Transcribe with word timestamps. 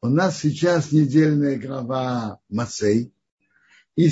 У 0.00 0.06
нас 0.08 0.38
сейчас 0.38 0.92
недельная 0.92 1.58
глава 1.58 2.38
Масей. 2.48 3.12
И, 3.96 4.08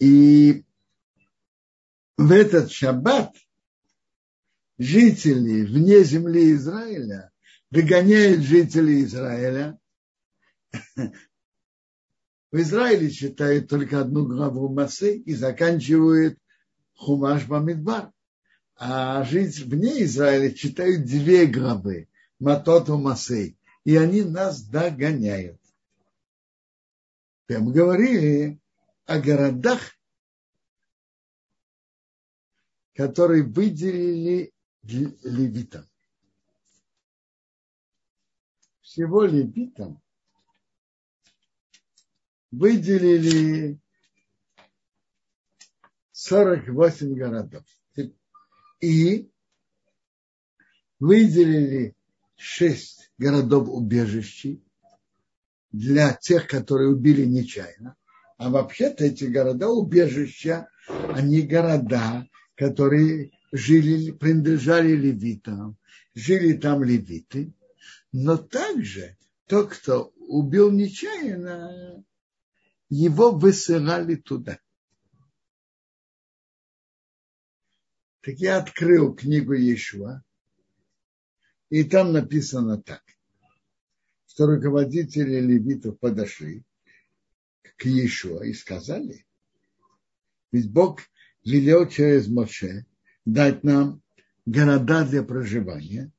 и 0.00 0.64
в 2.16 2.32
этот 2.32 2.72
шаббат 2.72 3.36
жители 4.76 5.64
вне 5.64 6.02
земли 6.02 6.52
Израиля 6.54 7.30
выгоняют 7.70 8.42
жителей 8.42 9.04
Израиля. 9.04 9.78
В 12.50 12.56
Израиле 12.56 13.10
читают 13.10 13.68
только 13.68 14.00
одну 14.00 14.26
главу 14.26 14.68
Масей 14.68 15.18
и 15.20 15.32
заканчивают 15.32 16.38
Хумаш 16.94 17.46
Бамидбар. 17.46 18.10
А 18.74 19.22
жить 19.22 19.60
вне 19.60 20.02
Израиля 20.02 20.52
читают 20.52 21.04
две 21.04 21.46
главы 21.46 22.08
Матот 22.40 22.88
Масей 22.88 23.57
и 23.88 23.96
они 23.96 24.22
нас 24.22 24.64
догоняют. 24.64 25.58
Мы 27.48 27.72
говорили 27.72 28.60
о 29.06 29.18
городах, 29.18 29.80
которые 32.92 33.44
выделили 33.44 34.52
левитам. 34.82 35.88
Всего 38.82 39.24
левитам 39.24 40.02
выделили 42.50 43.80
48 46.12 47.14
городов. 47.14 47.64
И 48.80 49.30
выделили 50.98 51.96
6 52.36 53.07
городов-убежищей 53.18 54.62
для 55.72 56.14
тех, 56.14 56.46
которые 56.46 56.90
убили 56.90 57.24
нечаянно. 57.24 57.96
А 58.36 58.50
вообще-то 58.50 59.04
эти 59.04 59.24
города-убежища, 59.24 60.68
они 60.88 61.42
города, 61.42 62.26
которые 62.54 63.32
жили, 63.52 64.12
принадлежали 64.12 64.92
левитам, 64.92 65.76
жили 66.14 66.54
там 66.54 66.84
левиты. 66.84 67.52
Но 68.12 68.36
также 68.36 69.16
тот, 69.46 69.70
кто 69.70 70.12
убил 70.16 70.70
нечаянно, 70.70 72.04
его 72.88 73.32
высылали 73.32 74.14
туда. 74.14 74.58
Так 78.22 78.36
я 78.36 78.58
открыл 78.58 79.14
книгу 79.14 79.52
Ешуа, 79.54 80.22
и 81.70 81.84
там 81.84 82.12
написано 82.12 82.80
так, 82.80 83.02
что 84.26 84.46
руководители 84.46 85.40
левитов 85.40 85.98
подошли 85.98 86.64
к 87.76 87.84
Иешуа 87.84 88.44
и 88.44 88.52
сказали, 88.52 89.26
ведь 90.50 90.70
Бог 90.70 91.00
велел 91.44 91.88
через 91.88 92.28
Моше 92.28 92.86
дать 93.24 93.64
нам 93.64 94.02
города 94.46 95.04
для 95.04 95.22
проживания 95.22 96.10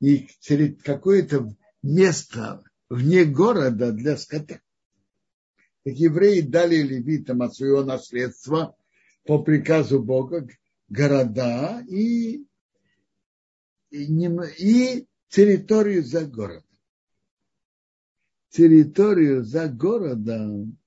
и 0.00 0.28
какое-то 0.84 1.54
место 1.82 2.64
вне 2.88 3.24
города 3.24 3.92
для 3.92 4.16
скота. 4.16 4.60
Так 5.84 5.94
евреи 5.94 6.40
дали 6.40 6.76
левитам 6.76 7.42
от 7.42 7.54
своего 7.54 7.84
наследства 7.84 8.76
по 9.24 9.42
приказу 9.42 10.02
Бога 10.02 10.46
города 10.88 11.82
и 11.88 12.44
и 13.90 15.08
территорию 15.28 16.04
за 16.04 16.26
городом. 16.26 16.64
Территорию 18.50 19.44
за 19.44 19.68
городом 19.68 20.78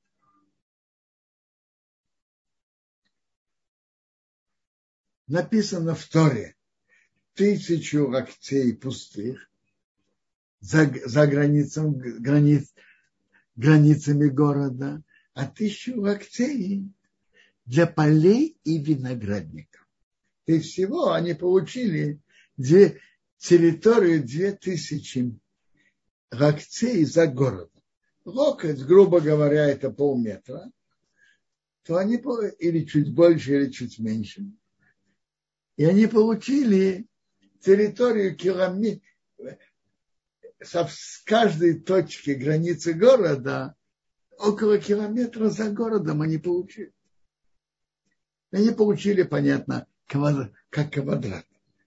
написано 5.27 5.95
в 5.95 6.05
Торе 6.08 6.55
тысячу 7.33 8.11
акций 8.11 8.75
пустых 8.75 9.49
за, 10.59 10.92
за 11.05 11.27
границам, 11.27 11.97
границ, 11.97 12.73
границами 13.55 14.30
города, 14.30 15.03
а 15.33 15.47
тысячу 15.47 16.05
акций 16.05 16.89
для 17.65 17.87
полей 17.87 18.58
и 18.63 18.77
виноградников. 18.77 19.87
И 20.45 20.59
всего 20.59 21.11
они 21.11 21.33
получили 21.33 22.19
две, 22.58 22.99
территорию 23.37 24.23
2000 24.23 25.39
локтей 26.31 27.05
за 27.05 27.27
городом. 27.27 27.69
Локоть, 28.25 28.81
грубо 28.83 29.19
говоря, 29.19 29.67
это 29.67 29.89
полметра, 29.89 30.71
то 31.83 31.97
они, 31.97 32.15
или 32.59 32.86
чуть 32.86 33.13
больше, 33.13 33.55
или 33.55 33.69
чуть 33.69 33.99
меньше. 33.99 34.45
И 35.75 35.83
они 35.83 36.08
получили 36.08 37.08
территорию 37.59 38.36
километра, 38.36 39.02
с 40.61 41.21
каждой 41.25 41.80
точки 41.80 42.31
границы 42.31 42.93
города 42.93 43.75
около 44.37 44.77
километра 44.77 45.49
за 45.49 45.69
городом 45.71 46.21
они 46.21 46.37
получили. 46.37 46.93
Они 48.52 48.71
получили, 48.71 49.23
понятно, 49.23 49.87
как 50.08 50.93
квадрат 50.93 51.45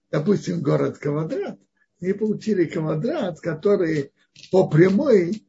допустим, 0.09 0.61
город 0.61 0.97
Квадрат, 0.97 1.59
и 1.99 2.13
получили 2.13 2.65
квадрат, 2.65 3.39
который 3.39 4.11
по 4.51 4.69
прямой 4.69 5.47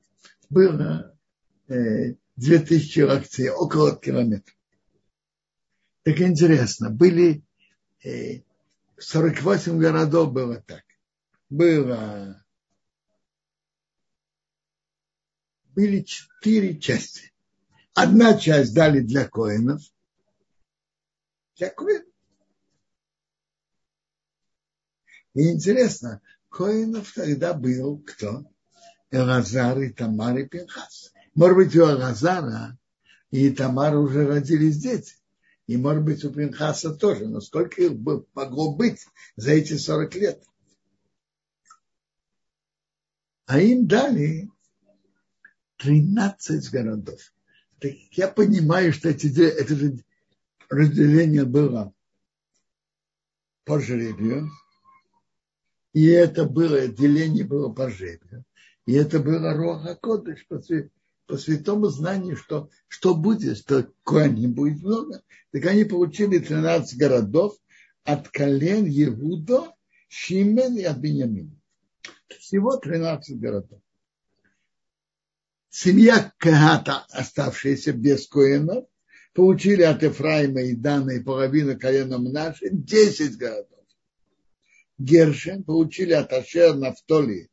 было 0.49 1.15
э, 1.69 2.15
2000 2.37 3.01
акций, 3.01 3.51
около 3.51 3.97
километра. 3.97 4.55
Так 6.05 6.21
интересно, 6.21 6.91
были 6.91 7.43
э, 8.03 8.43
48 8.97 9.79
городов 9.79 10.33
было 10.33 10.63
так. 10.67 10.85
Было 11.51 12.43
были 15.79 16.03
четыре 16.03 16.77
части. 16.81 17.33
Одна 17.95 18.37
часть 18.37 18.75
дали 18.75 19.01
для 19.01 19.29
коинов, 19.29 19.81
для 21.57 21.71
коинов. 21.71 22.08
И 25.39 25.53
интересно, 25.53 26.21
Коинов 26.49 27.13
тогда 27.13 27.55
был 27.55 27.99
кто? 27.99 28.45
Элазар 29.13 29.79
и 29.79 29.91
Тамар 29.91 30.37
и 30.37 30.49
Пинхас. 30.49 31.13
Может 31.33 31.57
быть, 31.57 31.77
у 31.77 31.83
Элазара 31.83 32.77
и 33.31 33.49
Тамара 33.51 34.01
уже 34.01 34.27
родились 34.27 34.79
дети. 34.79 35.15
И, 35.69 35.77
может 35.77 36.03
быть, 36.03 36.25
у 36.25 36.33
Пинхаса 36.33 36.93
тоже. 36.93 37.29
Но 37.29 37.41
сколько 37.41 37.81
их 37.81 37.93
могло 38.35 38.75
быть 38.75 39.07
за 39.37 39.53
эти 39.53 39.77
40 39.77 40.15
лет? 40.17 40.43
А 43.47 43.61
им 43.61 43.87
дали 43.87 44.51
13 45.77 46.69
городов. 46.73 47.21
Так 47.79 47.93
я 48.11 48.27
понимаю, 48.27 48.93
что 48.93 49.11
эти, 49.11 49.29
это 49.41 49.77
же 49.77 50.05
разделение 50.69 51.45
было 51.45 51.95
по 53.63 53.79
жребию. 53.79 54.51
И 55.93 56.07
это 56.07 56.45
было, 56.45 56.87
деление 56.89 57.45
было 57.45 57.73
по 57.73 57.91
жребию. 57.91 58.45
И 58.87 58.93
это 58.93 59.21
было 59.21 59.55
Роха 59.55 59.97
Кодыш 59.97 60.47
по, 60.47 60.61
по 61.27 61.37
святому 61.37 61.87
знанию, 61.87 62.37
что, 62.37 62.71
что 62.89 63.15
будет, 63.15 63.59
что 63.59 63.91
не 64.27 64.47
будет 64.47 64.83
много. 64.83 65.23
Так 65.53 65.65
они 65.67 65.85
получили 65.85 66.39
13 66.39 66.99
городов 66.99 67.57
от 68.05 68.29
колен 68.29 68.87
Иуда, 68.87 69.73
Шимен 70.09 70.77
и 70.77 70.83
от 70.85 70.99
Бениамина. 70.99 71.55
Всего 72.29 72.77
13 72.77 73.39
городов. 73.39 73.81
Семья 75.71 76.33
Кагата, 76.39 77.05
оставшаяся 77.11 77.93
без 77.93 78.27
коинов, 78.27 78.87
получили 79.35 79.83
от 79.83 80.03
Ефраима 80.03 80.63
и 80.63 80.75
Дана 80.75 81.11
и 81.11 81.23
половину 81.23 81.79
колена 81.79 82.19
Мнаши 82.19 82.71
10 82.71 83.37
городов. 83.37 83.78
Гершин 84.99 85.63
получили 85.63 86.13
от 86.13 86.33
Ашер 86.33 86.75
Нафтоли 86.75 87.49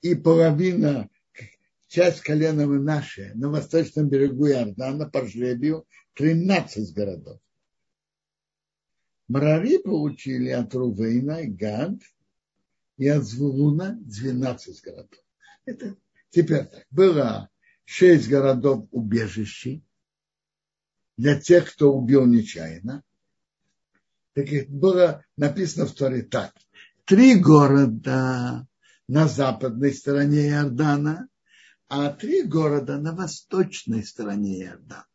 и 0.00 0.14
половина, 0.14 1.08
часть 1.88 2.20
колена 2.20 2.66
наши 2.66 3.32
на 3.34 3.50
восточном 3.50 4.08
берегу 4.08 4.48
Иордана 4.48 5.08
по 5.08 5.26
жребию 5.26 5.86
13 6.14 6.94
городов. 6.94 7.40
Мрари 9.28 9.78
получили 9.78 10.50
от 10.50 10.74
Рувейна 10.74 11.42
и 11.42 11.46
Гад 11.46 11.98
и 12.96 13.08
от 13.08 13.24
Звулуна 13.24 13.98
12 14.00 14.82
городов. 14.82 15.24
Это 15.64 15.96
теперь 16.30 16.66
так. 16.66 16.86
Было 16.90 17.50
6 17.84 18.28
городов 18.28 18.86
убежищей 18.90 19.84
для 21.16 21.40
тех, 21.40 21.72
кто 21.72 21.92
убил 21.92 22.26
нечаянно. 22.26 23.02
Так 24.34 24.46
было 24.68 25.24
написано 25.36 25.86
в 25.86 25.92
Торе 25.92 26.22
так. 26.22 26.52
Три 27.04 27.36
города 27.36 28.66
на 29.06 29.28
западной 29.28 29.94
стороне 29.94 30.48
Иордана, 30.48 31.28
а 31.88 32.10
три 32.10 32.42
города 32.42 32.98
на 32.98 33.14
восточной 33.14 34.02
стороне 34.04 34.64
Иордана. 34.64 35.06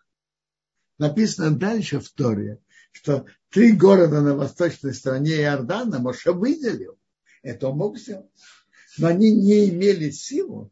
Написано 0.98 1.58
дальше 1.58 2.00
в 2.00 2.10
Торе, 2.10 2.60
что 2.92 3.26
три 3.50 3.74
города 3.74 4.22
на 4.22 4.36
восточной 4.36 4.94
стороне 4.94 5.42
Иордана 5.42 6.00
Моше 6.00 6.32
выделил. 6.32 6.98
Это 7.42 7.68
он 7.68 7.78
мог 7.78 7.98
сделать. 7.98 8.30
Но 8.98 9.08
они 9.08 9.32
не 9.34 9.70
имели 9.70 10.12
силу 10.12 10.72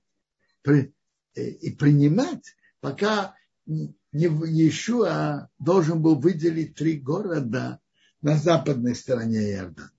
э, 0.65 0.89
и 1.33 1.71
принимать, 1.71 2.55
пока 2.79 3.35
не 3.65 3.93
Иешуа 4.13 5.49
должен 5.59 6.01
был 6.01 6.19
выделить 6.19 6.75
три 6.75 6.97
города 6.97 7.81
на 8.27 8.35
западной 8.35 8.93
стороне 8.93 9.53
Иордана. 9.53 9.89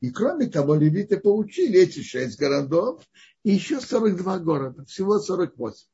И 0.00 0.10
кроме 0.10 0.48
того, 0.48 0.74
левиты 0.74 1.20
получили 1.20 1.78
эти 1.78 2.00
шесть 2.02 2.36
городов 2.36 3.08
и 3.44 3.52
еще 3.52 3.80
42 3.80 4.40
города, 4.40 4.84
всего 4.86 5.20
48. 5.20 5.86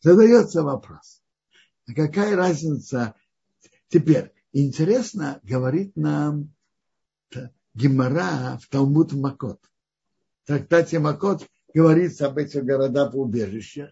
Задается 0.00 0.62
вопрос, 0.62 1.22
а 1.86 1.94
какая 1.94 2.36
разница 2.36 3.14
теперь? 3.88 4.30
Интересно, 4.52 5.40
говорит 5.42 5.96
нам 5.96 6.52
Гимара 7.72 8.58
в 8.58 8.68
Талмуд 8.68 9.14
Макот. 9.14 9.64
В 10.42 10.48
трактате 10.48 10.98
Макот 10.98 11.48
говорится 11.72 12.26
об 12.26 12.36
этих 12.36 12.62
городах 12.62 13.14
убежищах. 13.14 13.90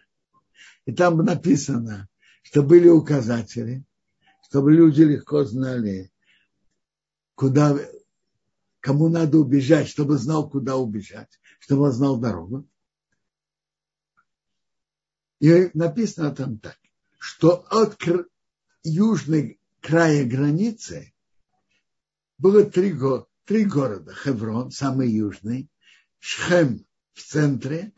И 0.84 0.92
там 0.92 1.16
написано, 1.24 2.06
что 2.48 2.62
были 2.62 2.88
указатели, 2.88 3.84
чтобы 4.48 4.72
люди 4.72 5.02
легко 5.02 5.44
знали, 5.44 6.10
куда, 7.34 7.78
кому 8.80 9.10
надо 9.10 9.36
убежать, 9.36 9.86
чтобы 9.86 10.16
знал, 10.16 10.48
куда 10.48 10.76
убежать, 10.76 11.28
чтобы 11.60 11.82
он 11.82 11.92
знал 11.92 12.18
дорогу. 12.18 12.66
И 15.40 15.70
написано 15.74 16.34
там 16.34 16.58
так, 16.58 16.78
что 17.18 17.66
от 17.68 17.98
южной 18.82 19.60
края 19.82 20.24
границы 20.24 21.12
было 22.38 22.64
три, 22.64 22.94
го 22.94 23.28
три 23.44 23.66
города. 23.66 24.14
Хеврон, 24.14 24.70
самый 24.70 25.10
южный, 25.10 25.68
Шхем 26.18 26.86
в 27.12 27.22
центре 27.22 27.92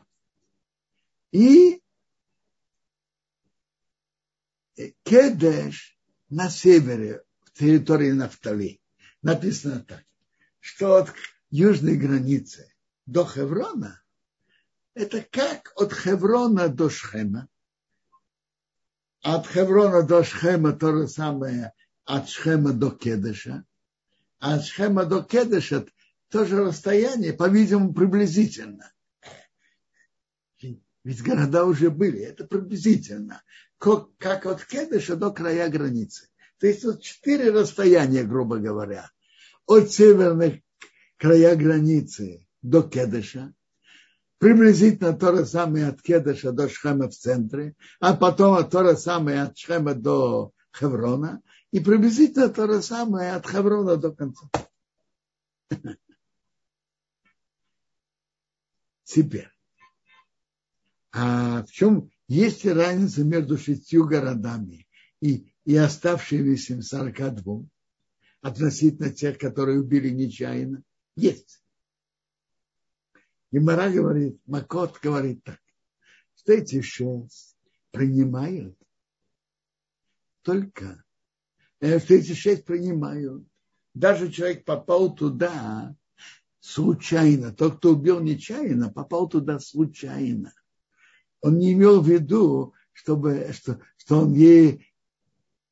и 1.31 1.80
Кедеш 5.03 5.97
на 6.29 6.49
севере, 6.49 7.23
в 7.43 7.51
территории 7.51 8.11
Нафтали. 8.11 8.81
Написано 9.21 9.81
так, 9.81 10.03
что 10.59 10.95
от 10.95 11.13
южной 11.49 11.97
границы 11.97 12.73
до 13.05 13.25
Хеврона 13.25 14.01
это 14.93 15.21
как 15.21 15.71
от 15.75 15.93
Хеврона 15.93 16.67
до 16.67 16.89
Шхема. 16.89 17.47
От 19.21 19.47
Хеврона 19.47 20.03
до 20.03 20.23
Шхема 20.23 20.73
то 20.73 20.95
же 20.95 21.07
самое 21.07 21.73
от 22.05 22.29
Шхема 22.29 22.73
до 22.73 22.91
Кедеша. 22.91 23.63
А 24.39 24.55
от 24.55 24.65
Шхема 24.65 25.05
до 25.05 25.23
Кедеша 25.23 25.85
тоже 26.29 26.63
расстояние, 26.63 27.33
по-видимому, 27.33 27.93
приблизительно. 27.93 28.91
Ведь 31.03 31.23
города 31.23 31.65
уже 31.65 31.89
были, 31.89 32.19
это 32.19 32.45
приблизительно. 32.45 33.41
Как, 33.81 34.45
от 34.45 34.63
Кедеша 34.63 35.15
до 35.15 35.31
края 35.31 35.67
границы. 35.67 36.29
То 36.59 36.67
есть 36.67 36.85
вот 36.85 37.01
четыре 37.01 37.49
расстояния, 37.49 38.21
грубо 38.23 38.59
говоря. 38.59 39.09
От 39.65 39.91
северных 39.91 40.59
края 41.17 41.55
границы 41.55 42.47
до 42.61 42.83
Кедеша, 42.83 43.55
приблизительно 44.37 45.13
то 45.13 45.35
же 45.35 45.47
самое 45.47 45.87
от 45.87 45.99
Кедеша 46.03 46.51
до 46.51 46.69
Шхема 46.69 47.09
в 47.09 47.15
центре, 47.15 47.73
а 47.99 48.15
потом 48.15 48.69
то 48.69 48.83
же 48.87 48.95
самое 48.97 49.41
от 49.41 49.57
Шхема 49.57 49.95
до 49.95 50.51
Хеврона, 50.77 51.41
и 51.71 51.79
приблизительно 51.79 52.49
то 52.49 52.67
же 52.67 52.83
самое 52.83 53.31
от 53.31 53.47
Хеврона 53.47 53.97
до 53.97 54.11
конца. 54.11 54.47
Теперь, 59.05 59.49
а 61.11 61.63
в 61.63 61.71
чем 61.71 62.11
есть 62.33 62.63
ли 62.63 62.71
разница 62.71 63.25
между 63.25 63.57
шестью 63.57 64.07
городами 64.07 64.87
и, 65.19 65.53
и 65.65 65.75
оставшимися 65.75 66.81
42 66.81 67.65
относительно 68.39 69.09
тех, 69.09 69.37
которые 69.37 69.81
убили 69.81 70.09
нечаянно? 70.09 70.81
Есть. 71.17 71.61
И 73.51 73.59
Мара 73.59 73.89
говорит, 73.89 74.39
Макот 74.45 74.97
говорит 75.01 75.43
так, 75.43 75.59
что 76.35 76.53
эти 76.53 76.81
шесть 76.81 77.57
принимают 77.91 78.77
только, 80.41 81.03
э, 81.81 81.99
что 81.99 82.13
эти 82.13 82.31
шесть 82.31 82.63
принимают. 82.63 83.45
Даже 83.93 84.31
человек 84.31 84.63
попал 84.63 85.13
туда 85.13 85.93
случайно. 86.61 87.53
Тот, 87.53 87.79
кто 87.79 87.91
убил 87.91 88.21
нечаянно, 88.21 88.89
попал 88.89 89.27
туда 89.27 89.59
случайно. 89.59 90.53
Он 91.41 91.57
не 91.57 91.73
имел 91.73 92.01
в 92.01 92.07
виду, 92.07 92.73
чтобы, 92.93 93.49
что, 93.53 93.79
что 93.97 94.19
он 94.19 94.33
ей 94.33 94.87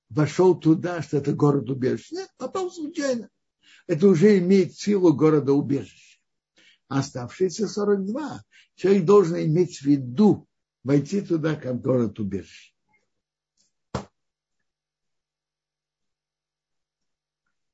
вошел 0.10 0.56
туда, 0.60 1.02
что 1.02 1.18
это 1.18 1.34
город 1.34 1.70
убежище. 1.70 2.16
Нет, 2.16 2.30
попал 2.38 2.72
случайно. 2.72 3.30
Это 3.88 4.08
уже 4.08 4.38
имеет 4.40 4.76
силу 4.76 5.14
города 5.14 5.54
убежища 5.54 6.10
оставшиеся 6.90 7.68
42. 7.68 8.44
Человек 8.76 9.06
должен 9.06 9.38
иметь 9.38 9.80
в 9.80 9.86
виду 9.86 10.48
войти 10.84 11.22
туда, 11.22 11.56
как 11.56 11.82
город 11.82 12.20
убежище. 12.20 12.74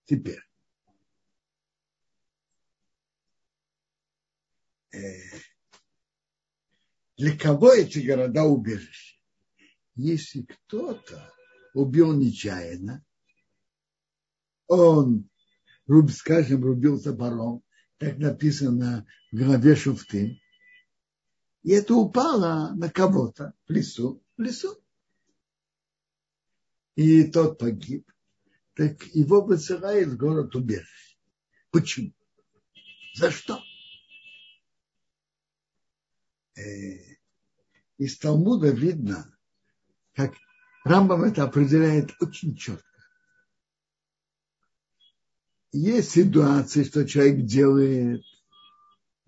Теперь. 0.06 0.42
Для 7.18 7.38
кого 7.38 7.72
эти 7.72 8.00
города 8.00 8.44
убежища? 8.44 9.16
Если 9.96 10.42
кто-то 10.42 11.34
убил 11.74 12.14
нечаянно, 12.14 13.06
он, 14.68 15.30
скажем, 16.12 16.64
рубил 16.64 17.02
топором, 17.02 17.64
так 17.98 18.18
написано 18.18 19.08
в 19.32 19.38
главе 19.38 19.76
Шуфты. 19.76 20.42
И 21.64 21.72
это 21.72 21.96
упало 21.96 22.74
на 22.76 22.90
кого-то 22.90 23.54
в 23.68 23.72
лесу, 23.72 24.22
в 24.38 24.42
лесу. 24.42 24.78
И 26.96 27.24
тот 27.24 27.58
погиб. 27.58 28.12
Так 28.74 29.06
его 29.16 29.42
высылает 29.42 30.10
в 30.10 30.18
город 30.18 30.56
убежище. 30.56 31.18
Почему? 31.72 32.12
За 33.16 33.32
что? 33.32 33.62
Э, 36.56 36.62
из 37.98 38.18
Талмуда 38.18 38.70
видно, 38.70 39.34
как 40.14 40.34
Рамбам 40.84 41.24
это 41.24 41.44
определяет 41.44 42.12
очень 42.22 42.56
четко 42.56 42.96
есть 45.76 46.12
ситуации, 46.12 46.84
что 46.84 47.06
человек 47.06 47.46
делает 47.46 48.24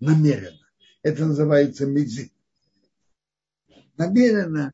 намеренно. 0.00 0.66
Это 1.02 1.26
называется 1.26 1.86
мизит. 1.86 2.32
Намеренно 3.96 4.72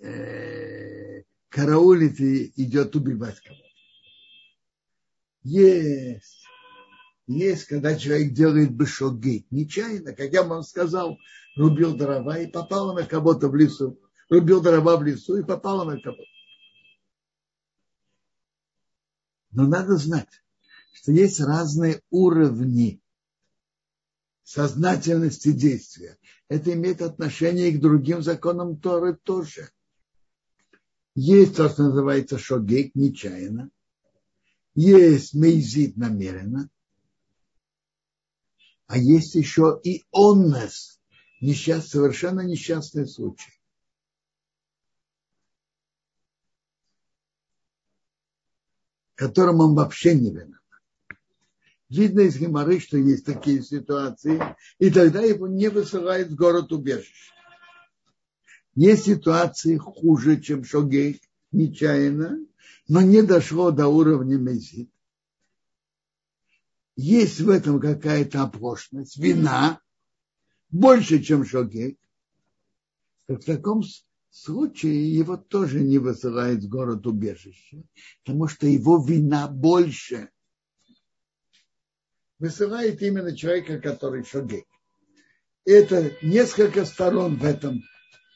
э, 0.00 1.22
караулит 1.48 2.20
и 2.20 2.52
идет 2.56 2.94
убивать 2.94 3.40
кого-то. 3.40 3.64
Есть. 5.42 6.39
Есть, 7.30 7.66
когда 7.66 7.96
человек 7.96 8.32
делает 8.32 8.74
бешоги, 8.74 9.46
нечаянно, 9.52 10.12
как 10.12 10.32
я 10.32 10.42
вам 10.42 10.64
сказал, 10.64 11.16
рубил 11.54 11.96
дрова 11.96 12.38
и 12.38 12.48
попал 12.48 12.92
на 12.92 13.06
кого-то 13.06 13.48
в 13.48 13.54
лесу. 13.54 14.00
Рубил 14.28 14.60
дрова 14.60 14.96
в 14.96 15.04
лесу 15.04 15.36
и 15.36 15.44
попал 15.44 15.84
на 15.84 16.00
кого-то. 16.00 16.24
Но 19.52 19.68
надо 19.68 19.96
знать, 19.96 20.42
что 20.92 21.12
есть 21.12 21.38
разные 21.38 22.02
уровни 22.10 23.00
сознательности 24.42 25.52
действия. 25.52 26.18
Это 26.48 26.72
имеет 26.72 27.00
отношение 27.00 27.68
и 27.68 27.78
к 27.78 27.80
другим 27.80 28.22
законам 28.22 28.76
Торы 28.76 29.14
тоже. 29.14 29.70
Есть 31.14 31.54
то, 31.54 31.68
что 31.68 31.84
называется 31.84 32.38
шогейк 32.38 32.96
нечаянно. 32.96 33.70
Есть 34.74 35.32
мейзит 35.34 35.96
намеренно. 35.96 36.68
А 38.90 38.98
есть 38.98 39.36
еще 39.36 39.80
и 39.84 40.04
оннес, 40.10 41.00
несчаст, 41.40 41.90
совершенно 41.90 42.40
несчастный 42.40 43.06
случай. 43.06 43.52
которым 49.14 49.60
он 49.60 49.74
вообще 49.74 50.14
не 50.14 50.30
виноват. 50.30 50.62
Видно 51.90 52.20
из 52.20 52.38
Геморы, 52.38 52.80
что 52.80 52.96
есть 52.96 53.26
такие 53.26 53.62
ситуации, 53.62 54.40
и 54.78 54.90
тогда 54.90 55.20
его 55.20 55.46
не 55.46 55.68
высылают 55.68 56.30
в 56.30 56.36
город 56.36 56.72
убежище. 56.72 57.34
Есть 58.74 59.04
ситуации 59.04 59.76
хуже, 59.76 60.40
чем 60.40 60.64
Шогей, 60.64 61.20
нечаянно, 61.52 62.38
но 62.88 63.02
не 63.02 63.20
дошло 63.20 63.70
до 63.70 63.88
уровня 63.88 64.38
Мезит. 64.38 64.90
Есть 67.02 67.40
в 67.40 67.48
этом 67.48 67.80
какая-то 67.80 68.42
оплошность, 68.42 69.16
вина, 69.16 69.80
больше, 70.68 71.22
чем 71.22 71.46
Шогей. 71.46 71.98
В 73.26 73.38
таком 73.38 73.82
случае 74.28 75.16
его 75.16 75.38
тоже 75.38 75.80
не 75.80 75.96
высылают 75.96 76.62
в 76.62 76.68
город 76.68 77.06
убежище, 77.06 77.84
потому 78.22 78.48
что 78.48 78.66
его 78.66 79.02
вина 79.02 79.48
больше– 79.48 80.28
высылает 82.38 83.00
именно 83.00 83.34
человека, 83.34 83.78
который 83.78 84.24
шогей. 84.24 84.66
Это 85.64 86.12
несколько 86.22 86.84
сторон 86.84 87.36
в, 87.36 87.44
этом, 87.44 87.82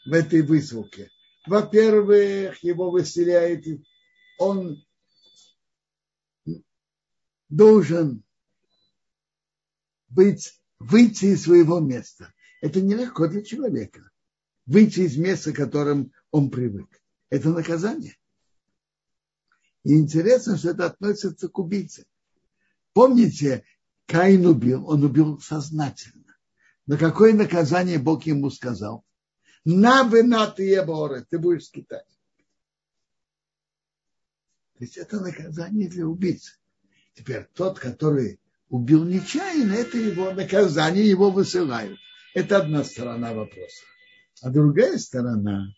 в 0.06 0.12
этой 0.12 0.40
высылке. 0.40 1.10
Во-первых, 1.46 2.62
его 2.62 2.90
выселяет, 2.90 3.66
он 4.38 4.82
должен 7.50 8.24
быть, 10.14 10.60
выйти 10.78 11.26
из 11.26 11.42
своего 11.42 11.80
места. 11.80 12.32
Это 12.60 12.80
нелегко 12.80 13.28
для 13.28 13.42
человека. 13.42 14.10
Выйти 14.66 15.00
из 15.00 15.16
места, 15.16 15.52
к 15.52 15.56
которым 15.56 16.12
он 16.30 16.50
привык. 16.50 16.88
Это 17.30 17.50
наказание. 17.50 18.16
И 19.82 19.98
интересно, 19.98 20.56
что 20.56 20.70
это 20.70 20.86
относится 20.86 21.48
к 21.48 21.58
убийце. 21.58 22.06
Помните, 22.94 23.64
Каин 24.06 24.46
убил, 24.46 24.88
он 24.88 25.04
убил 25.04 25.40
сознательно. 25.40 26.36
Но 26.86 26.96
какое 26.96 27.34
наказание 27.34 27.98
Бог 27.98 28.24
ему 28.24 28.50
сказал? 28.50 29.04
На 29.64 30.02
вина 30.04 30.46
ты 30.46 30.64
еборы, 30.64 31.26
ты 31.28 31.38
будешь 31.38 31.66
скитать. 31.66 32.06
То 34.76 34.84
есть 34.84 34.96
это 34.96 35.20
наказание 35.20 35.88
для 35.88 36.06
убийцы. 36.06 36.52
Теперь 37.14 37.48
тот, 37.54 37.78
который 37.78 38.40
убил 38.74 39.04
нечаянно, 39.04 39.72
это 39.72 39.96
его 39.96 40.32
наказание, 40.32 41.08
его 41.08 41.30
высылают. 41.30 41.96
Это 42.34 42.58
одна 42.58 42.82
сторона 42.82 43.32
вопроса. 43.32 43.84
А 44.42 44.50
другая 44.50 44.98
сторона, 44.98 45.68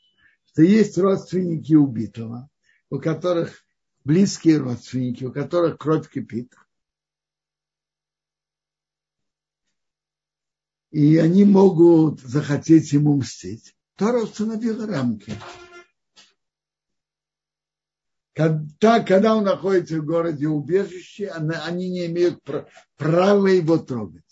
что 0.47 0.63
есть 0.63 0.97
родственники 0.97 1.75
убитого, 1.75 2.49
у 2.89 2.99
которых 2.99 3.63
близкие 4.05 4.57
родственники, 4.57 5.25
у 5.25 5.33
которых 5.33 5.77
кровь 5.77 6.09
кипит. 6.09 6.55
и 10.93 11.19
они 11.19 11.45
могут 11.45 12.21
захотеть 12.21 12.93
ему 12.93 13.17
мстить. 13.19 13.77
Тора 13.97 14.23
установила 14.23 14.87
рамки. 14.87 15.31
Когда, 18.37 19.01
когда 19.01 19.35
он 19.35 19.45
находится 19.45 19.99
в 19.99 20.05
городе 20.05 20.47
убежище, 20.47 21.29
они 21.29 21.89
не 21.89 22.07
имеют 22.07 22.43
права 22.97 23.47
его 23.47 23.79
трогать. 23.79 24.23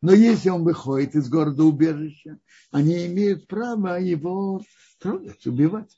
Но 0.00 0.12
если 0.12 0.50
он 0.50 0.62
выходит 0.62 1.16
из 1.16 1.28
города 1.28 1.64
убежища, 1.64 2.38
они 2.70 3.06
имеют 3.06 3.48
право 3.48 3.98
его 3.98 4.62
трогать, 5.00 5.44
убивать. 5.46 5.90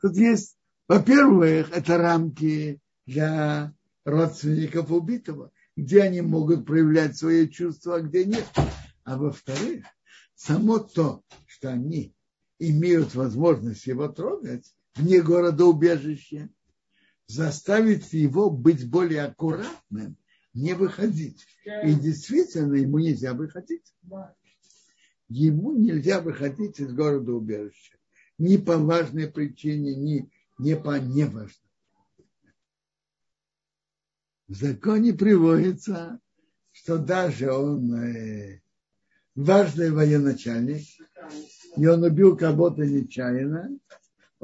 Тут 0.00 0.16
есть, 0.16 0.56
во-первых, 0.88 1.70
это 1.76 1.98
рамки 1.98 2.80
для 3.04 3.74
родственников 4.04 4.90
убитого 4.90 5.52
где 5.76 6.02
они 6.02 6.22
могут 6.22 6.66
проявлять 6.66 7.16
свои 7.16 7.48
чувства, 7.48 7.96
а 7.96 8.00
где 8.00 8.24
нет. 8.24 8.46
А 9.04 9.18
во-вторых, 9.18 9.84
само 10.34 10.78
то, 10.78 11.22
что 11.46 11.68
они 11.68 12.14
имеют 12.58 13.14
возможность 13.14 13.86
его 13.86 14.08
трогать 14.08 14.74
вне 14.96 15.22
города 15.22 15.64
убежища, 15.64 16.48
заставит 17.26 18.04
его 18.12 18.50
быть 18.50 18.88
более 18.88 19.22
аккуратным, 19.22 20.16
не 20.54 20.74
выходить. 20.74 21.46
И 21.84 21.94
действительно, 21.94 22.74
ему 22.74 22.98
нельзя 22.98 23.34
выходить. 23.34 23.94
Ему 25.28 25.72
нельзя 25.72 26.20
выходить 26.20 26.80
из 26.80 26.92
города 26.92 27.32
убежища. 27.32 27.96
Ни 28.38 28.56
по 28.56 28.78
важной 28.78 29.28
причине, 29.28 29.94
ни, 29.94 30.30
ни 30.58 30.74
по 30.74 30.98
неважной 30.98 31.66
в 34.48 34.54
законе 34.54 35.12
приводится, 35.12 36.20
что 36.72 36.98
даже 36.98 37.52
он 37.52 37.94
э, 37.94 38.60
важный 39.34 39.90
военачальник, 39.90 40.86
и 41.76 41.86
он 41.86 42.04
убил 42.04 42.36
кого-то 42.36 42.86
нечаянно, 42.86 43.76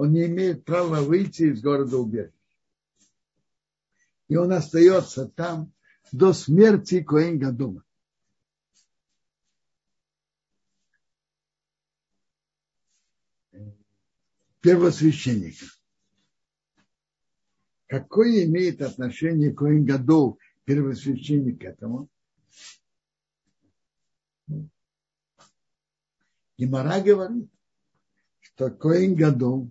он 0.02 0.14
не 0.14 0.26
имеет 0.26 0.64
права 0.64 1.00
выйти 1.00 1.44
из 1.44 1.62
города 1.62 1.97
убежища. 1.97 2.35
И 4.26 4.35
он 4.35 4.50
остается 4.50 5.28
там 5.28 5.73
до 6.11 6.32
смерти 6.32 7.04
Коэнга 7.04 7.52
дома. 7.52 7.85
Первосвященника. 14.61 15.66
Какое 17.87 18.44
имеет 18.47 18.82
отношение 18.82 19.54
Коин 19.54 19.85
Гадол, 19.85 20.40
первосвященник, 20.64 21.61
к 21.61 21.64
этому? 21.64 22.09
Гимара 26.59 27.00
говорит, 27.00 27.49
что 28.40 28.68
Коин 28.68 29.14
Гадол, 29.14 29.71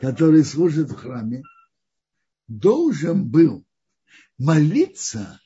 который 0.00 0.44
служит 0.44 0.90
в 0.90 0.96
храме, 0.96 1.42
должен 2.46 3.28
был 3.28 3.64
молиться, 4.38 5.40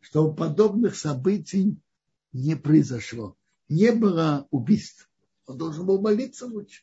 чтобы 0.00 0.34
подобных 0.34 0.96
событий 0.96 1.76
не 2.32 2.56
произошло. 2.56 3.36
Не 3.68 3.92
было 3.92 4.46
убийств. 4.50 5.08
Он 5.46 5.58
должен 5.58 5.86
был 5.86 6.00
молиться 6.00 6.46
лучше. 6.46 6.82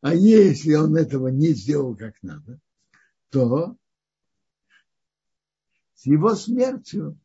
А 0.00 0.14
если 0.14 0.74
он 0.74 0.96
этого 0.96 1.28
не 1.28 1.54
сделал 1.54 1.96
как 1.96 2.22
надо, 2.22 2.60
то 3.30 3.76
с 5.94 6.06
его 6.06 6.34
смертью, 6.34 7.18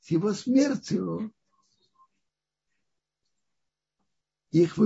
с 0.00 0.10
его 0.10 0.32
смертью 0.32 1.32
их 4.52 4.76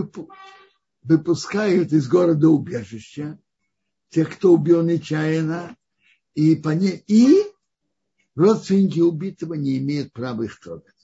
выпускают 1.09 1.93
из 1.93 2.07
города 2.07 2.49
убежища, 2.49 3.39
тех, 4.11 4.37
кто 4.37 4.53
убил 4.53 4.83
нечаянно, 4.83 5.77
и, 6.35 6.55
по 6.55 6.71
не, 6.71 7.03
и 7.07 7.43
родственники 8.35 9.01
убитого 9.01 9.55
не 9.55 9.79
имеют 9.79 10.13
права 10.13 10.43
их 10.43 10.61
трогать. 10.61 10.95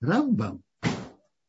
Рамбам, 0.00 0.62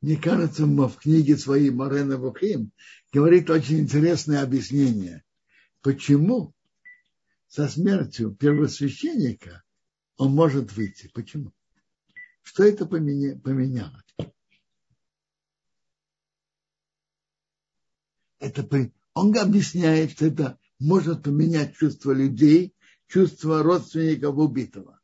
мне 0.01 0.17
кажется, 0.17 0.65
в 0.65 0.95
книге 0.95 1.37
своей 1.37 1.69
Морена 1.69 2.17
Вухим 2.17 2.71
говорит 3.11 3.49
очень 3.49 3.79
интересное 3.79 4.41
объяснение 4.43 5.23
почему 5.83 6.55
со 7.47 7.67
смертью 7.67 8.31
первосвященника 8.31 9.61
он 10.17 10.33
может 10.33 10.71
выйти. 10.73 11.11
Почему? 11.13 11.53
Что 12.41 12.63
это 12.63 12.85
поменяло? 12.85 14.02
Это, 18.43 18.91
он 19.13 19.37
объясняет, 19.37 20.11
что 20.11 20.25
это 20.25 20.59
может 20.77 21.23
поменять 21.23 21.77
чувство 21.77 22.11
людей, 22.11 22.75
чувство 23.07 23.63
родственников 23.63 24.35
убитого. 24.35 24.99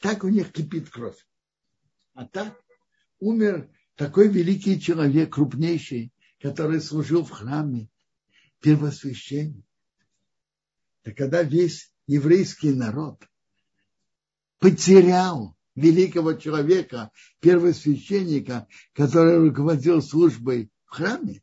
Так 0.00 0.24
у 0.24 0.28
них 0.28 0.50
кипит 0.50 0.90
кровь. 0.90 1.16
А 2.14 2.26
так 2.26 2.60
умер 3.20 3.70
такой 3.94 4.28
великий 4.28 4.80
человек, 4.80 5.34
крупнейший, 5.34 6.12
который 6.40 6.80
служил 6.80 7.24
в 7.24 7.30
храме, 7.30 7.88
первосвященник. 8.60 9.64
Так 11.02 11.16
когда 11.16 11.44
весь 11.44 11.92
еврейский 12.08 12.72
народ 12.72 13.22
потерял 14.58 15.56
великого 15.76 16.32
человека, 16.32 17.12
первосвященника, 17.38 18.66
который 18.92 19.38
руководил 19.38 20.02
службой 20.02 20.72
в 20.86 20.96
храме, 20.96 21.42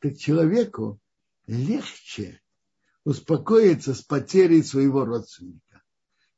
так 0.00 0.18
человеку 0.18 1.00
легче 1.46 2.40
успокоиться 3.04 3.94
с 3.94 4.02
потерей 4.02 4.62
своего 4.62 5.04
родственника. 5.04 5.82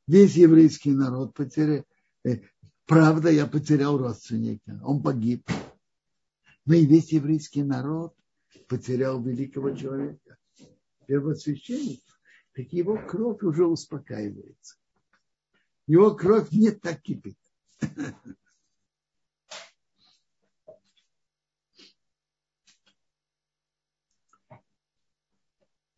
Весь 0.07 0.35
еврейский 0.35 0.91
народ 0.91 1.33
потерял. 1.33 1.85
Э, 2.25 2.39
правда, 2.85 3.29
я 3.29 3.47
потерял 3.47 3.97
родственника, 3.97 4.79
он 4.83 5.01
погиб. 5.01 5.49
Но 6.65 6.75
и 6.75 6.85
весь 6.85 7.11
еврейский 7.11 7.63
народ 7.63 8.15
потерял 8.67 9.21
великого 9.21 9.71
человека 9.71 10.37
первосвященник. 11.05 12.01
так 12.53 12.67
его 12.71 12.97
кровь 13.07 13.43
уже 13.43 13.65
успокаивается. 13.65 14.75
Его 15.87 16.15
кровь 16.15 16.51
не 16.51 16.71
так 16.71 17.01
кипит. 17.01 17.37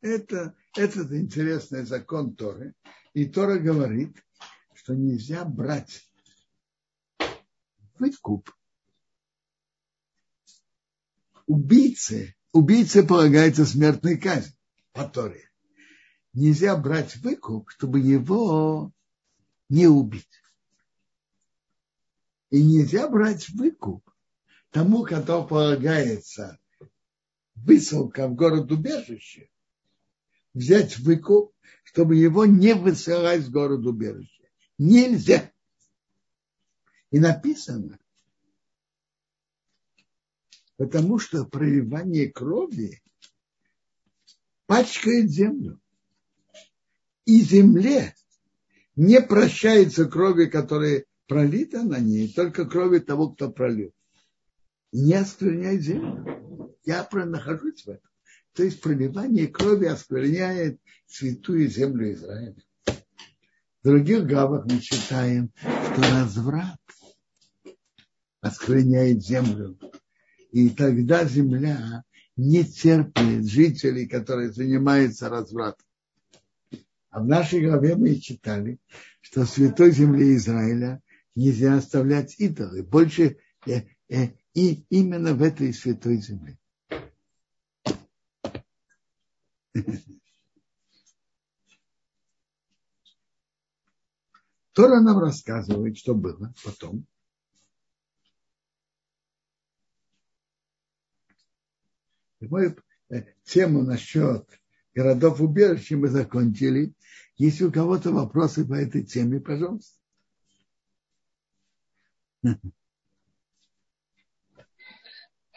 Это, 0.06 0.56
этот 0.76 1.12
интересный 1.14 1.84
закон 1.84 2.36
Торы. 2.36 2.76
И 3.16 3.26
Тора 3.26 3.58
говорит, 3.58 4.16
что 4.76 4.94
нельзя 4.94 5.44
брать 5.44 6.08
выкуп 7.98 8.52
убийце. 11.48 12.36
Убийце 12.52 13.02
полагается 13.02 13.66
смертная 13.66 14.16
казнь 14.18 14.56
по 14.92 15.06
Торе. 15.06 15.50
Нельзя 16.34 16.78
брать 16.78 17.16
выкуп, 17.16 17.72
чтобы 17.72 18.00
его 18.00 18.92
не 19.70 19.88
убить. 19.88 20.44
И 22.52 22.64
нельзя 22.64 23.10
брать 23.10 23.50
выкуп 23.50 24.08
тому, 24.70 25.04
кто 25.04 25.44
полагается 25.44 26.60
высылка 27.56 28.28
в 28.28 28.36
город 28.36 28.72
убежище, 28.72 29.50
взять 30.56 30.98
выкуп, 31.00 31.54
чтобы 31.84 32.16
его 32.16 32.46
не 32.46 32.74
высылать 32.74 33.42
в 33.42 33.52
город 33.52 33.86
убежище. 33.86 34.50
Нельзя. 34.80 35.52
И 37.12 37.20
написано, 37.20 38.00
потому 40.78 41.20
что 41.20 41.46
проливание 41.46 42.32
крови 42.32 43.04
пачкает 44.66 45.30
землю. 45.30 45.80
И 47.26 47.42
земле 47.42 48.16
не 48.96 49.22
прощается 49.22 50.06
крови, 50.06 50.46
которая 50.46 51.06
пролита 51.28 51.84
на 51.84 52.00
ней, 52.00 52.32
только 52.32 52.66
крови 52.66 53.00
того, 53.00 53.30
кто 53.30 53.52
пролил. 53.52 53.94
Не 54.92 55.14
оскверняет 55.16 55.82
землю. 55.82 56.78
Я 56.86 57.08
нахожусь 57.12 57.84
в 57.86 57.90
этом. 57.90 58.10
То 58.56 58.64
есть 58.64 58.80
проливание 58.80 59.48
крови 59.48 59.86
оскверняет 59.86 60.80
святую 61.06 61.68
землю 61.68 62.14
Израиля. 62.14 62.56
В 62.86 63.84
других 63.84 64.26
главах 64.26 64.66
мы 64.66 64.80
читаем, 64.80 65.52
что 65.58 66.02
разврат 66.02 66.80
оскверняет 68.40 69.22
землю. 69.22 69.78
И 70.52 70.70
тогда 70.70 71.26
земля 71.26 72.04
не 72.38 72.64
терпит 72.64 73.46
жителей, 73.46 74.08
которые 74.08 74.54
занимаются 74.54 75.28
развратом. 75.28 75.86
А 77.10 77.22
в 77.22 77.28
нашей 77.28 77.62
главе 77.62 77.96
мы 77.96 78.16
читали, 78.16 78.80
что 79.20 79.42
в 79.42 79.50
святой 79.50 79.92
земле 79.92 80.36
Израиля 80.36 81.02
нельзя 81.36 81.76
оставлять 81.76 82.40
идолы. 82.40 82.84
Больше 82.84 83.38
э, 83.68 83.82
э, 84.08 84.30
и 84.54 84.86
именно 84.90 85.34
в 85.34 85.42
этой 85.42 85.74
святой 85.74 86.18
земле. 86.18 86.58
Тора 94.74 95.02
нам 95.02 95.20
рассказывает, 95.20 95.98
что 95.98 96.14
было 96.16 96.54
потом. 96.64 97.06
Мы 102.42 102.76
э, 103.10 103.24
тему 103.44 103.82
насчет 103.84 104.48
городов 104.94 105.42
убежища 105.42 105.98
мы 105.98 106.10
закончили. 106.10 106.94
Если 107.38 107.66
у 107.66 107.72
кого-то 107.72 108.12
вопросы 108.12 108.66
по 108.66 108.74
этой 108.74 109.04
теме, 109.04 109.40
пожалуйста. 109.40 109.98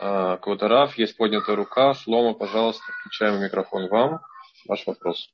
А, 0.01 0.37
Квадраф, 0.37 0.97
есть 0.97 1.17
поднятая 1.17 1.57
рука. 1.57 1.95
Шлома, 1.95 2.35
пожалуйста, 2.35 2.85
включаем 3.01 3.43
микрофон 3.43 3.89
вам. 3.89 4.21
Ваш 4.67 4.87
вопрос. 4.87 5.31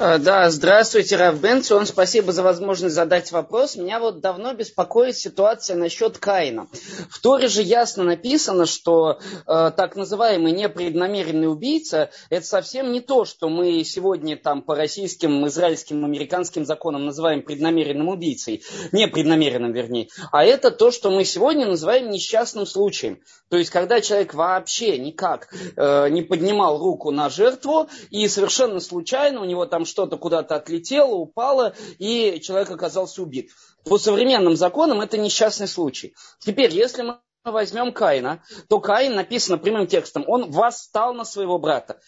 А, 0.00 0.18
да, 0.18 0.48
здравствуйте, 0.50 1.16
Раф 1.16 1.40
Бенцион. 1.40 1.84
Спасибо 1.84 2.30
за 2.32 2.44
возможность 2.44 2.94
задать 2.94 3.32
вопрос. 3.32 3.74
Меня 3.74 3.98
вот 3.98 4.20
давно 4.20 4.54
беспокоит 4.54 5.16
ситуация 5.16 5.76
насчет 5.76 6.18
Каина. 6.18 6.68
В 7.10 7.20
Торе 7.20 7.48
же 7.48 7.62
ясно 7.62 8.04
написано, 8.04 8.66
что 8.66 9.18
э, 9.18 9.72
так 9.76 9.96
называемый 9.96 10.52
непреднамеренный 10.52 11.50
убийца– 11.50 12.10
это 12.30 12.46
совсем 12.46 12.92
не 12.92 13.00
то, 13.00 13.24
что 13.24 13.48
мы 13.48 13.82
сегодня 13.82 14.36
там 14.36 14.62
по 14.62 14.76
российским, 14.76 15.46
израильским, 15.48 16.04
американским 16.04 16.64
законам 16.64 17.04
называем 17.04 17.42
преднамеренным 17.42 18.08
убийцей, 18.08 18.62
непреднамеренным, 18.92 19.72
вернее, 19.72 20.08
а 20.30 20.44
это 20.44 20.70
то, 20.70 20.92
что 20.92 21.10
мы 21.10 21.24
сегодня 21.24 21.66
называем 21.66 22.10
несчастным 22.10 22.66
случаем. 22.66 23.20
То 23.48 23.56
есть, 23.56 23.70
когда 23.70 24.00
человек 24.00 24.34
вообще 24.34 24.98
никак 24.98 25.48
э, 25.76 26.08
не 26.10 26.22
поднимал 26.22 26.78
руку 26.78 27.10
на 27.10 27.30
жертву 27.30 27.88
и 28.10 28.28
совершенно 28.28 28.78
случайно 28.78 29.40
у 29.40 29.44
него 29.44 29.57
там 29.66 29.84
что-то 29.84 30.16
куда-то 30.16 30.56
отлетело, 30.56 31.14
упало, 31.14 31.74
и 31.98 32.40
человек 32.40 32.70
оказался 32.70 33.22
убит. 33.22 33.50
По 33.84 33.98
современным 33.98 34.56
законам 34.56 35.00
это 35.00 35.18
несчастный 35.18 35.68
случай. 35.68 36.14
Теперь, 36.40 36.74
если 36.74 37.02
мы 37.02 37.20
возьмем 37.44 37.92
Каина, 37.92 38.42
то 38.68 38.80
Каин 38.80 39.14
написано 39.14 39.58
прямым 39.58 39.86
текстом, 39.86 40.24
он 40.26 40.50
восстал 40.50 41.14
на 41.14 41.24
своего 41.24 41.58
брата. 41.58 42.00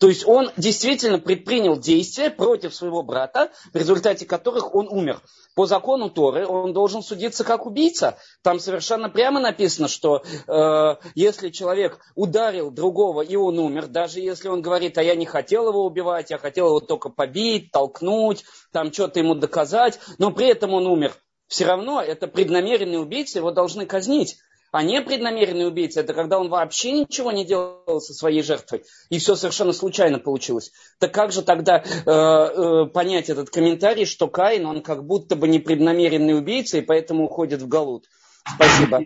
То 0.00 0.08
есть 0.08 0.26
он 0.26 0.50
действительно 0.56 1.18
предпринял 1.18 1.78
действия 1.78 2.30
против 2.30 2.74
своего 2.74 3.02
брата, 3.02 3.50
в 3.74 3.76
результате 3.76 4.24
которых 4.24 4.74
он 4.74 4.88
умер. 4.88 5.20
По 5.54 5.66
закону 5.66 6.08
Торы 6.08 6.46
он 6.46 6.72
должен 6.72 7.02
судиться 7.02 7.44
как 7.44 7.66
убийца. 7.66 8.16
Там 8.42 8.60
совершенно 8.60 9.10
прямо 9.10 9.40
написано, 9.40 9.88
что 9.88 10.22
э, 10.46 10.96
если 11.14 11.50
человек 11.50 11.98
ударил 12.14 12.70
другого 12.70 13.20
и 13.20 13.36
он 13.36 13.58
умер, 13.58 13.88
даже 13.88 14.20
если 14.20 14.48
он 14.48 14.62
говорит, 14.62 14.96
а 14.96 15.02
я 15.02 15.14
не 15.14 15.26
хотел 15.26 15.68
его 15.68 15.84
убивать, 15.84 16.30
я 16.30 16.38
хотел 16.38 16.68
его 16.68 16.80
только 16.80 17.10
побить, 17.10 17.70
толкнуть, 17.70 18.44
там 18.72 18.90
что-то 18.94 19.18
ему 19.18 19.34
доказать, 19.34 20.00
но 20.16 20.30
при 20.30 20.48
этом 20.48 20.72
он 20.72 20.86
умер, 20.86 21.12
все 21.46 21.66
равно 21.66 22.00
это 22.00 22.26
преднамеренный 22.26 23.02
убийца, 23.02 23.40
его 23.40 23.50
должны 23.50 23.84
казнить. 23.84 24.38
А 24.72 24.84
непреднамеренный 24.84 25.66
убийца– 25.66 26.00
это 26.02 26.14
когда 26.14 26.38
он 26.38 26.48
вообще 26.48 26.92
ничего 26.92 27.32
не 27.32 27.44
делал 27.44 28.00
со 28.00 28.14
своей 28.14 28.42
жертвой, 28.42 28.84
и 29.08 29.18
все 29.18 29.34
совершенно 29.34 29.72
случайно 29.72 30.20
получилось. 30.20 30.70
Так 30.98 31.12
как 31.12 31.32
же 31.32 31.42
тогда 31.42 31.82
э, 31.82 32.10
э, 32.10 32.86
понять 32.86 33.30
этот 33.30 33.50
комментарий, 33.50 34.04
что 34.04 34.28
Каин, 34.28 34.66
он 34.66 34.82
как 34.82 35.04
будто 35.04 35.34
бы 35.34 35.48
непреднамеренный 35.48 36.38
убийца, 36.38 36.78
и 36.78 36.82
поэтому 36.82 37.24
уходит 37.24 37.62
в 37.62 37.68
Галут? 37.68 38.06
Спасибо. 38.54 39.02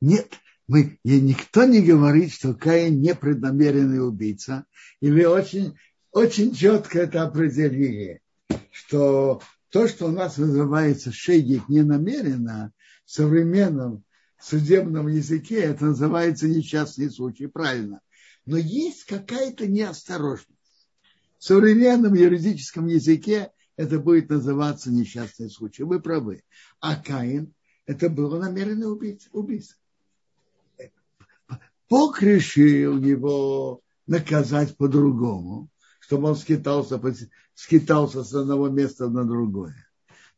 Нет, 0.00 0.28
мы, 0.66 0.98
никто 1.04 1.64
не 1.64 1.80
говорит, 1.80 2.32
что 2.32 2.54
Каин 2.54 3.00
непреднамеренный 3.00 4.04
убийца, 4.04 4.64
или 5.00 5.24
очень, 5.24 5.76
очень 6.10 6.52
четко 6.52 6.98
это 6.98 7.22
определение, 7.22 8.20
что 8.72 9.40
то, 9.70 9.86
что 9.86 10.06
у 10.06 10.10
нас 10.10 10.36
называется 10.36 11.12
шейгик 11.12 11.68
ненамеренно, 11.68 12.72
в 13.04 13.12
современном 13.12 14.02
судебном 14.48 15.08
языке 15.08 15.60
это 15.60 15.86
называется 15.86 16.48
несчастный 16.48 17.10
случай, 17.10 17.46
правильно. 17.46 18.00
Но 18.44 18.56
есть 18.56 19.04
какая-то 19.04 19.66
неосторожность. 19.66 20.50
В 21.38 21.44
современном 21.44 22.14
юридическом 22.14 22.86
языке 22.86 23.50
это 23.76 23.98
будет 23.98 24.30
называться 24.30 24.90
несчастный 24.90 25.50
случай. 25.50 25.82
Вы 25.82 26.00
правы. 26.00 26.42
А 26.80 26.96
Каин– 26.96 27.52
это 27.86 28.08
было 28.08 28.38
намеренное 28.40 28.88
убийство. 28.88 29.78
Бог 31.88 32.22
решил 32.22 32.98
его 32.98 33.80
наказать 34.06 34.76
по-другому, 34.76 35.68
чтобы 36.00 36.28
он 36.28 36.36
скитался, 36.36 37.00
скитался 37.54 38.24
с 38.24 38.32
одного 38.34 38.68
места 38.68 39.08
на 39.08 39.24
другое. 39.24 39.74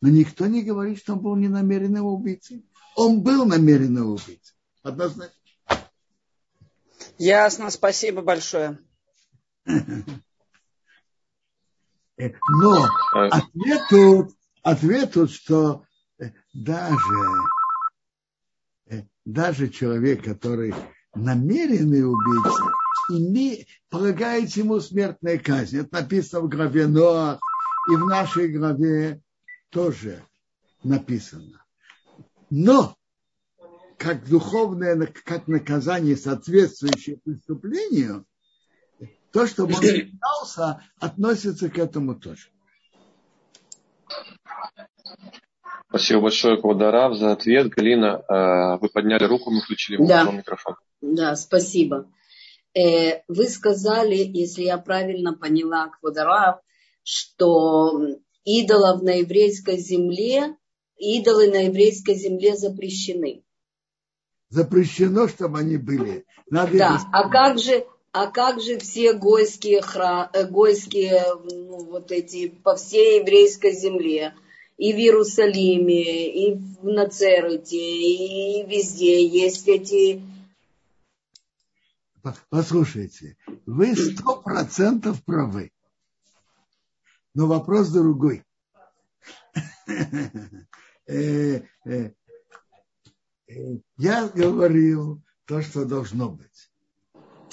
Но 0.01 0.09
никто 0.09 0.47
не 0.47 0.63
говорит, 0.63 0.99
что 0.99 1.15
он 1.15 1.21
был 1.21 1.37
ненамеренным 1.37 2.05
убийцей. 2.05 2.65
Он 2.99 3.23
был 3.23 3.47
намеренным 3.47 4.11
убийцей. 4.11 4.57
Однозначно. 4.83 5.33
Ясно, 7.17 7.71
спасибо 7.71 8.23
большое. 8.23 8.81
Но 12.17 12.89
ответ 13.13 13.83
тут, 13.89 14.37
ответ 14.65 15.13
тут, 15.13 15.31
что 15.31 15.85
даже, 16.53 17.13
даже 19.25 19.69
человек, 19.69 20.25
который 20.25 20.75
намеренный 21.15 22.03
убийца, 22.03 22.65
име, 23.11 23.65
полагается 23.91 24.59
ему 24.59 24.81
смертная 24.81 25.39
казнь. 25.39 25.79
Это 25.79 26.03
написано 26.03 26.41
в 26.41 26.49
главе 26.49 26.89
Ноах, 26.89 27.39
и 27.93 27.95
в 27.95 28.07
нашей 28.07 28.49
главе 28.49 29.23
тоже 29.71 30.21
написано. 30.83 31.65
Но 32.51 32.97
как 33.99 34.29
духовное, 34.29 35.13
как 35.25 35.49
наказание, 35.49 36.17
соответствующее 36.17 37.19
преступлению, 37.19 38.27
То, 39.33 39.47
что 39.47 39.65
он 39.65 39.73
пытался, 39.73 40.83
относится 41.01 41.69
к 41.69 41.79
этому 41.79 42.15
тоже. 42.15 42.49
Спасибо 45.89 46.23
большое, 46.23 46.61
Квадарав, 46.61 47.17
за 47.17 47.33
ответ. 47.33 47.69
Галина, 47.69 48.23
э, 48.29 48.79
вы 48.79 48.89
подняли 48.89 49.25
руку, 49.25 49.51
мы 49.51 49.61
включили 49.63 49.97
да. 50.07 50.31
микрофон. 50.31 50.77
Да, 51.01 51.35
спасибо. 51.35 52.11
Э, 52.75 53.23
вы 53.27 53.45
сказали, 53.49 54.17
если 54.17 54.63
я 54.63 54.79
правильно 54.79 55.35
поняла, 55.35 55.89
Квадарав, 55.89 56.61
что 57.03 58.01
идолов 58.45 59.03
на 59.03 59.21
еврейской 59.21 59.79
земле, 59.79 60.58
идолы 60.99 61.51
на 61.51 61.67
еврейской 61.67 62.15
земле 62.15 62.57
запрещены. 62.57 63.43
Запрещено, 64.51 65.29
чтобы 65.29 65.59
они 65.59 65.77
были. 65.77 66.25
Надо 66.51 66.79
да, 66.79 67.01
а 67.13 67.29
как 67.29 67.59
же, 67.59 67.87
а 68.13 68.27
как 68.29 68.61
же 68.61 68.79
все 68.79 69.13
гойские, 69.13 69.83
хра, 69.83 70.31
э, 70.33 70.47
гойские 70.47 71.23
ну, 71.53 71.85
вот 71.85 72.11
эти 72.11 72.49
по 72.49 72.75
всей 72.77 73.21
еврейской 73.21 73.73
земле? 73.75 74.35
И 74.79 74.93
в 74.93 74.97
Иерусалиме, 74.97 76.29
и 76.29 76.55
в 76.55 76.85
Нацерете, 76.85 77.77
и 77.77 78.65
везде 78.65 79.27
есть 79.27 79.67
эти... 79.67 80.23
Послушайте, 82.49 83.37
вы 83.67 83.97
сто 83.97 84.41
процентов 84.41 85.23
правы. 85.25 85.73
Но 87.35 87.47
вопрос 87.47 87.89
другой. 87.89 88.45
Э, 91.09 91.63
э, 91.87 92.11
я 93.97 94.29
говорил 94.29 95.23
то, 95.47 95.63
что 95.63 95.87
должно 95.87 96.31
быть. 96.31 96.71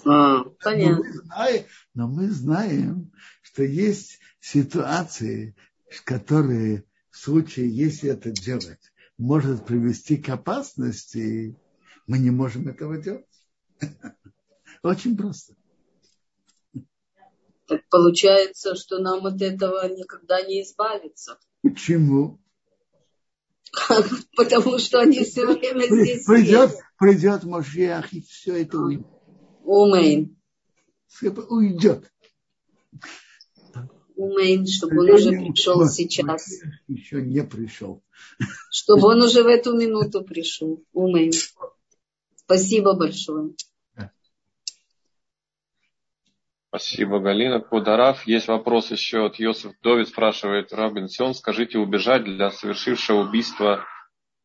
А, 0.06 0.44
понятно. 0.62 0.98
Но 0.98 1.04
мы, 1.04 1.14
знаем, 1.14 1.66
но 1.94 2.08
мы 2.08 2.30
знаем, 2.30 3.12
что 3.42 3.64
есть 3.64 4.20
ситуации, 4.42 5.56
которые 6.04 6.84
в 7.10 7.18
случае, 7.18 7.70
если 7.70 8.10
это 8.10 8.30
делать, 8.30 8.92
может 9.18 9.66
привести 9.66 10.18
к 10.18 10.28
опасности, 10.28 11.58
мы 12.08 12.20
не 12.20 12.32
можем 12.32 12.68
этого 12.68 12.98
делать. 12.98 13.26
Очень 14.84 15.16
просто. 15.16 15.56
Так 17.68 17.88
получается, 17.90 18.76
что 18.76 19.00
нам 19.00 19.26
от 19.26 19.42
этого 19.42 19.88
никогда 19.88 20.42
не 20.42 20.62
избавиться. 20.62 21.40
Почему? 21.64 22.40
Потому 24.36 24.78
что 24.80 25.00
они 25.00 25.24
все 25.24 25.46
время 25.46 25.86
здесь 25.86 26.26
придет, 26.26 26.72
есть. 26.72 26.82
Придет 26.98 27.44
Машиах, 27.44 28.14
и 28.14 28.22
все 28.22 28.62
это 28.62 28.78
уйдет. 28.80 29.06
Умейн. 29.64 30.38
Уйдет. 31.50 32.12
Умейн, 34.16 34.66
чтобы 34.66 35.02
он 35.02 35.12
уже 35.12 35.30
пришел 35.30 35.88
сейчас. 35.88 36.48
Еще 36.88 37.22
не 37.22 37.44
пришел. 37.44 38.04
Чтобы 38.72 39.08
он 39.08 39.22
уже 39.22 39.44
в 39.44 39.48
эту 39.48 39.76
минуту 39.76 40.24
пришел. 40.24 40.84
Умейн. 40.94 41.34
Спасибо 42.36 42.94
большое. 42.94 43.56
Спасибо, 46.78 47.20
Галина. 47.22 47.62
Кударав. 47.62 48.28
Есть 48.28 48.50
вопрос 48.50 48.92
еще 48.92 49.28
от 49.28 49.40
Йосиф 49.40 49.72
Довид, 49.82 50.10
спрашивает 50.10 50.74
Рабин 50.74 51.08
Сион. 51.08 51.34
Скажите, 51.34 51.78
убежать 51.78 52.26
для 52.26 52.52
совершившего 52.52 53.22
убийства 53.22 53.86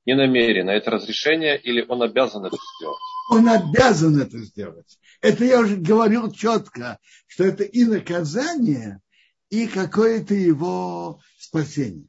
не 0.07 0.14
намеренно, 0.14 0.71
это 0.71 0.93
разрешение 0.93 1.61
или 1.61 1.85
он 1.88 2.03
обязан 2.03 2.45
это 2.45 2.57
сделать? 2.77 2.99
Он 3.31 3.49
обязан 3.49 4.21
это 4.21 4.38
сделать. 4.38 5.01
Это 5.21 5.45
я 5.45 5.59
уже 5.59 5.75
говорил 5.75 6.31
четко, 6.31 7.01
что 7.27 7.43
это 7.43 7.64
и 7.64 7.85
наказание, 7.85 9.01
и 9.49 9.66
какое-то 9.66 10.33
его 10.33 11.21
спасение. 11.37 12.07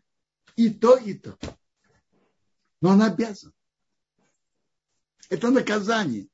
И 0.55 0.69
то, 0.69 0.97
и 0.97 1.15
то. 1.15 1.35
Но 2.79 2.89
он 2.89 3.01
обязан. 3.01 3.53
Это 5.31 5.49
наказание. 5.49 6.27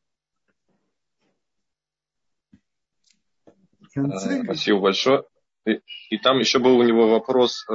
Спасибо 4.44 4.80
большое. 4.80 5.24
И, 5.66 5.82
и 6.10 6.18
там 6.18 6.40
еще 6.40 6.60
был 6.60 6.78
у 6.78 6.84
него 6.84 7.10
вопрос, 7.10 7.66
э, 7.70 7.74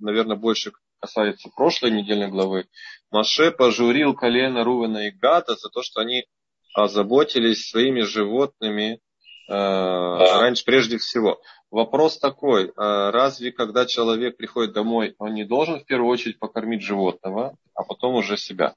наверное, 0.00 0.36
больше 0.36 0.72
касается 1.00 1.48
прошлой 1.54 1.92
недельной 1.92 2.28
главы. 2.28 2.66
Маше 3.10 3.50
пожурил 3.50 4.14
колено 4.14 4.64
Рувена 4.64 5.08
и 5.08 5.10
Гата 5.10 5.54
за 5.54 5.68
то, 5.68 5.82
что 5.82 6.00
они 6.00 6.26
озаботились 6.74 7.68
своими 7.68 8.02
животными 8.02 9.00
э, 9.48 9.52
раньше 9.52 10.64
прежде 10.64 10.98
всего. 10.98 11.40
Вопрос 11.70 12.18
такой, 12.18 12.66
э, 12.66 12.72
разве 12.76 13.52
когда 13.52 13.86
человек 13.86 14.36
приходит 14.36 14.72
домой, 14.72 15.14
он 15.18 15.34
не 15.34 15.44
должен 15.44 15.80
в 15.80 15.84
первую 15.84 16.10
очередь 16.10 16.38
покормить 16.38 16.82
животного, 16.82 17.56
а 17.74 17.84
потом 17.84 18.16
уже 18.16 18.36
себя? 18.36 18.74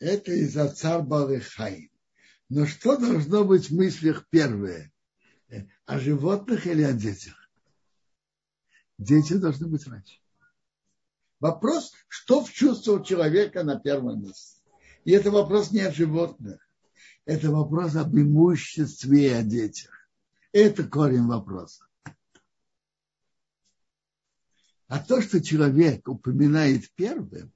Это 0.00 0.32
из-за 0.32 0.68
царь 0.68 1.02
Балыхай. 1.02 1.90
Но 2.48 2.66
что 2.66 2.96
должно 2.96 3.44
быть 3.44 3.70
в 3.70 3.76
мыслях 3.76 4.24
первое? 4.30 4.90
О 5.86 5.98
животных 5.98 6.66
или 6.66 6.82
о 6.82 6.92
детях? 6.92 7.34
Дети 8.98 9.34
должны 9.34 9.66
быть 9.68 9.86
раньше. 9.86 10.18
Вопрос, 11.40 11.92
что 12.08 12.44
в 12.44 12.52
чувствах 12.52 13.06
человека 13.06 13.62
на 13.62 13.78
первом 13.78 14.22
месте. 14.22 14.60
И 15.04 15.12
это 15.12 15.30
вопрос 15.30 15.70
не 15.70 15.80
о 15.80 15.92
животных. 15.92 16.60
Это 17.24 17.50
вопрос 17.50 17.94
об 17.94 18.16
имуществе 18.16 19.26
и 19.26 19.32
о 19.32 19.42
детях. 19.42 19.92
Это 20.52 20.84
корень 20.84 21.26
вопроса. 21.26 21.84
А 24.88 24.98
то, 24.98 25.20
что 25.20 25.40
человек 25.40 26.08
упоминает 26.08 26.90
первым, 26.94 27.52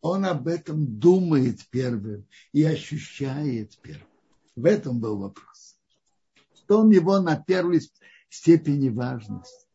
он 0.00 0.24
об 0.24 0.48
этом 0.48 0.98
думает 0.98 1.60
первым 1.70 2.26
и 2.52 2.62
ощущает 2.62 3.76
первым. 3.82 4.08
В 4.54 4.64
этом 4.64 5.00
был 5.00 5.18
вопрос 5.18 5.51
что 6.72 6.80
у 6.80 6.90
него 6.90 7.20
на 7.20 7.36
первой 7.36 7.82
степени 8.30 8.88
важность. 8.88 9.68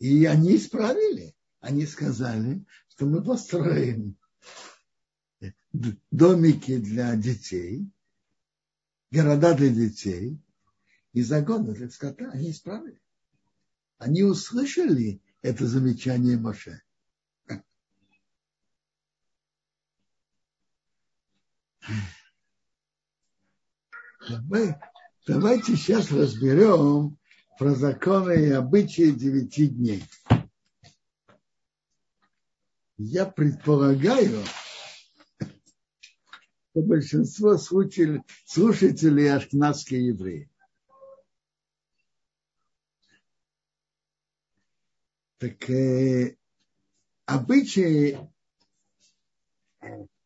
И 0.00 0.26
они 0.26 0.56
исправили. 0.56 1.34
Они 1.60 1.86
сказали, 1.86 2.62
что 2.88 3.06
мы 3.06 3.24
построим 3.24 4.18
домики 6.10 6.76
для 6.76 7.16
детей, 7.16 7.90
города 9.10 9.54
для 9.54 9.70
детей 9.70 10.38
и 11.14 11.22
загоны 11.22 11.72
для 11.72 11.88
скота. 11.88 12.30
Они 12.30 12.50
исправили. 12.50 13.00
Они 13.96 14.24
услышали 14.24 15.22
это 15.40 15.66
замечание 15.66 16.36
Моше. 16.36 16.82
Мы, 24.28 24.78
давайте 25.26 25.76
сейчас 25.76 26.10
разберем 26.10 27.16
про 27.58 27.74
законы 27.74 28.46
и 28.46 28.50
обычаи 28.50 29.10
девяти 29.10 29.68
дней. 29.68 30.04
Я 32.98 33.26
предполагаю, 33.26 34.42
что 35.38 36.82
большинство 36.82 37.56
слушателей, 37.56 38.22
слушателей 38.44 39.30
евреи. 39.96 40.50
Так 45.38 45.70
э, 45.70 46.36
обычаи 47.24 48.18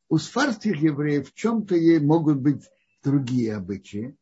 у 0.08 0.18
сфарских 0.18 0.80
евреев 0.80 1.30
в 1.30 1.34
чем-то 1.34 1.74
могут 2.00 2.38
быть 2.38 2.68
другие 3.02 3.54
обычаи 3.56 4.16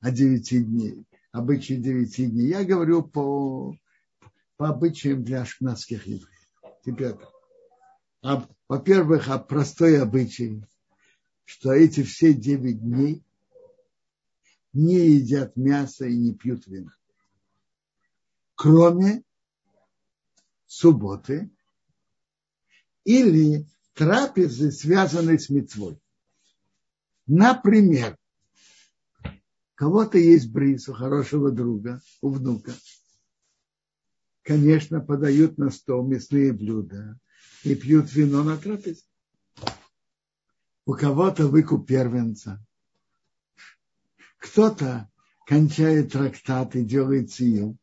о 0.00 0.10
девяти 0.10 0.62
дней, 0.62 1.06
обычаи 1.30 1.74
девяти 1.74 2.26
дней. 2.26 2.48
Я 2.48 2.64
говорю 2.64 3.02
по, 3.02 3.76
по 4.56 4.68
обычаям 4.68 5.24
для 5.24 5.42
ашкнадских 5.42 6.06
евреев. 6.06 6.28
Теперь, 6.84 7.14
а, 8.22 8.48
во-первых, 8.68 9.28
о 9.28 9.38
простой 9.38 10.00
обычае, 10.00 10.66
что 11.44 11.72
эти 11.72 12.02
все 12.02 12.32
девять 12.32 12.80
дней 12.80 13.24
не 14.72 15.10
едят 15.10 15.56
мясо 15.56 16.06
и 16.06 16.16
не 16.16 16.34
пьют 16.34 16.66
вина. 16.66 16.94
Кроме 18.54 19.22
субботы 20.66 21.50
или 23.04 23.66
трапезы, 23.94 24.70
связанной 24.70 25.38
с 25.38 25.50
мецвой. 25.50 26.01
Например, 27.34 28.18
кого-то 29.74 30.18
есть 30.18 30.50
бриз 30.50 30.86
у 30.90 30.92
хорошего 30.92 31.50
друга, 31.50 32.02
у 32.20 32.28
внука. 32.28 32.74
Конечно, 34.42 35.00
подают 35.00 35.56
на 35.56 35.70
стол 35.70 36.06
мясные 36.06 36.52
блюда 36.52 37.18
и 37.64 37.74
пьют 37.74 38.12
вино 38.12 38.44
на 38.44 38.58
трапезе. 38.58 39.00
У 40.84 40.92
кого-то 40.92 41.48
выкуп 41.48 41.88
первенца. 41.88 42.62
кто-то 44.36 45.10
кончает 45.46 46.12
трактат 46.12 46.76
и 46.76 46.84
делает 46.84 47.30
сию. 47.30 47.78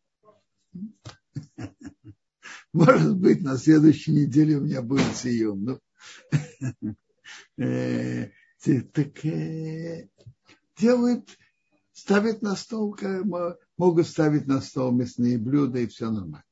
Может 2.72 3.18
быть, 3.18 3.42
на 3.42 3.58
следующей 3.58 4.12
неделе 4.12 4.58
у 4.58 4.62
меня 4.62 4.84
будет 4.84 5.16
э, 7.58 8.30
так 8.64 9.26
э, 9.26 10.10
делают, 10.78 11.38
ставят 11.94 12.42
на 12.42 12.56
стол, 12.56 12.98
могут 13.78 14.08
ставить 14.08 14.48
на 14.48 14.62
стол 14.62 14.92
мясные 14.92 15.38
блюда 15.38 15.80
и 15.80 15.88
все 15.88 16.10
нормально. 16.10 16.44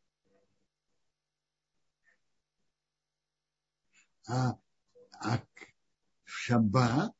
А, 4.27 4.57
а 5.19 5.37
в 5.37 6.29
шаббат 6.29 7.13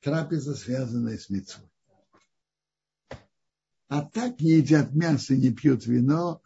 трапеза, 0.00 0.54
связанная 0.54 1.18
с 1.18 1.30
митцвой. 1.30 1.68
А 3.88 4.02
так 4.02 4.40
не 4.40 4.52
едят 4.52 4.94
мясо, 4.94 5.36
не 5.36 5.50
пьют 5.50 5.86
вино 5.86 6.42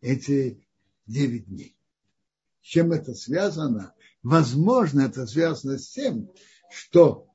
эти 0.00 0.66
девять 1.06 1.46
дней. 1.46 1.76
С 2.60 2.66
чем 2.66 2.92
это 2.92 3.14
связано? 3.14 3.94
Возможно, 4.22 5.02
это 5.02 5.26
связано 5.26 5.78
с 5.78 5.88
тем, 5.88 6.30
что 6.70 7.28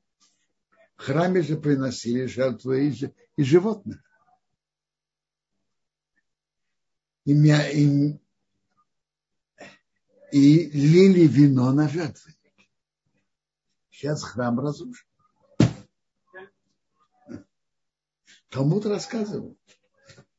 в 0.96 1.02
храме 1.02 1.42
же 1.42 1.56
приносили 1.56 2.26
жертвы 2.26 2.88
и, 3.36 3.42
животных. 3.42 4.02
И, 7.24 7.32
и, 7.32 8.18
и 10.32 10.70
лили 10.70 11.26
вино 11.26 11.72
на 11.72 11.88
жертвы. 11.88 12.34
Сейчас 13.90 14.22
храм 14.22 14.58
разрушен. 14.58 15.06
Талмуд 18.48 18.86
рассказывает, 18.86 19.58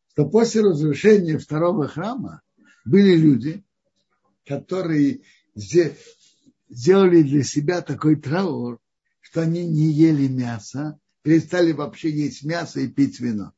что 0.08 0.28
после 0.28 0.62
разрушения 0.62 1.38
второго 1.38 1.88
храма 1.88 2.42
были 2.86 3.16
люди, 3.16 3.64
которые 4.46 5.22
сделали 6.70 7.24
для 7.24 7.44
себя 7.44 7.82
такой 7.82 8.16
траур, 8.16 8.80
что 9.20 9.42
они 9.42 9.66
не 9.68 9.92
ели 9.92 10.28
мясо, 10.28 11.00
перестали 11.22 11.72
вообще 11.72 12.10
есть 12.10 12.44
мясо 12.44 12.80
и 12.80 12.88
пить 12.88 13.20
вино. 13.20 13.54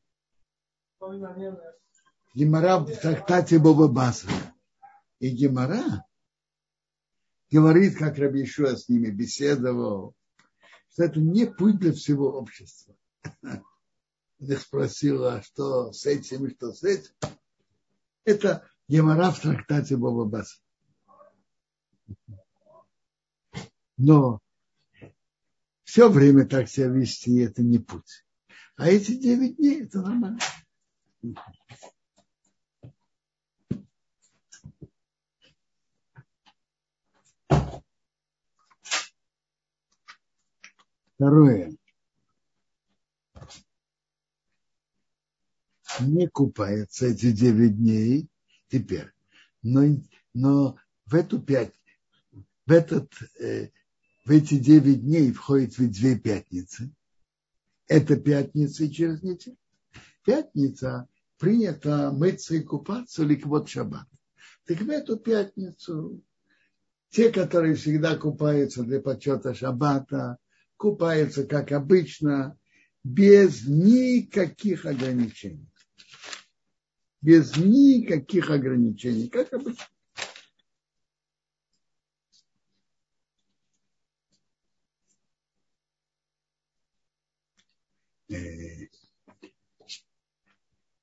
Гемора 2.34 2.80
в 2.80 2.96
трактате 2.96 3.60
Боба 3.60 3.88
Басра. 3.88 4.32
И 5.20 5.30
Гемора 5.30 6.06
говорит, 7.52 7.98
как 7.98 8.18
Рабишуа 8.18 8.76
с 8.76 8.88
ними 8.88 9.10
беседовал, 9.10 10.16
что 10.94 11.04
это 11.04 11.20
не 11.20 11.46
путь 11.46 11.80
для 11.80 11.92
всего 11.92 12.32
общества. 12.32 12.96
Он 13.44 14.52
их 14.52 14.62
спросил, 14.62 15.26
а 15.26 15.42
что 15.42 15.92
с 15.92 16.06
этим 16.06 16.48
и 16.48 16.56
что 16.56 16.74
с 16.74 16.84
этим. 16.84 17.12
Это 18.24 18.68
Гемора 18.88 19.32
в 19.32 19.40
трактате 19.40 19.98
Боба 19.98 20.26
Басра. 20.26 20.62
Но 24.04 24.40
все 25.84 26.10
время 26.10 26.48
так 26.48 26.68
себя 26.68 26.88
вести 26.88 27.38
это 27.38 27.62
не 27.62 27.78
путь. 27.78 28.26
А 28.76 28.88
эти 28.88 29.14
девять 29.14 29.58
дней 29.58 29.84
это 29.84 30.02
нормально. 30.02 30.40
Второе. 41.14 41.78
Не 46.00 46.28
купается 46.28 47.06
эти 47.06 47.32
девять 47.32 47.78
дней 47.78 48.28
теперь. 48.68 49.12
Но, 49.62 49.84
но 50.34 50.76
в 51.06 51.14
эту 51.14 51.40
пять, 51.40 51.76
в 52.66 52.72
этот, 52.72 53.14
э, 53.40 53.70
в 54.26 54.32
эти 54.32 54.58
девять 54.58 55.02
дней 55.02 55.32
входит 55.32 55.78
ведь 55.78 55.94
две 55.94 56.18
пятницы. 56.18 56.92
Это 57.88 58.16
пятница 58.16 58.86
и 58.86 58.92
через 58.92 59.22
неделю. 59.24 59.58
Пятница 60.24 61.08
принято 61.38 62.12
мыться 62.12 62.56
и 62.56 62.62
купаться 62.62 63.24
или 63.24 63.42
вот 63.44 63.68
шаббат. 63.70 64.08
Так 64.66 64.80
в 64.80 64.90
эту 64.90 65.18
пятницу 65.18 66.22
те, 67.10 67.32
которые 67.32 67.76
всегда 67.76 68.16
купаются 68.16 68.84
для 68.84 69.02
почета 69.02 69.54
шаббата, 69.54 70.38
купаются, 70.78 71.46
как 71.46 71.72
обычно, 71.72 72.58
без 73.04 73.68
никаких 73.68 74.86
ограничений. 74.86 75.68
Без 77.22 77.58
никаких 77.58 78.50
ограничений, 78.50 79.28
как 79.28 79.52
обычно. 79.54 79.86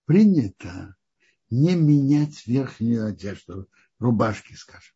Принято 0.08 0.96
не 1.50 1.76
менять 1.76 2.46
верхнюю 2.46 3.08
одежду, 3.08 3.68
рубашки, 3.98 4.54
скажем. 4.54 4.94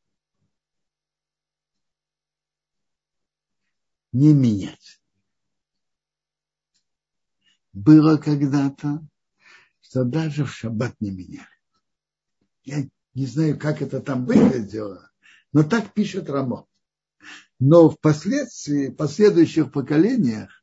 не 4.13 4.35
менять. 4.35 5.01
Было 7.73 8.19
когда-то, 8.19 9.03
что 9.81 10.05
даже 10.05 10.45
в 10.45 10.53
шаббат 10.53 10.95
не 11.01 11.11
меняли. 11.11 11.47
Я 12.65 12.89
не 13.15 13.27
знаю, 13.27 13.59
как 13.59 13.81
это 13.81 14.01
там 14.01 14.27
выглядело, 14.27 15.11
но 15.53 15.63
так 15.63 15.95
пишет 15.95 16.29
Рамо. 16.29 16.67
Но 17.59 17.89
впоследствии, 17.89 18.89
в 18.89 18.97
последующих 18.97 19.73
поколениях, 19.73 20.63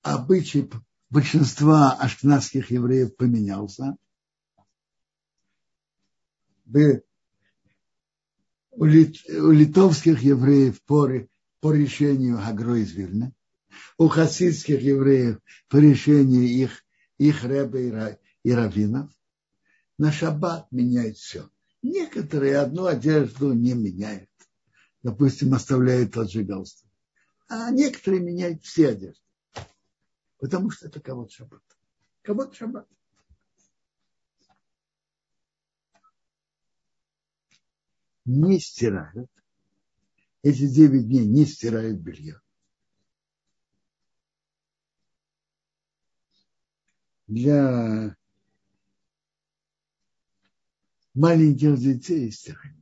обычай 0.00 0.70
большинства 1.10 1.92
ашкнадских 1.92 2.70
евреев 2.70 3.16
поменялся. 3.16 3.96
У 8.72 8.84
литовских 8.84 10.22
евреев 10.22 10.82
по 10.84 11.08
по 11.60 11.72
решению 11.72 12.38
Агро 12.38 12.76
из 12.76 12.92
Вильны, 12.92 13.34
у 13.98 14.08
хасидских 14.08 14.80
евреев 14.80 15.38
по 15.68 15.76
решению 15.76 16.44
их, 16.44 16.84
их 17.18 17.44
рэба 17.44 18.18
и 18.42 18.52
раввинов. 18.52 19.10
На 19.98 20.10
шаббат 20.10 20.72
меняет 20.72 21.18
все. 21.18 21.50
Некоторые 21.82 22.58
одну 22.58 22.86
одежду 22.86 23.52
не 23.52 23.74
меняют. 23.74 24.30
Допустим, 25.02 25.52
оставляют 25.54 26.12
тот 26.12 26.30
же 26.30 26.42
галстук. 26.42 26.88
А 27.48 27.70
некоторые 27.70 28.22
меняют 28.22 28.64
все 28.64 28.88
одежды. 28.88 29.20
Потому 30.40 30.70
что 30.70 30.88
это 30.88 31.00
кого-то 31.00 31.32
шаббат. 31.32 31.62
Кого-то 32.22 32.54
шаббат. 32.54 32.88
Не 38.24 38.58
стирают 38.58 39.30
эти 40.42 40.66
девять 40.66 41.06
дней 41.06 41.26
не 41.26 41.44
стирают 41.44 42.00
белье. 42.00 42.40
Для 47.26 48.16
маленьких 51.14 51.78
детей 51.78 52.30
стирать. 52.32 52.79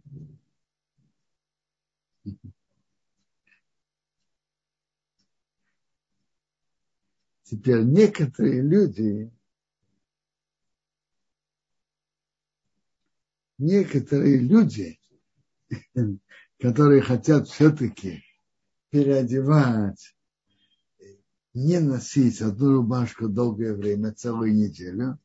Теперь 7.51 7.83
некоторые 7.83 8.61
люди, 8.63 9.31
некоторые 13.59 14.39
люди 14.39 14.99
которые 16.59 17.03
хотят 17.03 17.49
все-таки 17.49 18.23
переодевать, 18.91 20.15
не 21.55 21.79
носить 21.81 22.41
одну 22.41 22.73
рубашку 22.73 23.29
долгое 23.29 23.75
время, 23.75 24.13
целую 24.13 24.55
неделю, 24.55 25.19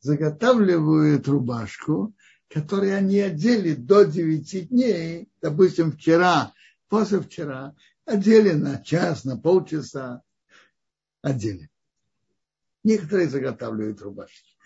заготавливают 0.00 1.28
рубашку, 1.28 2.14
которую 2.48 2.96
они 2.96 3.20
одели 3.20 3.74
до 3.74 4.04
9 4.04 4.68
дней, 4.68 5.30
допустим, 5.40 5.92
вчера, 5.92 6.52
позавчера, 6.88 7.74
одели 8.04 8.52
на 8.52 8.82
час, 8.82 9.24
на 9.24 9.36
полчаса, 9.36 10.22
отделе. 11.22 11.68
Некоторые 12.82 13.28
заготавливают 13.28 14.00
рубашки. 14.00 14.56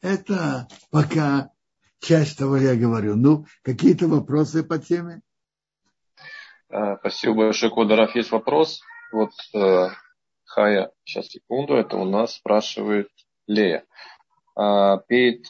Это 0.00 0.68
пока 0.90 1.50
часть 1.98 2.36
того 2.36 2.58
я 2.58 2.76
говорю. 2.76 3.16
Ну, 3.16 3.46
какие-то 3.62 4.06
вопросы 4.06 4.62
по 4.62 4.78
теме? 4.78 5.22
А, 6.68 6.98
спасибо 6.98 7.34
большое, 7.34 7.72
Кодоров. 7.72 8.14
Есть 8.14 8.30
вопрос? 8.30 8.82
Вот 9.14 9.30
э, 9.54 9.90
Хая, 10.42 10.90
сейчас 11.04 11.28
секунду, 11.28 11.74
это 11.74 11.96
у 11.96 12.04
нас 12.04 12.34
спрашивает 12.34 13.08
Лея. 13.46 13.86
А, 14.56 14.96
перед 14.96 15.46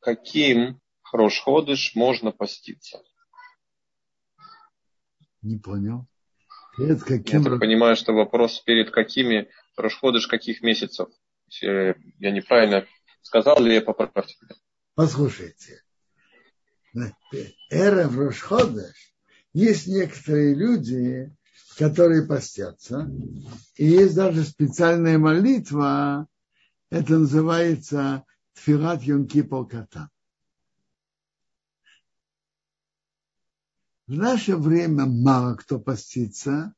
каким 0.00 0.78
Рошходыш 1.10 1.94
можно 1.94 2.30
поститься? 2.30 3.02
Не 5.40 5.56
понял. 5.56 6.06
Перед 6.76 7.02
каким... 7.04 7.42
Я 7.42 7.50
так 7.50 7.58
понимаю, 7.58 7.96
что 7.96 8.12
вопрос 8.12 8.60
перед 8.60 8.90
какими 8.90 9.48
Рошходыш 9.78 10.26
каких 10.26 10.60
месяцев? 10.60 11.08
Я 11.62 11.94
неправильно 12.20 12.86
сказал 13.22 13.62
ли 13.62 13.76
я 13.76 13.80
поправьте 13.80 14.36
меня? 14.42 14.56
Послушайте. 14.94 15.82
Эра 17.70 18.08
в 18.08 18.18
Рошходыш 18.18 19.14
есть 19.54 19.86
некоторые 19.86 20.54
люди, 20.54 21.34
которые 21.78 22.26
постятся. 22.26 23.08
И 23.76 23.86
есть 23.86 24.16
даже 24.16 24.42
специальная 24.42 25.16
молитва, 25.16 26.26
это 26.90 27.18
называется 27.18 28.24
Тфилат 28.54 29.02
Йонки 29.04 29.42
Полката. 29.42 30.10
В 34.08 34.12
наше 34.12 34.56
время 34.56 35.06
мало 35.06 35.54
кто 35.54 35.78
постится, 35.78 36.74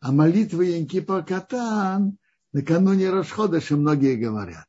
а 0.00 0.12
молитва 0.12 0.60
Янки 0.62 1.00
Катан 1.00 2.18
накануне 2.52 3.10
Рашходыша 3.10 3.76
многие 3.76 4.16
говорят. 4.16 4.66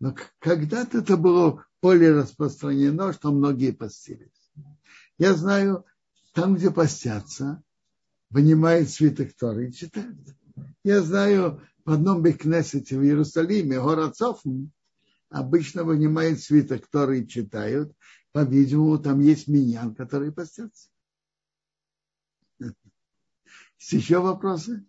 Но 0.00 0.16
когда-то 0.40 0.98
это 0.98 1.16
было 1.16 1.64
более 1.80 2.12
распространено, 2.12 3.12
что 3.12 3.30
многие 3.30 3.70
постились. 3.70 4.50
Я 5.18 5.34
знаю, 5.34 5.84
там, 6.32 6.56
где 6.56 6.70
постятся, 6.70 7.62
вынимают 8.32 8.88
свиток 8.90 9.32
Торы 9.34 9.68
и 9.68 9.72
читают. 9.72 10.16
Я 10.84 11.02
знаю, 11.02 11.62
в 11.84 11.90
одном 11.92 12.22
Бекнесете 12.22 12.98
в 12.98 13.02
Иерусалиме, 13.02 13.80
город 13.80 14.16
Софм, 14.16 14.72
обычно 15.28 15.84
вынимают 15.84 16.40
свиток 16.40 16.86
Торы 16.88 17.20
и 17.20 17.28
читают. 17.28 17.92
По-видимому, 18.32 18.98
там 18.98 19.20
есть 19.20 19.46
миньян, 19.48 19.94
который 19.94 20.32
постятся. 20.32 20.88
Есть 22.58 23.92
еще 23.92 24.20
вопросы? 24.20 24.84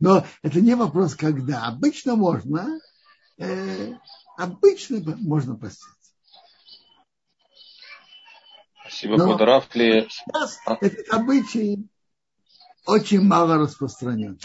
Но 0.00 0.24
это 0.42 0.60
не 0.60 0.74
вопрос, 0.74 1.14
когда. 1.14 1.66
Обычно 1.66 2.16
можно, 2.16 2.80
э, 3.38 3.92
обычно 4.36 5.00
можно 5.18 5.54
поститься. 5.54 5.90
Спасибо, 8.80 9.18
Но 9.18 9.32
Кударафли. 9.32 10.08
А? 10.66 10.76
Этот 10.80 11.08
обычай 11.10 11.86
очень 12.86 13.22
мало 13.22 13.58
распространен. 13.58 14.38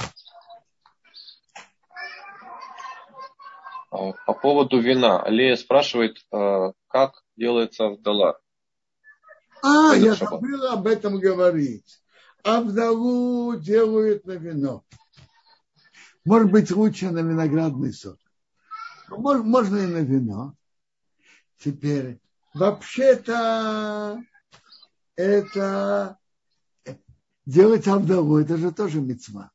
А, 3.92 4.12
по 4.26 4.34
поводу 4.34 4.80
вина. 4.80 5.22
Алия 5.22 5.56
спрашивает, 5.56 6.18
а, 6.32 6.74
как 6.88 7.24
делается 7.36 7.90
вдала. 7.90 8.38
А, 9.64 9.96
я 9.96 10.14
забыл 10.14 10.66
об 10.68 10.88
этом 10.88 11.20
говорить 11.20 12.02
а 12.46 12.62
вдову 12.62 13.56
делают 13.56 14.26
на 14.26 14.34
вино. 14.34 14.86
Может 16.24 16.52
быть, 16.52 16.72
лучше 16.72 17.10
на 17.10 17.20
виноградный 17.20 17.92
сок. 17.92 18.20
Можно 19.10 19.78
и 19.78 19.88
на 19.88 19.98
вино. 19.98 20.56
Теперь, 21.58 22.20
вообще-то, 22.54 24.24
это 25.16 26.20
делать 27.46 27.88
авдову, 27.88 28.38
это 28.38 28.58
же 28.58 28.72
тоже 28.72 29.02
мецва. 29.02 29.52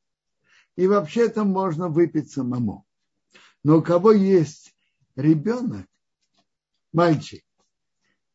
И 0.77 0.87
вообще-то 0.87 1.45
можно 1.45 1.89
выпить 1.89 2.31
самому. 2.31 2.87
Но 3.63 3.79
у 3.79 3.83
кого 3.83 4.13
есть 4.13 4.75
ребенок, 5.17 5.87
мальчик, 6.93 7.45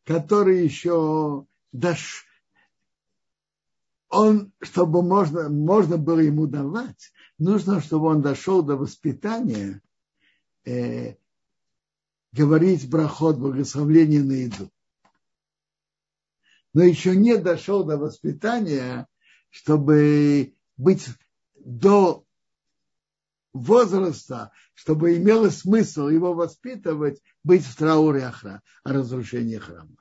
который 0.03 0.63
еще 0.63 1.45
даш, 1.71 2.25
он, 4.09 4.53
чтобы 4.61 5.01
можно, 5.01 5.49
можно 5.49 5.97
было 5.97 6.19
ему 6.19 6.45
давать, 6.47 7.11
нужно, 7.37 7.81
чтобы 7.81 8.07
он 8.07 8.21
дошел 8.21 8.61
до 8.61 8.75
воспитания 8.75 9.81
э, 10.65 11.15
говорить 12.31 12.87
брахот, 12.89 13.37
благословление 13.37 14.23
на 14.23 14.33
еду. 14.33 14.69
Но 16.73 16.83
еще 16.83 17.15
не 17.15 17.37
дошел 17.37 17.83
до 17.83 17.97
воспитания, 17.97 19.07
чтобы 19.55 20.53
быть 20.77 21.07
до 21.55 22.25
возраста, 23.53 24.51
чтобы 24.73 25.17
имело 25.17 25.49
смысл 25.49 26.09
его 26.09 26.33
воспитывать, 26.33 27.21
быть 27.43 27.65
в 27.65 27.75
трауре 27.75 28.25
о 28.25 28.61
разрушении 28.83 29.57
храма 29.57 29.95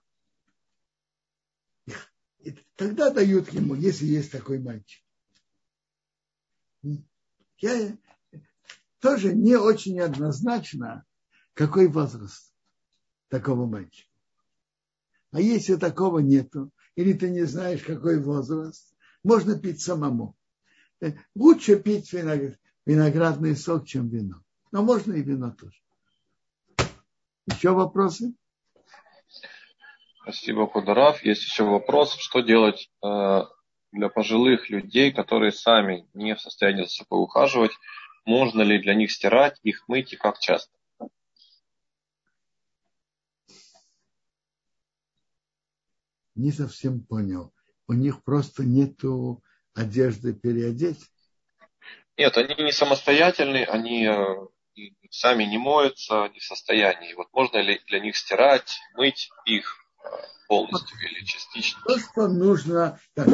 тогда 2.77 3.11
дают 3.11 3.53
ему, 3.53 3.75
если 3.75 4.07
есть 4.07 4.33
такой 4.33 4.59
мальчик. 4.59 5.03
Я 7.59 7.97
тоже 9.01 9.35
не 9.35 9.57
очень 9.57 10.01
однозначно, 10.01 11.05
какой 11.55 11.89
возраст 11.89 12.53
такого 13.29 13.67
мальчика. 13.67 14.11
А 15.31 15.41
если 15.41 15.77
такого 15.77 16.19
нету, 16.19 16.71
или 16.95 17.13
ты 17.13 17.31
не 17.31 17.45
знаешь, 17.45 17.83
какой 17.83 18.23
возраст, 18.23 18.94
можно 19.25 19.59
пить 19.59 19.81
самому. 19.81 20.37
Э, 21.01 21.13
лучше 21.35 21.81
пить 21.81 22.13
виноградный 22.13 23.57
сок, 23.57 23.87
чем 23.87 24.09
вино. 24.09 24.43
Но 24.71 24.83
можно 24.83 25.15
и 25.15 25.23
вино 25.23 25.51
тоже. 25.51 25.81
Еще 27.47 27.71
вопросы? 27.71 28.35
Спасибо, 30.23 30.67
Кударав. 30.67 31.23
Есть 31.23 31.43
еще 31.43 31.65
вопрос, 31.65 32.15
что 32.15 32.41
делать 32.41 32.91
э, 33.03 33.41
для 33.93 34.09
пожилых 34.09 34.71
людей, 34.71 35.13
которые 35.13 35.53
сами 35.53 36.09
не 36.15 36.35
в 36.35 36.41
состоянии 36.41 36.85
за 36.85 36.91
собой 36.91 37.23
ухаживать. 37.23 37.73
Можно 38.25 38.63
ли 38.63 38.81
для 38.81 38.95
них 38.95 39.13
стирать, 39.13 39.59
их 39.63 39.87
мыть 39.89 40.15
и 40.15 40.17
как 40.17 40.39
часто? 40.39 40.73
Не 46.35 46.51
совсем 46.51 47.01
понял. 47.01 47.54
У 47.87 47.93
них 47.93 48.23
просто 48.23 48.65
нету 48.65 49.43
одежды 49.75 50.33
переодеть? 50.33 51.11
Нет, 52.17 52.37
они 52.37 52.55
не 52.63 52.73
самостоятельные, 52.73 53.67
они 53.67 54.07
э, 54.07 54.87
сами 55.11 55.45
не 55.45 55.59
моются, 55.59 56.29
не 56.33 56.39
в 56.39 56.45
состоянии. 56.45 57.15
Вот 57.15 57.29
можно 57.33 57.59
ли 57.59 57.81
для 57.89 58.01
них 58.01 58.17
стирать, 58.17 58.79
мыть 58.95 59.31
их? 59.45 59.85
полностью 60.47 60.99
или 61.01 61.25
частично? 61.25 61.81
То, 61.87 61.99
что 61.99 62.29
нужно... 62.29 63.01
Так, 63.15 63.29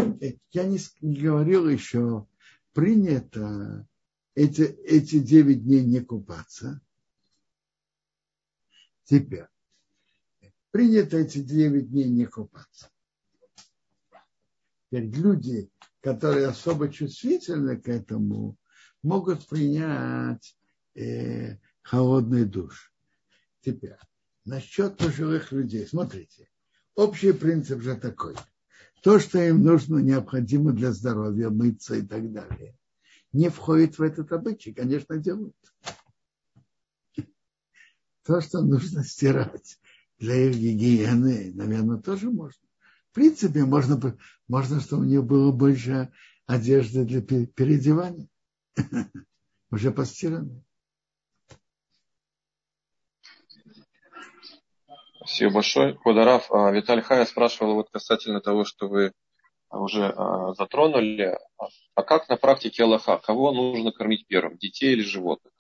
я 0.52 0.64
не, 0.64 0.78
не 1.00 1.16
говорил 1.20 1.68
еще, 1.68 2.26
принято 2.72 3.86
эти, 4.34 4.62
эти 4.62 5.18
9 5.18 5.64
дней 5.64 5.82
не 5.82 6.00
купаться. 6.00 6.80
Теперь. 9.04 9.46
Принято 10.70 11.16
эти 11.16 11.38
9 11.38 11.90
дней 11.90 12.08
не 12.08 12.26
купаться. 12.26 12.90
Люди, 14.90 15.70
которые 16.00 16.48
особо 16.48 16.88
чувствительны 16.88 17.80
к 17.80 17.88
этому, 17.88 18.56
могут 19.02 19.46
принять 19.46 20.56
э, 20.94 21.56
холодный 21.82 22.44
душ. 22.44 22.92
Теперь, 23.60 23.96
насчет 24.44 24.96
пожилых 24.96 25.52
людей. 25.52 25.86
Смотрите, 25.86 26.48
общий 26.94 27.32
принцип 27.32 27.82
же 27.82 27.96
такой. 27.96 28.34
То, 29.02 29.18
что 29.18 29.38
им 29.38 29.62
нужно, 29.62 29.98
необходимо 29.98 30.72
для 30.72 30.92
здоровья, 30.92 31.48
мыться 31.48 31.94
и 31.96 32.02
так 32.02 32.30
далее, 32.32 32.76
не 33.32 33.48
входит 33.48 33.98
в 33.98 34.02
этот 34.02 34.32
обычай, 34.32 34.72
конечно, 34.72 35.16
делают. 35.16 35.56
То, 38.24 38.40
что 38.40 38.60
нужно 38.60 39.02
стирать 39.02 39.78
для 40.18 40.34
их 40.34 40.56
гигиены, 40.56 41.52
наверное, 41.54 41.98
тоже 41.98 42.30
можно. 42.30 42.60
В 43.11 43.15
принципе, 43.15 43.65
можно, 43.65 44.17
можно 44.46 44.81
чтобы 44.81 45.02
у 45.02 45.06
них 45.06 45.25
было 45.25 45.50
больше 45.50 46.13
одежды 46.46 47.04
для 47.04 47.23
переодевания. 47.23 48.29
Уже 49.73 49.90
постиранной. 49.90 50.63
Спасибо 55.17 55.54
большое. 55.54 55.94
Кударав, 55.94 56.50
а, 56.50 56.71
Виталий 56.71 57.02
Хая 57.02 57.27
спрашивал 57.27 57.75
вот 57.75 57.90
касательно 57.90 58.40
того, 58.40 58.65
что 58.65 58.88
вы 58.88 59.13
уже 59.71 60.06
а, 60.06 60.54
затронули. 60.54 61.37
А 61.94 62.02
как 62.02 62.29
на 62.29 62.37
практике 62.37 62.85
Аллаха? 62.85 63.19
Кого 63.19 63.52
нужно 63.52 63.92
кормить 63.92 64.27
первым? 64.29 64.56
Детей 64.56 64.92
или 64.92 65.02
животных? 65.02 65.52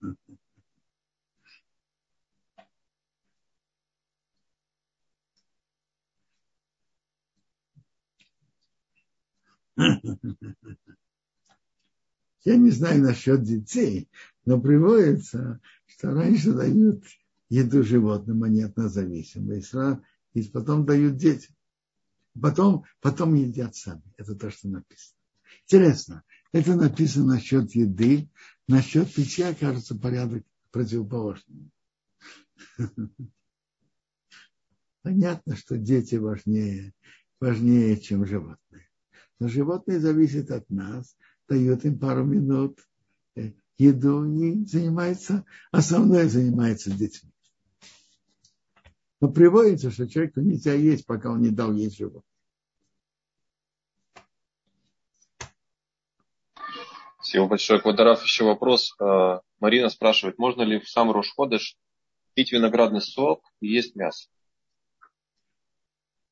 Я 9.76 9.98
не 12.56 12.70
знаю 12.70 13.02
насчет 13.02 13.42
детей, 13.42 14.08
но 14.44 14.60
приводится, 14.60 15.60
что 15.86 16.12
раньше 16.12 16.52
дают 16.52 17.02
еду 17.48 17.82
животным, 17.82 18.42
они 18.42 18.62
от 18.62 18.76
нас 18.76 18.92
зависимы, 18.92 19.62
и 20.34 20.42
потом 20.48 20.84
дают 20.84 21.16
детям. 21.16 21.54
Потом, 22.40 22.84
потом 23.00 23.34
едят 23.34 23.76
сами. 23.76 24.02
Это 24.16 24.34
то, 24.34 24.50
что 24.50 24.68
написано. 24.68 25.16
Интересно, 25.62 26.24
это 26.52 26.74
написано 26.74 27.34
насчет 27.34 27.74
еды, 27.74 28.28
насчет 28.68 29.12
питья, 29.14 29.54
кажется, 29.54 29.94
порядок 29.94 30.44
противоположный. 30.70 31.70
Понятно, 35.02 35.56
что 35.56 35.78
дети 35.78 36.16
важнее, 36.16 36.92
важнее, 37.38 38.00
чем 38.00 38.26
животные. 38.26 38.88
Но 39.44 39.48
животные 39.48 40.00
зависят 40.00 40.50
от 40.50 40.70
нас, 40.70 41.18
дают 41.50 41.84
им 41.84 41.98
пару 41.98 42.24
минут 42.24 42.78
э, 43.36 43.52
еду 43.76 44.24
и 44.24 44.64
занимается, 44.64 45.44
основное 45.70 46.30
занимается 46.30 46.90
детьми. 46.90 47.30
Но 49.20 49.28
приводится, 49.30 49.90
что 49.90 50.08
человеку 50.08 50.40
нельзя 50.40 50.72
есть, 50.72 51.04
пока 51.04 51.30
он 51.30 51.42
не 51.42 51.50
дал 51.50 51.74
есть 51.74 51.98
живот. 51.98 52.24
Спасибо 57.16 57.46
большое. 57.46 57.82
Квадраф, 57.82 58.22
еще 58.22 58.44
вопрос. 58.44 58.96
А, 58.98 59.42
Марина 59.60 59.90
спрашивает, 59.90 60.38
можно 60.38 60.62
ли 60.62 60.80
в 60.80 60.88
сам 60.88 61.10
Рошходыш 61.10 61.76
пить 62.32 62.50
виноградный 62.50 63.02
сок 63.02 63.44
и 63.60 63.68
есть 63.68 63.94
мясо? 63.94 64.26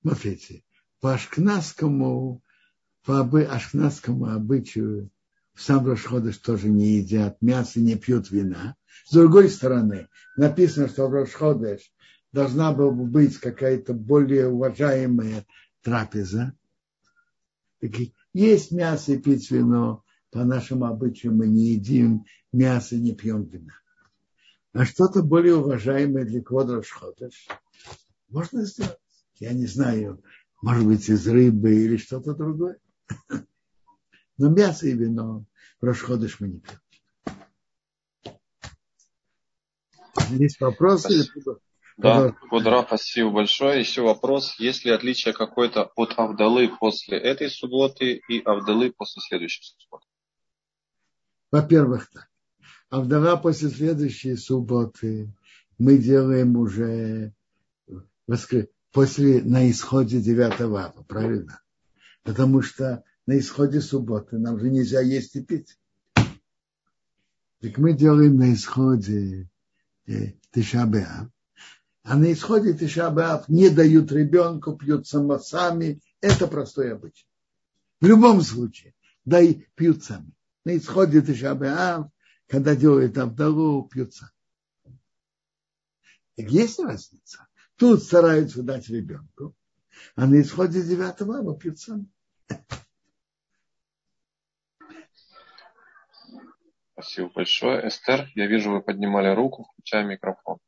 Смотрите, 0.00 0.64
по 1.02 1.12
ашкназскому, 1.12 2.42
по 3.04 3.20
обы, 3.20 3.44
ашкназскому 3.44 4.26
обычаю 4.26 5.10
в 5.54 5.62
сам 5.62 5.86
Рошходыш 5.86 6.38
тоже 6.38 6.68
не 6.68 6.98
едят 6.98 7.36
мясо, 7.42 7.80
не 7.80 7.96
пьют 7.96 8.30
вина. 8.30 8.76
С 9.06 9.12
другой 9.12 9.50
стороны, 9.50 10.08
написано, 10.36 10.88
что 10.88 11.08
в 11.08 11.12
Рошходыш 11.12 11.92
должна 12.32 12.72
была 12.72 12.92
быть 12.92 13.38
какая-то 13.38 13.92
более 13.92 14.48
уважаемая 14.48 15.44
трапеза. 15.82 16.54
Есть 18.32 18.70
мясо 18.70 19.12
и 19.12 19.18
пить 19.18 19.50
вино. 19.50 20.04
По 20.30 20.44
нашему 20.44 20.86
обычаю 20.86 21.34
мы 21.34 21.46
не 21.46 21.72
едим 21.72 22.24
мясо, 22.52 22.96
не 22.96 23.14
пьем 23.14 23.44
вина. 23.44 23.74
А 24.72 24.86
что-то 24.86 25.22
более 25.22 25.56
уважаемое 25.56 26.24
для 26.24 26.42
Шходыш 26.82 27.48
можно 28.30 28.64
сделать. 28.64 28.96
Я 29.38 29.52
не 29.52 29.66
знаю, 29.66 30.22
может 30.62 30.86
быть, 30.86 31.08
из 31.10 31.26
рыбы 31.26 31.74
или 31.74 31.98
что-то 31.98 32.34
другое. 32.34 32.78
Но 34.38 34.48
мясо 34.48 34.86
и 34.86 34.92
вино 34.92 35.44
в 35.80 35.84
Рошходыш 35.84 36.40
мы 36.40 36.48
не 36.48 36.60
пьем. 36.60 36.78
Есть 40.30 40.60
вопросы? 40.60 41.28
Да, 41.96 42.32
Кудра, 42.50 42.82
спасибо 42.86 43.30
большое. 43.30 43.80
Еще 43.80 44.02
вопрос. 44.02 44.58
Есть 44.58 44.84
ли 44.84 44.90
отличие 44.90 45.34
какое-то 45.34 45.90
от 45.94 46.18
Авдалы 46.18 46.70
после 46.80 47.18
этой 47.18 47.50
субботы 47.50 48.22
и 48.28 48.40
Авдалы 48.40 48.92
после 48.92 49.20
следующей 49.20 49.62
субботы? 49.62 50.06
Во-первых, 51.50 52.10
так. 52.10 52.28
Авдала 52.88 53.36
после 53.36 53.68
следующей 53.68 54.36
субботы 54.36 55.32
мы 55.78 55.98
делаем 55.98 56.56
уже 56.56 57.32
после, 58.92 59.42
на 59.42 59.70
исходе 59.70 60.20
9 60.20 60.60
ава, 60.60 60.94
правильно? 61.08 61.60
Потому 62.22 62.62
что 62.62 63.04
на 63.26 63.38
исходе 63.38 63.80
субботы 63.80 64.38
нам 64.38 64.58
же 64.58 64.70
нельзя 64.70 65.00
есть 65.00 65.36
и 65.36 65.42
пить. 65.42 65.78
Так 67.60 67.78
мы 67.78 67.92
делаем 67.92 68.36
на 68.36 68.52
исходе 68.52 69.48
э, 70.06 70.32
Тишабеа, 70.52 71.30
а 72.02 72.16
на 72.16 72.32
исходе 72.32 72.74
Тишабеав 72.74 73.48
не 73.48 73.70
дают 73.70 74.10
ребенку, 74.10 74.76
пьют 74.76 75.06
сами. 75.06 76.00
Это 76.20 76.48
простой 76.48 76.92
обычай. 76.92 77.26
В 78.00 78.06
любом 78.06 78.42
случае, 78.42 78.94
да 79.24 79.40
и 79.40 79.64
пьют 79.76 80.02
сами. 80.02 80.32
На 80.64 80.76
исходе 80.76 81.22
Тишабеав, 81.22 82.10
когда 82.48 82.74
делают 82.74 83.16
Авдалу, 83.18 83.88
пьют 83.88 84.12
сами. 84.14 84.32
Так 86.36 86.50
есть 86.50 86.80
разница. 86.80 87.46
Тут 87.76 88.02
стараются 88.02 88.62
дать 88.62 88.88
ребенку, 88.88 89.54
а 90.16 90.26
на 90.26 90.40
исходе 90.40 90.82
девятого 90.82 91.38
ава 91.38 91.56
пьют 91.56 91.78
сами. 91.78 92.06
Спасибо 96.92 97.30
большое. 97.34 97.88
Эстер, 97.88 98.28
я 98.34 98.46
вижу, 98.46 98.70
вы 98.70 98.80
поднимали 98.80 99.34
руку, 99.34 99.66
включая 99.72 100.04
микрофон. 100.04 100.58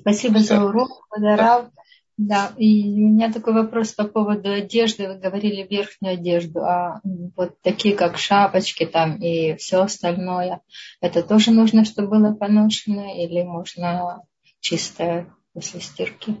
Спасибо 0.00 0.38
за 0.38 0.64
урок, 0.64 1.06
Вадарав. 1.10 1.70
Да, 2.16 2.52
и 2.56 3.04
у 3.04 3.08
меня 3.10 3.32
такой 3.32 3.52
вопрос 3.52 3.92
по 3.92 4.04
поводу 4.04 4.50
одежды. 4.50 5.06
Вы 5.06 5.18
говорили 5.18 5.62
верхнюю 5.62 6.14
одежду, 6.14 6.64
а 6.64 7.00
вот 7.36 7.60
такие 7.62 7.94
как 7.94 8.18
шапочки 8.18 8.86
там 8.86 9.16
и 9.18 9.54
все 9.54 9.82
остальное, 9.82 10.60
это 11.00 11.22
тоже 11.22 11.52
нужно, 11.52 11.84
чтобы 11.84 12.08
было 12.08 12.34
поношено 12.34 13.16
или 13.16 13.44
можно 13.44 14.24
чистое 14.60 15.34
после 15.52 15.80
стирки? 15.80 16.40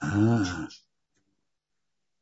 А, 0.00 0.68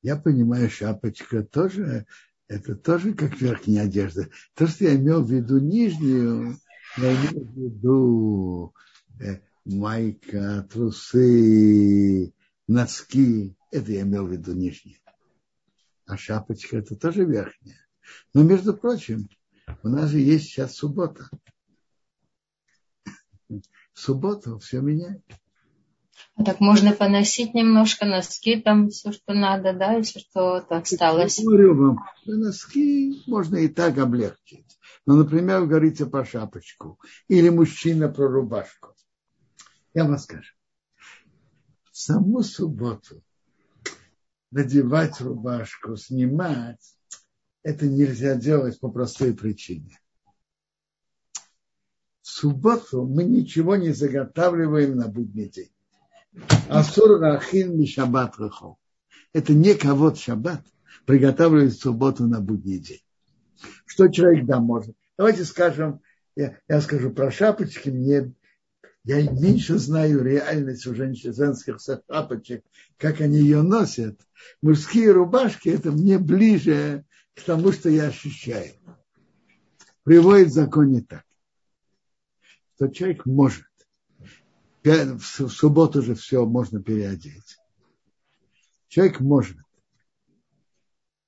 я 0.03 0.17
понимаю, 0.17 0.71
шапочка 0.71 1.43
тоже, 1.43 2.07
это 2.49 2.75
тоже 2.75 3.15
как 3.15 3.41
верхняя 3.41 3.85
одежда. 3.85 4.29
То, 4.55 4.67
что 4.67 4.85
я 4.85 4.97
имел 4.97 5.23
в 5.23 5.31
виду 5.31 5.59
нижнюю, 5.59 6.59
я 6.97 7.15
имел 7.15 7.45
в 7.45 7.57
виду 7.57 8.75
Э, 9.21 9.39
майка, 9.65 10.67
трусы, 10.71 12.33
носки. 12.67 13.55
Это 13.71 13.93
я 13.93 14.03
имел 14.03 14.27
в 14.27 14.33
виду 14.33 14.55
нижние. 14.55 14.99
А 16.07 16.17
шапочка 16.17 16.79
это 16.79 16.97
тоже 16.97 17.25
верхняя. 17.25 17.87
Но, 18.33 18.43
между 18.43 18.75
прочим, 18.75 19.29
у 19.83 19.89
нас 19.89 20.11
же 20.11 20.19
есть 20.19 20.47
сейчас 20.47 20.75
суббота. 20.75 21.29
Субботу 24.01 24.59
все 24.59 24.81
меняет. 24.81 25.23
А 26.35 26.43
так 26.43 26.61
можно 26.61 26.93
поносить 26.93 27.53
немножко 27.53 28.07
носки, 28.07 28.59
там 28.59 28.89
все, 28.89 29.13
что 29.13 29.35
надо, 29.35 29.75
да, 29.75 29.93
если 29.93 30.21
что-то 30.21 30.79
осталось. 30.79 31.39
Я 31.39 31.45
говорю 31.45 31.75
вам, 31.75 31.99
носки 32.25 33.23
можно 33.27 33.57
и 33.57 33.69
так 33.69 33.99
облегчить. 33.99 34.79
Но, 35.05 35.17
ну, 35.17 35.25
например, 35.25 35.61
вы 35.61 35.67
говорите 35.67 36.07
про 36.07 36.25
шапочку 36.25 36.99
или 37.29 37.51
мужчина 37.51 38.09
про 38.09 38.27
рубашку. 38.29 38.95
Я 39.93 40.05
вам 40.05 40.17
скажу. 40.17 40.55
В 41.93 41.99
саму 41.99 42.43
субботу 42.43 43.23
надевать 44.51 45.21
рубашку, 45.21 45.97
снимать, 45.97 46.97
это 47.63 47.87
нельзя 47.87 48.35
делать 48.35 48.81
по 48.81 48.91
простой 48.91 49.35
причине. 49.35 50.01
В 52.23 52.29
субботу 52.29 53.05
мы 53.05 53.25
ничего 53.25 53.77
не 53.77 53.93
заготавливаем 53.93 54.97
на 54.97 55.09
будний 55.09 55.49
день. 55.49 55.71
Асур 56.69 57.19
рахин 57.21 57.79
ми 57.79 57.87
шаббат 57.87 58.37
рахов. 58.39 58.77
Это 59.33 59.53
не 59.53 59.75
кого 59.75 60.15
шаббат 60.15 60.65
приготавливать 61.07 61.75
в 61.75 61.81
субботу 61.81 62.27
на 62.27 62.41
будний 62.41 62.79
день. 62.79 63.03
Что 63.87 64.09
человек 64.09 64.47
да 64.47 64.61
может. 64.61 64.95
Давайте 65.17 65.45
скажем, 65.45 66.01
я, 66.37 66.59
я 66.69 66.81
скажу 66.81 67.11
про 67.11 67.31
шапочки, 67.31 67.91
мне 67.91 68.33
я 69.05 69.23
меньше 69.23 69.79
знаю 69.79 70.23
реальность 70.23 70.87
у 70.87 70.95
женщин, 70.95 71.35
женских 71.35 71.79
шапочек, 71.81 72.65
как 72.99 73.21
они 73.21 73.39
ее 73.39 73.63
носят. 73.63 74.21
Мужские 74.61 75.13
рубашки, 75.13 75.71
это 75.71 75.91
мне 75.91 76.19
ближе 76.19 77.05
к 77.35 77.43
тому, 77.43 77.73
что 77.73 77.89
я 77.89 78.09
ощущаю. 78.09 78.73
Приводит 80.05 80.53
закон 80.53 80.91
не 80.91 81.01
так. 81.01 81.25
Что 82.81 82.89
человек 82.89 83.27
может. 83.27 83.67
В 84.83 85.21
субботу 85.21 86.01
же 86.01 86.15
все 86.15 86.47
можно 86.47 86.83
переодеть. 86.83 87.59
Человек 88.89 89.21
может 89.21 89.59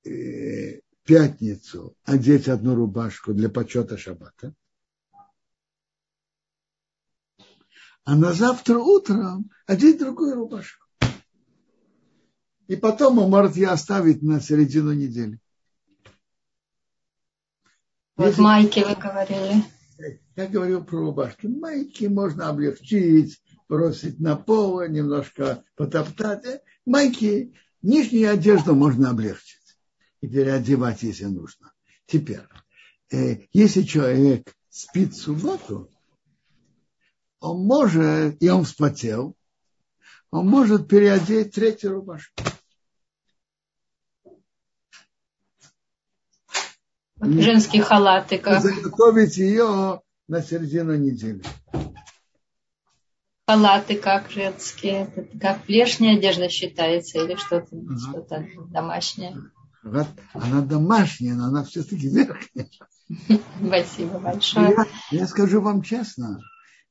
э, 0.06 0.80
пятницу 1.04 1.94
одеть 2.04 2.48
одну 2.48 2.74
рубашку 2.74 3.34
для 3.34 3.50
почета 3.50 3.98
шаббата, 3.98 4.54
а 8.04 8.16
на 8.16 8.32
завтра 8.32 8.78
утром 8.78 9.50
одеть 9.66 9.98
другую 9.98 10.36
рубашку. 10.36 10.86
И 12.66 12.76
потом 12.76 13.18
он 13.18 13.28
может 13.28 13.56
ее 13.56 13.68
оставить 13.68 14.22
на 14.22 14.40
середину 14.40 14.94
недели. 14.94 15.38
Вот 18.16 18.38
майки 18.38 18.80
вы 18.80 18.94
говорили. 18.94 19.62
Я 20.34 20.46
говорю 20.46 20.82
про 20.82 20.98
рубашки. 20.98 21.46
Майки 21.46 22.06
можно 22.06 22.48
облегчить, 22.48 23.42
бросить 23.68 24.18
на 24.18 24.36
пол, 24.36 24.82
немножко 24.86 25.62
потоптать. 25.76 26.62
майки, 26.86 27.54
нижнюю 27.82 28.32
одежду 28.32 28.74
можно 28.74 29.10
облегчить 29.10 29.76
и 30.20 30.28
переодевать, 30.28 31.02
если 31.02 31.24
нужно. 31.24 31.72
Теперь, 32.06 32.42
э, 33.10 33.46
если 33.52 33.82
человек 33.82 34.54
спит 34.70 35.12
в 35.12 35.20
субботу, 35.20 35.90
он 37.40 37.66
может, 37.66 38.42
и 38.42 38.48
он 38.48 38.64
вспотел, 38.64 39.36
он 40.30 40.48
может 40.48 40.88
переодеть 40.88 41.54
третью 41.54 41.92
рубашку. 41.92 42.42
Женские 47.20 47.82
халаты 47.82 48.38
как? 48.38 48.62
Заготовить 48.62 49.36
ее 49.36 50.00
на 50.32 50.40
середину 50.40 50.96
недели. 50.96 51.42
Халаты 53.46 53.96
как 53.96 54.30
женские? 54.30 55.28
Как 55.38 55.68
внешняя 55.68 56.16
одежда 56.16 56.48
считается 56.48 57.22
или 57.22 57.34
что-то 57.34 57.76
ага. 57.76 57.98
что 57.98 58.64
домашнее? 58.70 59.36
Она 60.32 60.62
домашняя, 60.62 61.34
но 61.34 61.48
она 61.48 61.64
все-таки 61.64 62.08
верхняя. 62.08 62.70
Спасибо 63.62 64.18
большое. 64.20 64.74
Я, 65.10 65.18
я 65.18 65.26
скажу 65.26 65.60
вам 65.60 65.82
честно, 65.82 66.40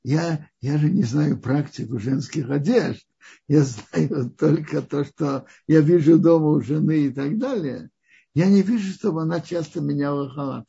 я, 0.04 0.48
я 0.60 0.78
же 0.78 0.88
не 0.88 1.02
знаю 1.02 1.36
практику 1.36 1.98
женских 1.98 2.48
одежд. 2.48 3.04
Я 3.48 3.64
знаю 3.64 4.30
только 4.30 4.82
то, 4.82 5.04
что 5.04 5.46
я 5.66 5.80
вижу 5.80 6.16
дома 6.16 6.50
у 6.50 6.60
жены 6.60 7.06
и 7.06 7.10
так 7.10 7.38
далее. 7.38 7.90
Я 8.34 8.46
не 8.46 8.62
вижу, 8.62 8.92
чтобы 8.92 9.22
она 9.22 9.40
часто 9.40 9.80
меняла 9.80 10.30
халат. 10.30 10.68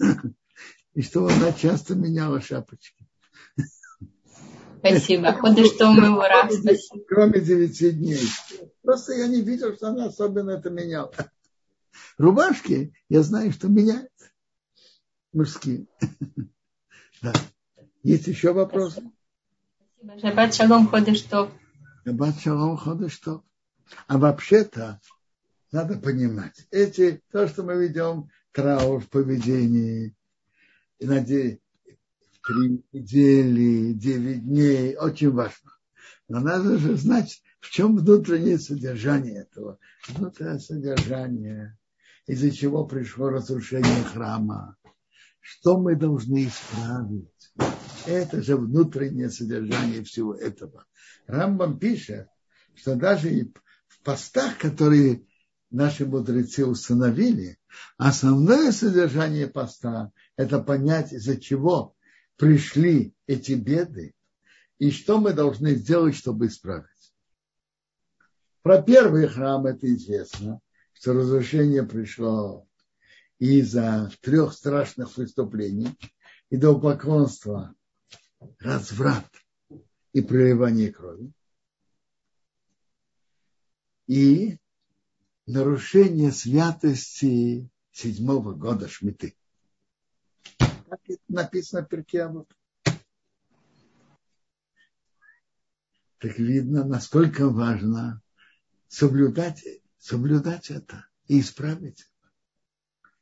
И 0.94 1.02
чтобы 1.02 1.32
она 1.32 1.52
часто 1.52 1.94
меняла 1.94 2.40
шапочки. 2.40 3.06
Спасибо. 4.78 5.32
Куда 5.32 5.64
что 5.64 5.92
мы 5.92 6.06
его 6.06 6.22
рад. 6.22 6.52
Кроме 7.08 7.40
девяти 7.40 7.92
дней. 7.92 8.20
Просто 8.82 9.14
я 9.14 9.28
не 9.28 9.40
видел, 9.40 9.74
что 9.74 9.88
она 9.88 10.06
особенно 10.06 10.50
это 10.50 10.70
меняла. 10.70 11.12
Рубашки, 12.18 12.92
я 13.08 13.22
знаю, 13.22 13.52
что 13.52 13.68
меняет. 13.68 14.10
Мужские. 15.32 15.86
Да. 17.22 17.32
Есть 18.02 18.26
еще 18.26 18.52
вопросы? 18.52 19.02
Шаббат 20.20 20.52
шалом 20.54 20.88
ходишь 20.88 21.22
топ. 21.22 21.50
Шаббат 22.04 22.40
шалом 22.40 22.76
ходишь 22.76 23.16
топ. 23.18 23.44
А 24.08 24.18
вообще-то 24.18 25.00
надо 25.70 25.96
понимать, 25.96 26.66
эти, 26.70 27.22
то, 27.30 27.46
что 27.46 27.62
мы 27.62 27.76
ведем 27.76 28.28
траур 28.50 29.00
в 29.00 29.08
поведении, 29.08 30.14
и 31.02 31.06
надеюсь, 31.06 31.58
три 32.46 32.80
недели, 32.92 33.92
девять 33.92 34.44
дней, 34.44 34.96
очень 34.96 35.32
важно. 35.32 35.72
Но 36.28 36.38
надо 36.38 36.78
же 36.78 36.96
знать, 36.96 37.42
в 37.58 37.70
чем 37.70 37.96
внутреннее 37.96 38.56
содержание 38.56 39.42
этого. 39.42 39.80
Внутреннее 40.08 40.60
содержание, 40.60 41.76
из-за 42.28 42.52
чего 42.52 42.86
пришло 42.86 43.30
разрушение 43.30 44.04
храма, 44.04 44.76
что 45.40 45.76
мы 45.76 45.96
должны 45.96 46.46
исправить. 46.46 47.52
Это 48.06 48.40
же 48.40 48.56
внутреннее 48.56 49.30
содержание 49.30 50.04
всего 50.04 50.36
этого. 50.36 50.86
Рамбам 51.26 51.80
пишет, 51.80 52.28
что 52.76 52.94
даже 52.94 53.50
в 53.88 54.00
постах, 54.04 54.56
которые 54.58 55.26
наши 55.72 56.06
мудрецы 56.06 56.66
установили, 56.66 57.58
основное 57.96 58.72
содержание 58.72 59.46
поста– 59.46 60.12
это 60.36 60.60
понять, 60.60 61.12
из-за 61.12 61.40
чего 61.40 61.94
пришли 62.36 63.14
эти 63.26 63.52
беды 63.52 64.14
и 64.78 64.90
что 64.90 65.18
мы 65.18 65.32
должны 65.32 65.74
сделать, 65.74 66.14
чтобы 66.14 66.46
исправить. 66.46 66.86
Про 68.62 68.82
первый 68.82 69.26
храм 69.26 69.66
это 69.66 69.92
известно, 69.92 70.60
что 70.92 71.14
разрушение 71.14 71.82
пришло 71.82 72.66
из-за 73.38 74.10
трех 74.20 74.52
страшных 74.52 75.12
преступлений, 75.14 75.98
идолопоклонства, 76.50 77.74
разврат 78.58 79.26
и 80.12 80.20
проливание 80.20 80.92
крови. 80.92 81.32
И 84.06 84.58
нарушение 85.52 86.32
святости 86.32 87.70
седьмого 87.92 88.54
года 88.54 88.88
Шмиты. 88.88 89.36
Так 90.58 91.00
написано 91.28 91.84
в 91.84 91.88
Перкеавод. 91.88 92.50
Так 96.18 96.38
видно, 96.38 96.84
насколько 96.84 97.48
важно 97.48 98.22
соблюдать, 98.88 99.64
соблюдать 99.98 100.70
это 100.70 101.06
и 101.26 101.40
исправить. 101.40 102.08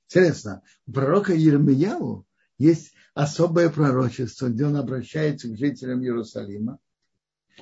Интересно, 0.07 0.63
у 0.87 0.93
пророка 0.93 1.33
Ермияу 1.33 2.27
есть 2.59 2.93
особое 3.15 3.71
пророчество, 3.71 4.49
где 4.49 4.67
он 4.67 4.77
обращается 4.77 5.49
к 5.49 5.57
жителям 5.57 6.03
Иерусалима, 6.03 6.79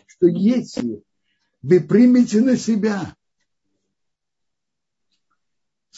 что 0.07 0.27
если 0.27 1.03
вы 1.63 1.81
примете 1.81 2.41
на 2.41 2.57
себя 2.57 3.15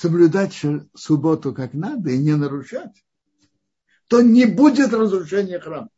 соблюдать 0.00 0.58
субботу 0.94 1.52
как 1.52 1.74
надо 1.74 2.10
и 2.10 2.16
не 2.16 2.34
нарушать, 2.34 3.04
то 4.08 4.22
не 4.22 4.46
будет 4.46 4.94
разрушения 4.94 5.60
храма. 5.60 5.90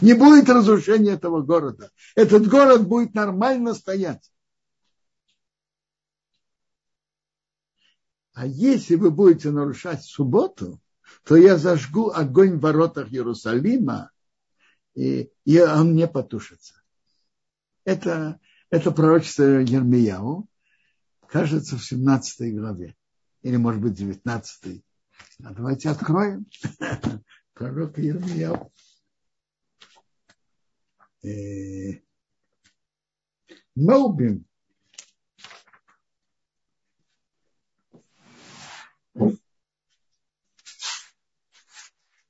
Не 0.00 0.14
будет 0.14 0.48
разрушения 0.48 1.14
этого 1.14 1.42
города. 1.42 1.90
Этот 2.14 2.46
город 2.46 2.86
будет 2.86 3.14
нормально 3.14 3.74
стоять. 3.74 4.30
А 8.32 8.46
если 8.46 8.94
вы 8.94 9.10
будете 9.10 9.50
нарушать 9.50 10.04
субботу, 10.04 10.80
то 11.24 11.34
я 11.34 11.58
зажгу 11.58 12.10
огонь 12.10 12.58
в 12.58 12.60
воротах 12.60 13.12
Иерусалима, 13.12 14.12
и, 14.94 15.32
и 15.44 15.60
он 15.60 15.96
не 15.96 16.06
потушится. 16.06 16.74
Это, 17.84 18.38
это 18.70 18.92
пророчество 18.92 19.42
Ермияу, 19.42 20.46
кажется, 21.26 21.76
в 21.76 21.84
17 21.84 22.54
главе. 22.54 22.94
Или, 23.42 23.56
может 23.56 23.80
быть, 23.80 23.94
19. 23.94 24.84
А 25.44 25.54
давайте 25.54 25.90
откроем. 25.90 26.46
Пророк 27.54 27.98
Ермияу. 27.98 28.72
Э, 31.24 32.00
Моубим 33.74 34.44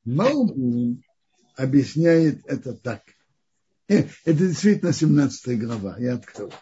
Малбун 0.04 1.02
объясняет 1.56 2.44
это 2.46 2.74
так. 2.74 3.02
Э, 3.88 4.08
это 4.24 4.38
действительно 4.38 4.92
17 4.92 5.60
глава, 5.60 5.96
я 5.98 6.14
открыл. 6.14 6.52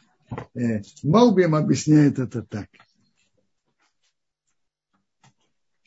Э, 0.55 0.82
Малбим 1.03 1.55
объясняет 1.55 2.18
это 2.18 2.42
так. 2.42 2.68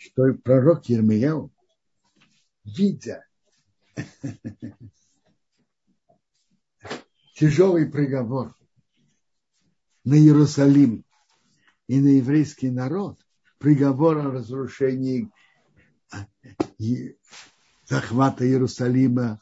Что 0.03 0.33
пророк 0.33 0.89
Ермияу, 0.89 1.49
видя 2.65 3.25
тяжелый 7.35 7.85
приговор 7.89 8.53
на 10.03 10.15
Иерусалим 10.15 11.05
и 11.87 12.01
на 12.01 12.17
еврейский 12.17 12.69
народ, 12.69 13.25
приговор 13.59 14.17
о 14.17 14.31
разрушении 14.31 15.31
захвата 17.85 18.45
Иерусалима, 18.45 19.41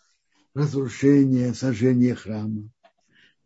разрушения, 0.53 1.55
сожжения 1.55 2.14
храма. 2.14 2.70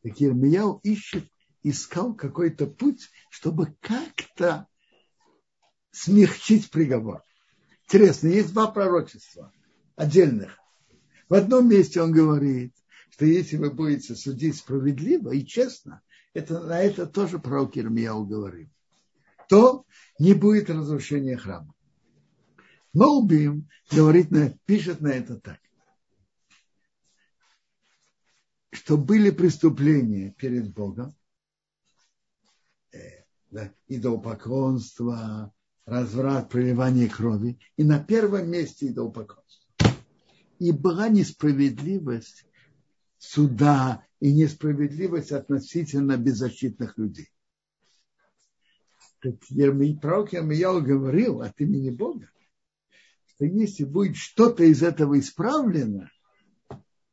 Так 0.03 0.22
Ирмияу 0.22 0.82
ищет, 0.84 1.26
искал 1.63 2.13
какой-то 2.13 2.68
путь, 2.68 3.09
чтобы 3.30 3.74
как-то 3.80 4.68
смягчить 5.96 6.70
приговор. 6.70 7.24
Интересно, 7.86 8.28
есть 8.28 8.52
два 8.54 8.68
пророчества 8.68 9.52
отдельных. 9.96 10.58
В 11.30 11.34
одном 11.34 11.70
месте 11.70 12.02
он 12.02 12.12
говорит, 12.12 12.74
что 13.12 13.26
если 13.26 13.58
вы 13.58 13.72
будете 13.72 14.16
судить 14.16 14.58
справедливо 14.58 15.32
и 15.32 15.46
честно, 15.46 16.02
это, 16.34 16.60
на 16.60 16.82
это 16.82 17.06
тоже 17.08 17.39
пророк 17.39 17.78
Ирмияу 17.78 18.26
говорит, 18.26 18.70
то 19.48 19.86
не 20.20 20.34
будет 20.34 20.70
разрушения 20.70 21.38
храма. 21.38 21.74
Моубим 22.93 23.70
говорит, 23.91 24.30
пишет 24.66 25.02
на 25.02 25.10
это 25.10 25.39
так, 25.39 25.60
что 28.72 28.98
были 28.98 29.30
преступления 29.30 30.32
перед 30.32 30.74
Богом, 30.74 31.16
э, 32.91 33.24
да, 33.52 33.74
идолопоклонство, 33.88 35.54
разврат, 35.86 36.50
проливание 36.50 37.08
крови, 37.10 37.60
и 37.78 37.84
на 37.84 38.04
первом 38.04 38.50
месте 38.50 38.88
идолопоклонство. 38.88 39.70
И 40.60 40.72
была 40.72 41.10
несправедливость 41.10 42.46
суда 43.18 44.06
и 44.20 44.34
несправедливость 44.34 45.32
относительно 45.32 46.18
беззащитных 46.18 46.98
людей. 46.98 47.30
Так 49.20 49.36
пророк 50.02 50.34
Ермияу 50.34 50.82
говорил 50.82 51.42
от 51.42 51.60
имени 51.60 51.90
Бога, 51.90 52.30
что 53.28 53.46
если 53.46 53.84
будет 53.84 54.16
что-то 54.16 54.64
из 54.64 54.84
этого 54.84 55.20
исправлено, 55.20 56.12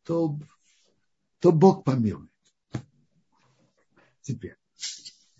то, 0.04 0.38
то 1.38 1.52
Бог 1.52 1.84
помилует. 1.84 2.30
Теперь, 4.20 4.56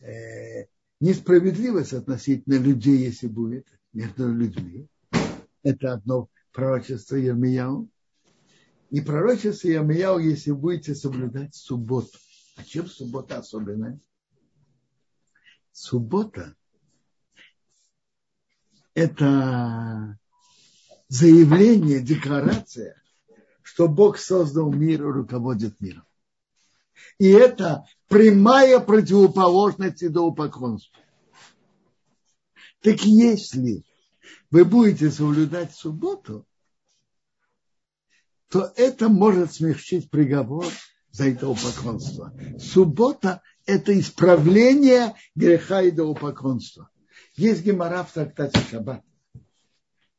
э, 0.01 0.67
несправедливость 1.03 1.93
относительно 1.93 2.55
людей, 2.55 2.99
если 2.99 3.27
будет, 3.27 3.67
между 3.93 4.33
людьми, 4.33 4.87
это 5.65 5.95
одно 5.95 6.29
пророчество 6.53 7.17
Ермияу. 7.17 7.91
И 8.91 9.01
пророчество 9.01 9.69
Ермияу, 9.69 10.19
если 10.21 10.53
будете 10.53 10.95
соблюдать 10.95 11.57
субботу. 11.57 12.17
А 12.57 12.63
чем 12.63 12.87
суббота 12.87 13.39
особенная? 13.39 13.99
Суббота– 15.73 16.55
это 18.95 20.19
заявление, 21.09 22.01
декларация, 22.01 23.03
что 23.63 23.89
Бог 23.89 24.19
создал 24.19 24.73
мир 24.73 25.03
и 25.03 25.13
руководит 25.13 25.81
миром. 25.81 26.05
И 27.19 27.29
это 27.29 27.85
прямая 28.09 28.81
противоположность 28.81 30.03
идолопоклонству. 30.03 31.01
Так 32.81 33.03
если 33.05 33.85
вы 34.51 34.65
будете 34.65 35.11
соблюдать 35.11 35.75
субботу, 35.75 36.47
то 38.49 38.73
это 38.77 39.09
может 39.09 39.55
смягчить 39.55 40.11
приговор 40.11 40.67
за 41.11 41.31
идолопоклонство. 41.31 42.35
Суббота– 42.59 43.41
это 43.67 43.99
исправление 43.99 45.15
греха 45.35 45.89
идолопоклонства. 45.89 46.91
Есть 47.35 47.63
гемора 47.63 48.05
в 48.05 48.13
трактате 48.13 48.61
Шаббат, 48.71 49.03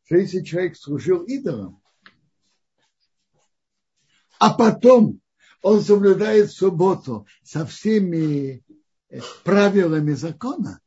что 0.05 0.15
если 0.15 0.41
человек 0.41 0.77
служил 0.77 1.23
идолам, 1.23 1.81
а 4.39 4.53
потом 4.53 5.21
он 5.63 5.81
соблюдает 5.81 6.51
субботу 6.51 7.25
со 7.41 7.65
всеми 7.65 8.63
э, 9.09 9.21
правилами 9.43 10.11
закона, 10.11 10.81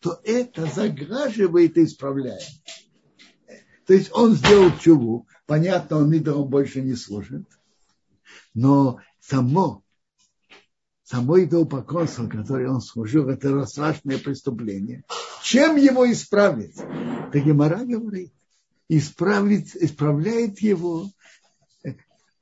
то 0.00 0.20
это 0.24 0.66
заграживает 0.66 1.78
и 1.78 1.84
исправляет. 1.84 2.42
То 3.86 3.94
есть 3.94 4.10
он 4.12 4.34
сделал 4.34 4.76
чуву, 4.78 5.28
понятно, 5.46 5.98
он 5.98 6.12
идолом 6.12 6.48
больше 6.48 6.82
не 6.82 6.96
служит, 6.96 7.46
но 8.54 9.00
само, 9.20 9.84
само 11.04 11.40
идолопоклонство, 11.44 12.26
которое 12.26 12.68
он 12.68 12.80
служил, 12.80 13.28
это 13.28 13.64
страшное 13.66 14.18
преступление. 14.18 15.04
Чем 15.44 15.76
его 15.76 16.10
исправить? 16.10 16.74
Так 16.74 17.44
Гемора 17.44 17.84
говорит, 17.84 18.32
исправить, 18.88 19.76
исправляет 19.76 20.58
его 20.58 21.08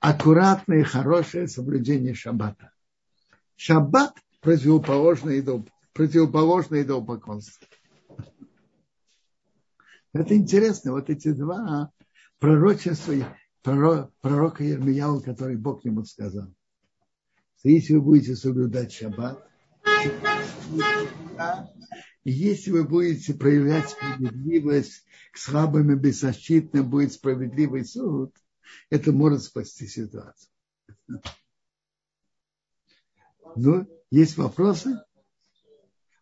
аккуратное, 0.04 0.84
хорошее 0.84 1.48
соблюдение 1.48 2.12
шаббата. 2.14 2.72
Шаббат 3.56 4.14
противоположный 4.42 5.38
идол, 5.38 5.66
противоположный 5.94 6.82
идолопоклонству. 6.82 7.66
Это 10.12 10.36
интересно, 10.36 10.92
вот 10.92 11.08
эти 11.08 11.32
два 11.32 11.90
пророчества 12.38 13.34
пророка 13.62 14.62
Ермияу, 14.62 15.22
который 15.22 15.56
Бог 15.56 15.86
ему 15.86 16.04
сказал. 16.04 16.52
Если 17.62 17.94
вы 17.94 18.02
будете 18.02 18.36
соблюдать 18.36 18.92
шаббат, 18.92 19.42
и 22.24 22.30
если 22.30 22.72
вы 22.72 22.84
будете 22.84 23.32
проявлять 23.32 23.88
справедливость 23.88 25.06
к 25.32 25.38
слабым 25.38 25.92
и 25.92 25.94
беззащитным, 25.94 26.90
будет 26.90 27.14
справедливый 27.14 27.86
суд, 27.86 28.34
это 28.90 29.12
может 29.12 29.42
спасти 29.42 29.86
ситуацию. 29.86 30.50
Ну, 33.56 33.86
есть 34.10 34.36
вопросы? 34.36 35.00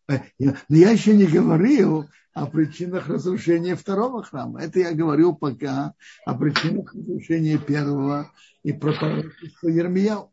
Э, 0.09 0.21
но 0.39 0.77
я 0.77 0.91
еще 0.91 1.17
не 1.17 1.27
говорил 1.27 2.09
о 2.35 2.47
причинах 2.47 3.09
разрушения 3.09 3.77
второго 3.77 4.23
храма. 4.23 4.63
Это 4.63 4.81
я 4.81 4.93
говорил 4.93 5.35
пока 5.35 5.95
о 6.25 6.35
причинах 6.35 6.95
разрушения 6.95 7.59
первого 7.59 8.31
и 8.63 8.73
про 8.73 8.93
пророчество 8.93 9.69
Ермияу. 9.69 10.33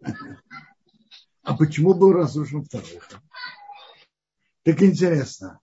А 1.44 1.56
почему 1.56 1.92
был 1.92 2.12
разрушен 2.12 2.64
второй 2.64 3.00
храм? 3.00 3.20
Так 4.62 4.80
интересно. 4.80 5.58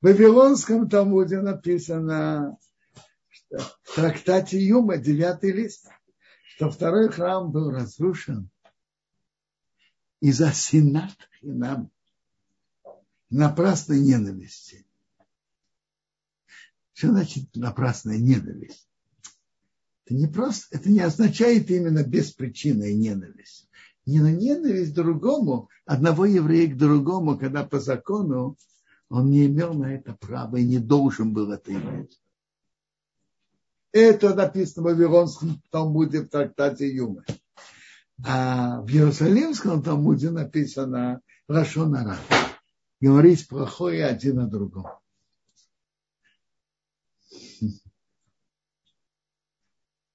В 0.00 0.04
Вавилонском 0.04 0.88
Талмуде 0.88 1.40
написано, 1.40 2.56
в 3.50 3.94
трактате 3.94 4.64
Юма, 4.64 4.96
девятый 4.96 5.52
лист, 5.52 5.88
что 6.54 6.70
второй 6.70 7.08
храм 7.10 7.50
был 7.50 7.70
разрушен 7.70 8.50
из-за 10.20 10.52
синат 10.52 11.16
хинам, 11.40 11.90
напрасной 13.30 14.00
ненависти. 14.00 14.86
Что 16.92 17.08
значит 17.08 17.56
напрасная 17.56 18.18
ненависть? 18.18 18.88
Это 20.04 20.14
не 20.14 20.26
просто, 20.26 20.76
это 20.76 20.90
не 20.90 21.00
означает 21.00 21.70
именно 21.70 22.02
беспричинная 22.02 22.92
ненависть. 22.94 23.68
Не 24.06 24.20
на 24.20 24.32
ненависть 24.32 24.94
другому, 24.94 25.70
одного 25.84 26.26
еврея 26.26 26.72
к 26.72 26.76
другому, 26.76 27.38
когда 27.38 27.64
по 27.64 27.80
закону 27.80 28.56
он 29.08 29.30
не 29.30 29.46
имел 29.46 29.74
на 29.74 29.94
это 29.94 30.14
права 30.14 30.56
и 30.56 30.64
не 30.64 30.78
должен 30.78 31.32
был 31.32 31.52
это 31.52 31.72
иметь. 31.72 32.20
Это 33.92 34.34
написано 34.34 34.82
в 34.82 34.92
Вавилонском 34.92 35.60
Талмуде 35.70 36.20
в 36.20 36.28
трактате 36.28 36.88
Юмы. 36.88 37.24
А 38.24 38.80
в 38.82 38.88
Иерусалимском 38.88 39.82
Талмуде 39.82 40.30
написано 40.30 41.22
Рашонара. 41.48 42.16
Говорить 43.00 43.48
плохое 43.48 44.04
один 44.04 44.38
о 44.38 44.46
другом. 44.46 44.86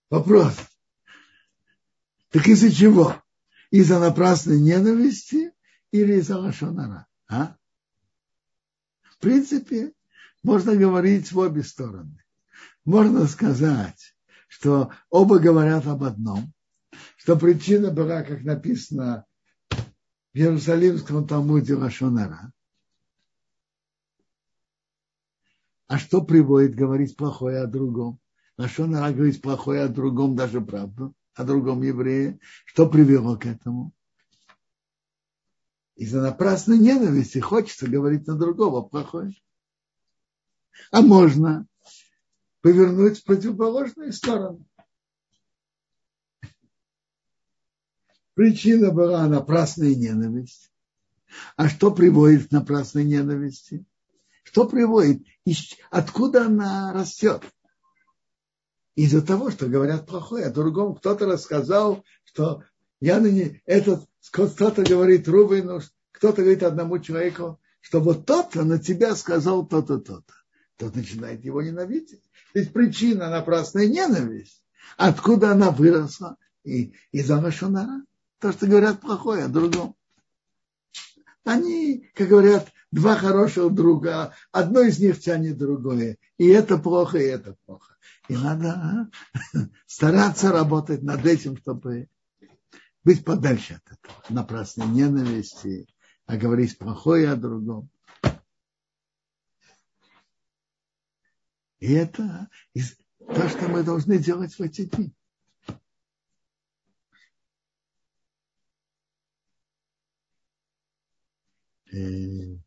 Вопрос. 0.09 0.55
Так 2.29 2.47
из-за 2.47 2.71
чего? 2.71 3.15
Из-за 3.71 3.99
напрасной 3.99 4.61
ненависти 4.61 5.51
или 5.91 6.13
из-за 6.19 6.37
лошонара? 6.37 7.07
А? 7.27 7.57
В 9.01 9.17
принципе, 9.17 9.93
можно 10.43 10.75
говорить 10.75 11.31
в 11.31 11.39
обе 11.39 11.63
стороны 11.63 12.24
можно 12.85 13.25
сказать, 13.25 14.15
что 14.47 14.91
оба 15.09 15.39
говорят 15.39 15.85
об 15.87 16.03
одном, 16.03 16.53
что 17.17 17.35
причина 17.35 17.91
была, 17.91 18.21
как 18.21 18.43
написано 18.43 19.25
в 19.69 20.37
Иерусалимском 20.37 21.27
Талмуде 21.27 21.73
Лашонара. 21.73 22.51
А 25.87 25.97
что 25.97 26.21
приводит 26.21 26.75
говорить 26.75 27.15
плохое 27.15 27.61
о 27.61 27.67
другом? 27.67 28.19
Лашонара 28.57 29.11
говорит 29.11 29.41
плохое 29.41 29.83
о 29.83 29.87
другом, 29.87 30.35
даже 30.35 30.61
правду, 30.61 31.13
о 31.33 31.43
другом 31.43 31.81
еврее. 31.81 32.39
Что 32.65 32.87
привело 32.87 33.37
к 33.37 33.45
этому? 33.45 33.91
Из-за 35.95 36.21
напрасной 36.21 36.77
ненависти 36.77 37.39
хочется 37.39 37.87
говорить 37.87 38.27
на 38.27 38.35
другого 38.35 38.81
плохое. 38.81 39.33
А 40.91 41.01
можно 41.01 41.67
повернуть 42.65 43.19
в 43.19 43.25
противоположную 43.25 44.11
сторону. 44.11 44.65
Причина 48.33 48.89
была 48.89 49.27
напрасная 49.27 49.93
ненависть. 49.93 50.71
А 51.57 51.69
что 51.69 51.91
приводит 51.91 52.47
к 52.47 52.51
напрасной 52.51 53.03
ненависти? 53.03 53.85
Что 54.41 54.67
приводит? 54.67 55.21
Откуда 55.91 56.47
она 56.47 56.91
растет? 56.91 57.43
Из-за 58.95 59.21
того, 59.21 59.51
что 59.51 59.67
говорят 59.67 60.07
плохое. 60.07 60.45
А 60.45 60.51
другому 60.51 60.95
кто-то 60.95 61.27
рассказал, 61.27 62.03
что 62.23 62.63
я 62.99 63.19
на 63.19 63.27
не... 63.27 63.61
этот 63.67 64.09
кто-то 64.31 64.81
говорит 64.81 65.27
Рубину, 65.27 65.81
кто-то 66.13 66.41
говорит 66.41 66.63
одному 66.63 66.97
человеку, 66.97 67.61
что 67.81 67.99
вот 67.99 68.25
тот-то 68.25 68.63
на 68.63 68.79
тебя 68.79 69.15
сказал 69.15 69.67
то-то, 69.67 69.99
то-то. 69.99 70.33
Тот 70.77 70.95
начинает 70.95 71.45
его 71.45 71.61
ненавидеть. 71.61 72.24
То 72.55 72.59
есть 72.59 72.71
причина 72.71 73.29
напрасная 73.29 73.85
ненависть. 73.85 74.63
Откуда 74.95 75.51
она 75.51 75.71
выросла? 75.71 76.37
И 76.63 76.93
из-за 77.11 77.41
Машунара. 77.41 78.05
То, 78.39 78.53
что 78.53 78.65
говорят 78.65 79.01
плохое 79.01 79.43
о 79.43 79.49
другом. 79.49 79.97
Они, 81.43 82.09
как 82.15 82.29
говорят, 82.29 82.71
два 82.93 83.17
хороших 83.17 83.73
друга, 83.73 84.33
одно 84.53 84.79
из 84.83 84.99
них 84.99 85.19
тянет 85.19 85.57
другое. 85.57 86.17
И 86.37 86.47
это 86.47 86.77
плохо, 86.77 87.17
и 87.17 87.25
это 87.25 87.57
плохо. 87.65 87.97
И 88.29 88.37
надо 88.37 89.09
стараться 89.85 90.53
работать 90.53 91.03
над 91.03 91.25
этим, 91.25 91.57
чтобы 91.57 92.07
быть 93.03 93.25
подальше 93.25 93.81
от 93.85 93.97
этого. 93.97 94.15
Напрасной 94.29 94.87
ненависти, 94.87 95.89
а 96.25 96.37
говорить 96.37 96.77
плохое 96.77 97.31
о 97.31 97.35
другом. 97.35 97.89
И 101.79 101.93
это 101.93 102.49
то, 103.17 103.49
что 103.49 103.67
мы 103.67 103.83
должны 103.83 104.17
делать 104.17 104.53
в 104.57 104.61
эти 104.61 104.85
дни. 104.85 105.13
Э, 111.91 112.57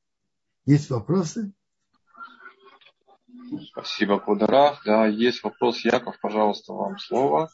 есть 0.64 0.90
вопросы? 0.90 1.52
Спасибо, 3.70 4.18
Кударах. 4.18 4.82
Да, 4.84 5.06
есть 5.06 5.42
вопрос. 5.42 5.84
Яков, 5.84 6.18
пожалуйста, 6.20 6.72
вам 6.72 6.98
слово. 6.98 7.50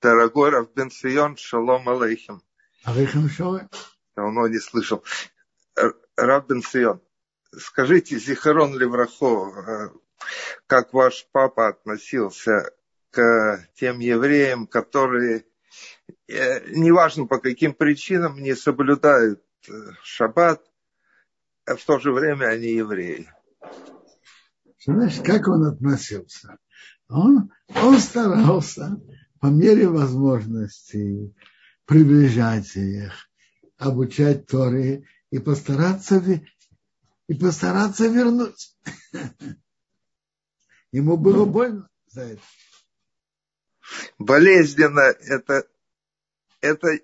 Дорогой 0.00 0.50
Равбен 0.50 0.90
Сион, 0.90 1.36
шалом 1.36 1.88
алейхим. 1.88 2.42
Алейхим 2.84 3.28
шалом. 3.28 3.68
Давно 4.14 4.46
не 4.48 4.58
слышал. 4.58 5.02
Равбен 6.16 6.62
Сион, 6.62 7.00
скажите, 7.58 8.18
Зихарон 8.18 8.78
Леврахо, 8.78 9.50
э, 9.50 9.88
как 10.66 10.92
ваш 10.92 11.26
папа 11.32 11.68
относился 11.68 12.70
к 13.10 13.66
тем 13.74 13.98
евреям, 14.00 14.66
которые, 14.66 15.44
э, 16.28 16.70
неважно 16.70 17.26
по 17.26 17.38
каким 17.38 17.74
причинам, 17.74 18.38
не 18.38 18.54
соблюдают 18.54 19.42
э, 19.68 19.72
шаббат, 20.02 20.62
а 21.66 21.76
в 21.76 21.84
то 21.84 21.98
же 21.98 22.12
время 22.12 22.46
они 22.46 22.68
евреи. 22.68 23.28
Знаешь, 24.84 25.20
как 25.24 25.48
он 25.48 25.64
относился? 25.64 26.58
Он, 27.08 27.50
он 27.82 27.98
старался 27.98 29.00
по 29.40 29.46
мере 29.46 29.88
возможности 29.88 31.34
приближать 31.86 32.76
их, 32.76 33.12
обучать 33.78 34.46
Торе 34.46 35.04
и 35.30 35.38
постараться, 35.38 36.22
и 37.28 37.34
постараться 37.34 38.06
вернуть. 38.06 38.76
Ему 40.92 41.16
было 41.16 41.44
больно 41.44 41.88
за 42.06 42.22
это. 42.22 42.42
Болезненно 44.18 45.00
это, 45.00 45.66
это, 46.60 46.98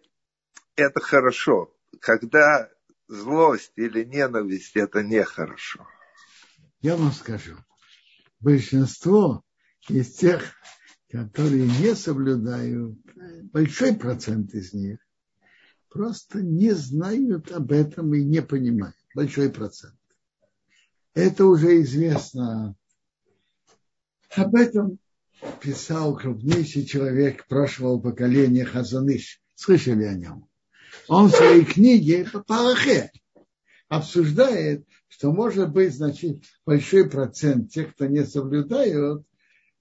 это 0.77 1.01
хорошо. 1.01 1.75
Когда 2.01 2.71
злость 3.09 3.73
или 3.77 4.05
ненависть, 4.05 4.77
это 4.77 5.03
нехорошо. 5.03 5.87
Я 6.81 6.97
вам 6.97 7.13
скажу, 7.13 7.57
большинство 8.39 9.45
из 9.89 10.15
тех, 10.15 10.43
которые 11.11 11.67
не 11.67 11.95
соблюдают, 11.95 12.97
большой 13.53 13.95
процент 13.95 14.55
из 14.55 14.73
них, 14.73 14.99
просто 15.91 16.41
не 16.41 16.71
знают 16.71 17.51
об 17.51 17.73
этом 17.73 18.15
и 18.15 18.23
не 18.23 18.41
понимают. 18.41 18.97
Большой 19.15 19.51
процент. 19.51 20.00
Это 21.15 21.47
уже 21.47 21.83
известно. 21.83 22.77
Об 24.37 24.55
этом 24.55 24.99
писал 25.61 26.17
крупнейший 26.17 26.85
человек 26.85 27.47
прошлого 27.47 27.99
поколения 27.99 28.65
Хазаныш. 28.65 29.41
Слышали 29.55 30.05
о 30.05 30.15
нем? 30.15 30.49
Он 31.09 31.29
в 31.29 31.35
своей 31.35 31.65
книге 31.65 32.29
по 32.33 32.41
Парахе 32.41 33.11
обсуждает, 33.89 34.87
что 35.09 35.33
может 35.33 35.73
быть 35.73 35.95
значит, 35.95 36.45
большой 36.65 37.11
процент 37.11 37.73
тех, 37.73 37.93
кто 37.95 38.07
не 38.07 38.25
соблюдают, 38.25 39.27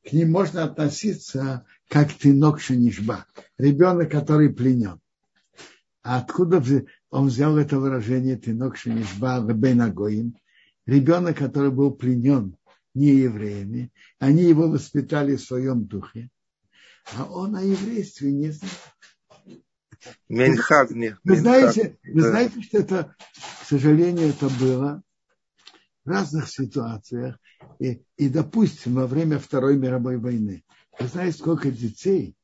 к 0.03 0.11
ним 0.13 0.31
можно 0.31 0.63
относиться 0.63 1.65
как 1.87 2.11
тынок 2.13 2.59
шенишба, 2.59 3.25
ребенок, 3.57 4.11
который 4.11 4.51
пленен. 4.51 4.99
А 6.01 6.17
откуда 6.17 6.63
он 7.11 7.27
взял 7.27 7.57
это 7.57 7.77
выражение 7.77 8.37
тынок 8.37 8.77
шенишба 8.77 9.41
бенагоим? 9.41 10.35
Ребенок, 10.89 11.37
который 11.37 11.69
был 11.69 11.91
пленен 11.91 12.57
не 12.95 13.09
евреями, 13.09 13.91
они 14.17 14.43
его 14.43 14.67
воспитали 14.67 15.35
в 15.35 15.41
своем 15.41 15.85
духе, 15.85 16.31
а 17.15 17.25
он 17.25 17.55
о 17.55 17.61
еврействе 17.61 18.31
не 18.31 18.49
знает. 18.49 18.73
Менхагни. 20.29 21.15
Вы 21.23 21.35
знаете, 21.35 21.99
вы 22.03 22.21
знаете, 22.21 22.61
что 22.63 22.79
это, 22.79 23.15
к 23.61 23.65
сожалению, 23.67 24.29
это 24.29 24.49
было 24.59 25.03
в 26.05 26.09
разных 26.09 26.49
ситуациях. 26.49 27.37
И, 27.77 28.01
и, 28.17 28.29
допустим, 28.29 28.95
во 28.95 29.05
время 29.05 29.37
Второй 29.37 29.77
мировой 29.77 30.17
войны. 30.17 30.63
Вы 30.99 31.07
знаете, 31.07 31.37
сколько 31.37 31.69
детей 31.69 32.35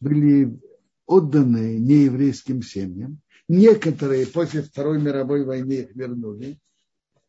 были 0.00 0.58
отданы 1.06 1.78
нееврейским 1.78 2.62
семьям. 2.62 3.20
Некоторые 3.46 4.26
после 4.26 4.62
Второй 4.62 5.00
мировой 5.00 5.44
войны 5.44 5.74
их 5.74 5.94
вернули, 5.94 6.58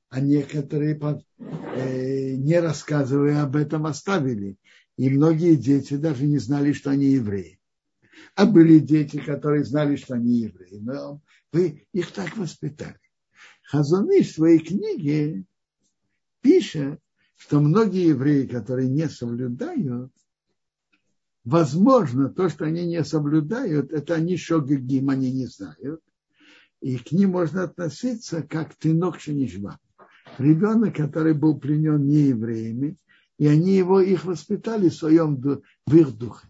а 0.09 0.21
некоторые, 0.21 0.97
э, 0.97 2.35
не 2.35 2.59
рассказывая 2.59 3.43
об 3.43 3.55
этом, 3.55 3.85
оставили. 3.85 4.57
И 4.95 5.09
многие 5.09 5.55
дети 5.55 5.95
даже 5.95 6.25
не 6.25 6.37
знали, 6.37 6.73
что 6.73 6.91
они 6.91 7.07
евреи. 7.07 7.59
А 8.35 8.45
были 8.45 8.79
дети, 8.79 9.17
которые 9.17 9.63
знали, 9.63 9.95
что 9.95 10.15
они 10.15 10.39
евреи. 10.39 10.79
Но 10.79 11.21
вы 11.51 11.87
их 11.93 12.11
так 12.11 12.35
воспитали. 12.37 12.99
Хазаны 13.63 14.23
в 14.23 14.31
своей 14.31 14.59
книге 14.59 15.43
пишет, 16.41 16.99
что 17.35 17.59
многие 17.59 18.09
евреи, 18.09 18.47
которые 18.47 18.89
не 18.89 19.07
соблюдают, 19.09 20.11
возможно, 21.43 22.29
то, 22.29 22.49
что 22.49 22.65
они 22.65 22.85
не 22.85 23.03
соблюдают, 23.03 23.91
это 23.91 24.15
они 24.15 24.37
шогагим, 24.37 25.09
они 25.09 25.31
не 25.31 25.45
знают. 25.45 26.01
И 26.81 26.97
к 26.97 27.11
ним 27.11 27.31
можно 27.31 27.63
относиться 27.63 28.41
как 28.41 28.75
тынок 28.75 29.19
шенишба. 29.19 29.79
Ребенок, 30.37 30.95
который 30.95 31.33
был 31.33 31.59
пленен 31.59 32.07
не 32.07 32.29
евреями, 32.29 32.97
и 33.37 33.47
они 33.47 33.75
его, 33.75 33.99
их 34.01 34.25
воспитали 34.25 34.89
в 34.89 34.95
своем 34.95 35.37
в 35.37 35.95
их 35.95 36.17
духе 36.17 36.47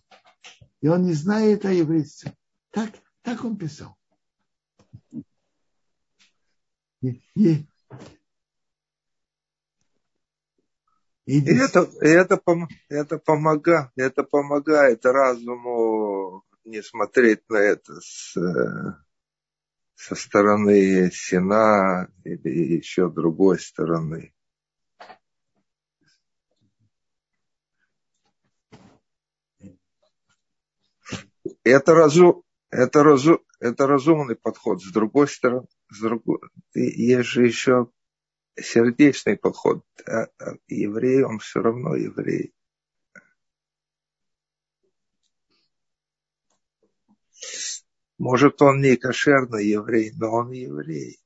и 0.82 0.88
он 0.88 1.04
не 1.04 1.14
знает 1.14 1.66
о 1.66 1.72
еврействе. 1.72 2.36
Так, 2.72 2.92
так 3.22 3.44
он 3.44 3.58
писал. 3.58 3.98
И, 7.02 7.22
и, 7.36 7.68
и 11.26 11.42
это, 11.42 11.90
это, 12.02 12.42
это, 12.90 13.18
помогает, 13.18 13.92
это 13.96 14.24
помогает 14.24 15.06
разуму 15.06 16.44
не 16.64 16.82
смотреть 16.82 17.48
на 17.50 17.58
это 17.58 18.00
с, 18.02 18.36
со 19.98 20.14
стороны 20.14 21.10
Сина 21.12 22.08
или 22.24 22.76
еще 22.76 23.10
другой 23.10 23.60
стороны. 23.60 24.34
Это, 31.64 31.94
разу, 31.94 32.46
это, 32.70 33.04
разу, 33.04 33.44
это 33.60 33.88
разумный 33.88 34.36
подход. 34.36 34.82
С 34.84 34.92
другой 34.92 35.28
стороны, 35.28 35.68
с 35.90 36.00
другой, 36.00 36.40
есть 36.76 37.30
же 37.30 37.46
еще 37.46 37.90
сердечный 38.56 39.36
подход. 39.36 39.84
А, 40.06 40.28
а 40.40 40.58
еврей, 40.68 41.24
он 41.24 41.40
все 41.40 41.60
равно 41.60 41.96
еврей. 41.96 42.54
Может, 48.18 48.62
он 48.62 48.82
не 48.82 48.96
кошерный 48.96 49.68
еврей, 49.68 50.12
но 50.16 50.32
он 50.32 50.52
еврей. 50.52 51.20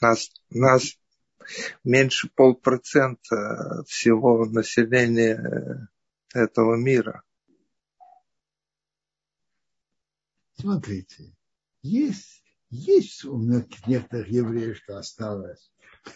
Нас, 0.00 0.30
нас 0.50 0.98
меньше 1.82 2.28
полпроцента 2.34 3.82
всего 3.86 4.44
населения 4.44 5.88
этого 6.34 6.76
мира. 6.76 7.22
Смотрите, 10.58 11.34
есть, 11.82 12.42
есть 12.70 13.24
у 13.24 13.38
некоторых 13.38 14.28
евреев, 14.28 14.76
что 14.76 14.98
осталось. 14.98 15.70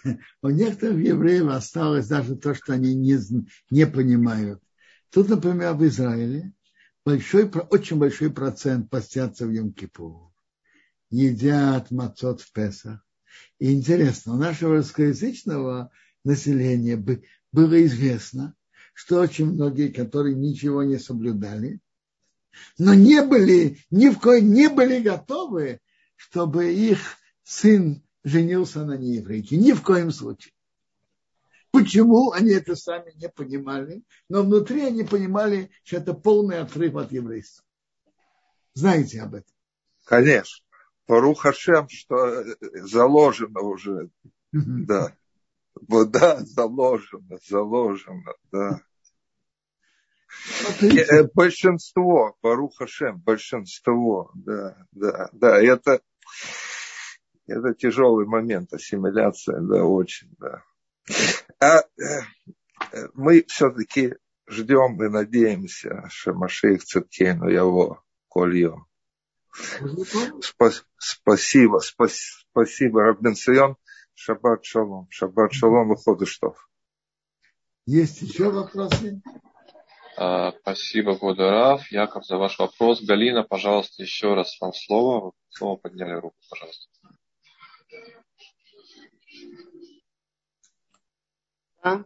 У 0.42 0.48
некоторых 0.48 0.98
евреев 0.98 1.48
осталось 1.48 2.08
даже 2.08 2.36
то, 2.36 2.54
что 2.54 2.72
они 2.72 2.94
не, 2.94 3.18
не 3.70 3.86
понимают. 3.86 4.62
Тут, 5.10 5.28
например, 5.28 5.74
в 5.74 5.84
Израиле 5.84 6.52
большой, 7.10 7.50
очень 7.70 7.96
большой 7.96 8.30
процент 8.30 8.88
постятся 8.88 9.46
в 9.46 9.50
Йом-Кипур. 9.50 10.30
Едят 11.10 11.90
мацот 11.90 12.40
в 12.40 12.52
Песах. 12.52 13.04
И 13.58 13.72
интересно, 13.72 14.34
у 14.34 14.36
нашего 14.36 14.76
русскоязычного 14.76 15.90
населения 16.24 16.96
было 17.52 17.84
известно, 17.86 18.54
что 18.94 19.20
очень 19.20 19.46
многие, 19.46 19.88
которые 19.88 20.36
ничего 20.36 20.82
не 20.84 20.98
соблюдали, 20.98 21.80
но 22.78 22.94
не 22.94 23.22
были, 23.22 23.78
ни 23.90 24.08
в 24.08 24.20
коем 24.20 24.52
не 24.52 24.68
были 24.68 25.00
готовы, 25.00 25.80
чтобы 26.16 26.72
их 26.72 26.98
сын 27.42 28.02
женился 28.22 28.84
на 28.84 28.96
нееврейке. 28.96 29.56
Ни 29.56 29.72
в 29.72 29.82
коем 29.82 30.10
случае. 30.10 30.52
Почему 31.72 32.32
они 32.32 32.52
это 32.52 32.74
сами 32.74 33.12
не 33.16 33.28
понимали, 33.28 34.02
но 34.28 34.42
внутри 34.42 34.82
они 34.82 35.04
понимали, 35.04 35.70
что 35.84 35.98
это 35.98 36.14
полный 36.14 36.58
отрыв 36.58 36.96
от 36.96 37.12
еврейства. 37.12 37.64
Знаете 38.74 39.22
об 39.22 39.34
этом? 39.34 39.52
Конечно. 40.04 40.64
Пару 41.06 41.34
Хашем, 41.34 41.88
что 41.88 42.44
заложено 42.60 43.60
уже. 43.60 44.10
Да. 44.52 45.14
Вот 45.88 46.10
да, 46.10 46.40
заложено, 46.40 47.38
заложено, 47.48 48.34
да. 48.52 48.80
Э, 50.80 51.24
большинство, 51.34 52.36
Баруха 52.42 52.86
Шем, 52.86 53.18
большинство, 53.18 54.30
да, 54.34 54.76
да, 54.92 55.28
да, 55.32 55.60
это, 55.60 56.00
это 57.46 57.74
тяжелый 57.74 58.26
момент, 58.26 58.72
ассимиляция, 58.72 59.60
да, 59.60 59.84
очень, 59.84 60.30
да. 60.38 60.62
А 61.60 61.80
э, 61.80 62.22
мы 63.14 63.44
все-таки 63.48 64.14
ждем 64.46 65.02
и 65.02 65.08
надеемся, 65.08 66.04
что 66.08 66.32
Машех 66.32 66.84
Циркейну 66.84 67.48
его 67.48 68.02
кольем. 68.28 68.86
Спасибо, 70.98 71.78
спасибо, 71.78 73.02
Рабин 73.02 73.34
Сайон. 73.34 73.76
Шаббат 74.14 74.64
шалом. 74.64 75.06
Шаббат 75.10 75.52
шалом 75.52 75.92
и 75.92 75.96
ходыштов. 75.96 76.68
Есть 77.86 78.22
еще 78.22 78.50
вопросы? 78.50 79.22
А, 80.16 80.52
спасибо, 80.60 81.16
Годарав. 81.16 81.90
Яков, 81.90 82.26
за 82.26 82.36
ваш 82.36 82.58
вопрос. 82.58 83.02
Галина, 83.02 83.42
пожалуйста, 83.42 84.02
еще 84.02 84.34
раз 84.34 84.58
вам 84.60 84.72
слово. 84.74 85.32
Снова 85.48 85.76
подняли 85.76 86.12
руку, 86.12 86.36
пожалуйста. 86.48 86.86
Да. 91.82 92.04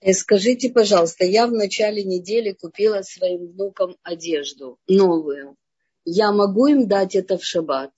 Э, 0.00 0.12
скажите, 0.12 0.70
пожалуйста, 0.70 1.24
я 1.24 1.46
в 1.46 1.52
начале 1.52 2.04
недели 2.04 2.52
купила 2.52 3.02
своим 3.02 3.48
внукам 3.48 3.96
одежду 4.02 4.78
новую. 4.88 5.56
Я 6.04 6.32
могу 6.32 6.66
им 6.66 6.88
дать 6.88 7.14
это 7.14 7.36
в 7.36 7.44
шаббат? 7.44 7.92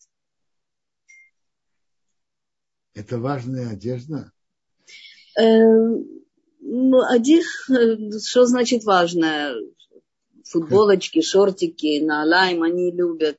Это 2.95 3.19
важная 3.19 3.71
одежда? 3.71 4.33
Эм, 5.39 6.05
ну, 6.61 7.01
один, 7.09 7.43
что 8.21 8.47
значит 8.47 8.85
важное? 8.85 9.55
Футболочки, 10.45 11.23
шортики, 11.23 12.01
на 12.05 12.25
лайм 12.25 12.63
они 12.63 12.91
любят. 12.91 13.39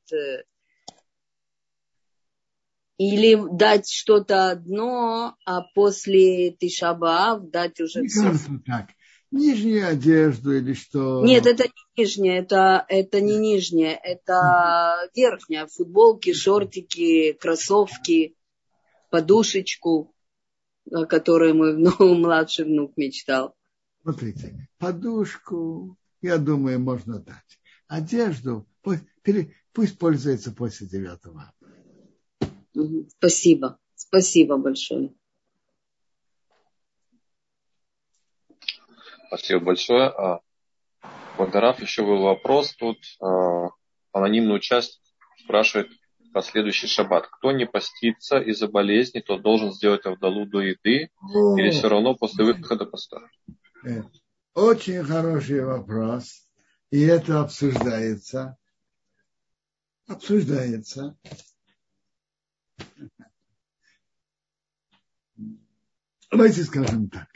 Или 2.98 3.40
дать 3.52 3.90
что-то 3.90 4.52
одно, 4.52 5.36
а 5.46 5.62
после 5.74 6.52
Тишабаав 6.52 7.50
дать 7.50 7.82
уже 7.82 8.02
Не 8.02 8.08
все. 8.08 8.34
так. 8.66 8.90
Нижнюю 9.32 9.88
одежду 9.88 10.56
или 10.56 10.74
что? 10.74 11.26
Нет, 11.26 11.48
это 11.48 11.64
не 11.64 12.04
нижняя, 12.04 12.42
это, 12.42 12.86
это 12.88 13.20
не 13.20 13.38
нижняя, 13.38 13.96
это 13.96 15.10
верхняя. 15.16 15.66
Футболки, 15.66 16.34
шортики, 16.34 17.34
кроссовки, 17.34 18.36
подушечку 19.10 20.14
о 20.92 21.06
которой 21.06 21.54
мой 21.54 21.76
внук, 21.76 22.00
младший 22.00 22.66
внук 22.66 22.98
мечтал. 22.98 23.56
Смотрите, 24.02 24.68
подушку, 24.78 25.98
я 26.22 26.38
думаю, 26.38 26.80
можно 26.80 27.20
дать. 27.20 27.60
Одежду 27.88 28.68
пусть, 28.82 29.04
пусть 29.72 29.98
пользуется 29.98 30.52
после 30.52 30.88
Спасибо. 33.18 33.80
Спасибо 33.96 34.58
большое. 34.58 35.14
Спасибо 39.28 39.60
большое. 39.62 40.42
Богдарав, 41.38 41.82
еще 41.82 42.04
был 42.04 42.22
вопрос 42.22 42.76
тут. 42.76 42.98
А, 43.20 43.70
анонимный 44.12 44.56
участник 44.56 45.02
спрашивает, 45.44 45.90
последующий 46.34 46.88
шаббат. 46.88 47.28
Кто 47.28 47.52
не 47.52 47.66
постится 47.66 48.40
из-за 48.40 48.68
болезни, 48.68 49.20
тот 49.20 49.42
должен 49.42 49.72
сделать 49.72 50.06
авдалу 50.06 50.46
до 50.46 50.62
еды 50.62 51.10
О, 51.22 51.58
или 51.58 51.70
все 51.70 51.90
равно 51.90 52.16
после 52.16 52.44
выхода 52.44 52.86
поста? 52.86 53.22
Э, 53.86 54.02
очень 54.54 55.04
хороший 55.04 55.64
вопрос. 55.64 56.48
И 56.92 57.02
это 57.02 57.42
обсуждается. 57.42 58.58
Обсуждается. 60.08 61.18
Давайте 66.32 66.64
скажем 66.64 67.10
так. 67.10 67.28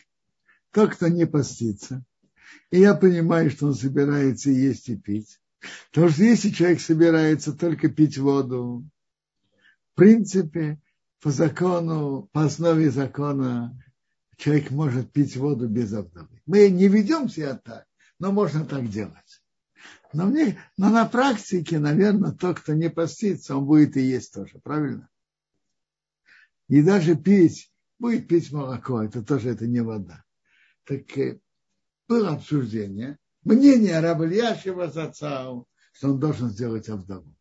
Тот, 0.72 0.96
кто 0.96 1.08
не 1.08 1.26
постится, 1.26 2.04
и 2.72 2.80
я 2.80 2.96
понимаю, 2.96 3.52
что 3.52 3.68
он 3.68 3.76
собирается 3.76 4.50
есть 4.50 4.90
и 4.90 4.96
пить, 4.96 5.40
Потому 5.92 6.10
что 6.10 6.24
если 6.24 6.50
человек 6.50 6.82
собирается 6.82 7.54
только 7.54 7.90
пить 7.90 8.18
воду, 8.18 8.86
в 9.94 9.96
принципе, 9.96 10.80
по 11.22 11.32
закону, 11.32 12.30
по 12.32 12.46
основе 12.46 12.92
закона, 12.92 13.78
человек 14.38 14.72
может 14.72 15.12
пить 15.12 15.36
воду 15.36 15.68
без 15.68 15.94
обновы. 15.94 16.42
Мы 16.46 16.70
не 16.70 16.88
ведем 16.88 17.30
себя 17.30 17.56
так, 17.56 17.86
но 18.20 18.32
можно 18.32 18.66
так 18.66 18.88
делать. 18.90 19.42
Но, 20.14 20.26
мне, 20.26 20.60
но 20.78 20.90
на 20.90 21.06
практике, 21.06 21.80
наверное, 21.80 22.32
тот, 22.32 22.60
кто 22.60 22.74
не 22.74 22.90
постится, 22.90 23.56
он 23.58 23.66
будет 23.66 23.98
и 23.98 24.02
есть 24.02 24.34
тоже, 24.34 24.60
правильно? 24.64 25.10
И 26.68 26.82
даже 26.82 27.16
пить, 27.16 27.72
будет 27.98 28.28
пить 28.28 28.52
молоко, 28.52 29.02
это 29.02 29.24
тоже 29.24 29.52
это 29.52 29.66
не 29.68 29.82
вода. 29.82 30.24
Так 30.84 31.18
э, 31.18 31.40
было 32.08 32.30
обсуждение, 32.30 33.18
мнение 33.44 34.00
раба 34.00 34.26
Ильяшева 34.26 34.90
Зацау, 34.90 35.68
что 35.94 36.10
он 36.10 36.20
должен 36.20 36.50
сделать 36.50 36.90
Авдаву. 36.90 37.34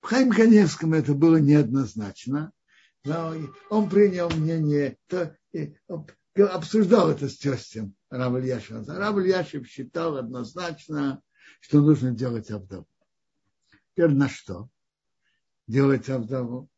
В 0.00 0.06
Хайм 0.06 0.32
это 0.32 1.14
было 1.14 1.36
неоднозначно, 1.36 2.52
но 3.04 3.34
он 3.68 3.90
принял 3.90 4.30
мнение, 4.30 4.96
то, 5.06 5.36
обсуждал 6.34 7.10
это 7.10 7.28
с 7.28 7.36
тестем 7.36 7.94
Рав 8.08 8.34
Ильяшева. 8.34 8.84
Рав 8.86 9.18
Ильяшев 9.18 9.66
считал 9.68 10.16
однозначно, 10.16 11.22
что 11.60 11.80
нужно 11.82 12.12
делать 12.12 12.50
Авдаву. 12.50 12.88
Теперь 13.94 14.12
на 14.12 14.28
что? 14.28 14.70
Делать 15.70 16.08
Авдаву? 16.08 16.68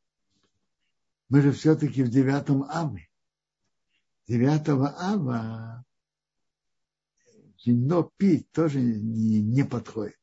Мы 1.31 1.41
же 1.41 1.53
все-таки 1.53 2.03
в 2.03 2.11
девятом 2.11 2.65
Аве. 2.65 3.09
Девятого 4.29 4.95
Ава 4.99 5.83
вино 7.65 8.13
пить 8.19 8.53
тоже 8.53 8.83
не, 8.83 9.41
не 9.41 9.65
подходит. 9.65 10.21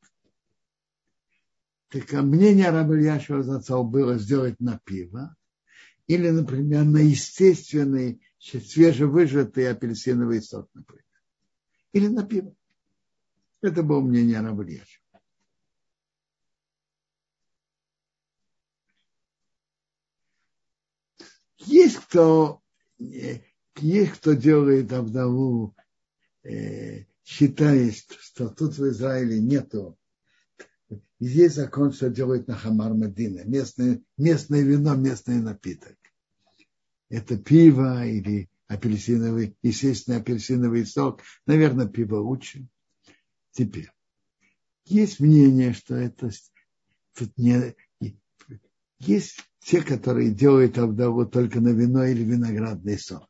Так 1.88 2.14
а 2.14 2.22
мнение 2.22 2.70
раба 2.70 2.96
Ильяшева 2.96 3.42
Зацал 3.42 3.84
было 3.86 4.20
сделать 4.20 4.60
на 4.60 4.78
пиво 4.78 5.36
или, 6.06 6.30
например, 6.30 6.86
на 6.86 7.00
естественный 7.00 8.22
свежевыжатый 8.38 9.68
апельсиновый 9.68 10.44
сок, 10.44 10.70
например. 10.76 11.06
Или 11.94 12.08
на 12.08 12.24
пиво. 12.24 12.54
Это 13.62 13.82
было 13.82 14.02
мнение 14.02 14.40
раба 14.42 14.64
Есть 21.60 21.98
кто, 21.98 22.62
э, 23.00 23.40
есть 23.78 24.12
кто 24.14 24.34
делает 24.34 24.92
Авдаву 24.94 25.76
э, 26.44 27.06
считает, 27.24 27.96
что 28.20 28.50
тут 28.50 28.78
в 28.78 28.88
Израиле 28.90 29.40
нету. 29.40 29.98
Есть 31.20 31.56
закон, 31.56 31.92
что 31.92 32.10
делают 32.10 32.48
на 32.48 32.56
Хамар 32.56 32.94
Мадина. 32.94 33.44
Местное, 33.44 34.02
местное 34.18 34.62
вино, 34.62 34.96
местный 34.96 35.42
напиток. 35.42 35.98
Это 37.10 37.38
пиво 37.38 38.06
или 38.06 38.50
апельсиновый, 38.68 39.56
естественно, 39.62 40.18
апельсиновый 40.18 40.86
сок. 40.86 41.22
Наверное, 41.46 41.88
пиво 41.88 42.18
лучше. 42.18 42.68
Теперь. 43.52 43.92
Есть 44.86 45.20
мнение, 45.20 45.74
что 45.74 45.96
это 45.96 46.32
тут 47.16 47.38
не... 47.38 47.76
Есть 49.00 49.40
те, 49.60 49.82
которые 49.82 50.32
делают 50.32 50.78
Авдаву 50.78 51.26
только 51.26 51.60
на 51.60 51.70
вино 51.70 52.06
или 52.06 52.24
виноградный 52.24 52.98
сок. 52.98 53.28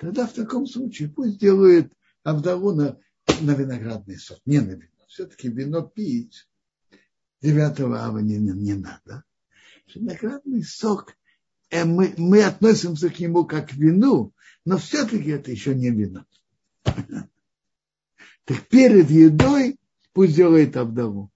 Тогда 0.00 0.26
в 0.26 0.32
таком 0.32 0.66
случае 0.66 1.08
пусть 1.08 1.38
делают 1.38 1.92
Авдаву 2.22 2.72
на 2.72 2.98
на 3.40 3.52
виноградный 3.52 4.18
сок, 4.18 4.38
не 4.46 4.60
на 4.60 4.72
вино. 4.72 5.04
Все-таки 5.08 5.48
вино 5.48 5.82
пить 5.82 6.48
9 7.42 7.80
ава 7.80 8.18
не, 8.18 8.38
не, 8.38 8.74
надо. 8.74 9.24
Виноградный 9.94 10.62
сок, 10.62 11.16
э, 11.70 11.84
мы, 11.84 12.14
мы 12.16 12.42
относимся 12.44 13.10
к 13.10 13.18
нему 13.18 13.44
как 13.44 13.70
к 13.70 13.72
вину, 13.74 14.32
но 14.64 14.78
все-таки 14.78 15.30
это 15.30 15.50
еще 15.50 15.74
не 15.74 15.90
вино. 15.90 16.24
Так 18.44 18.66
перед 18.66 19.08
едой 19.08 19.78
пусть 20.12 20.34
делает 20.34 20.76
Абдаву. 20.76 21.30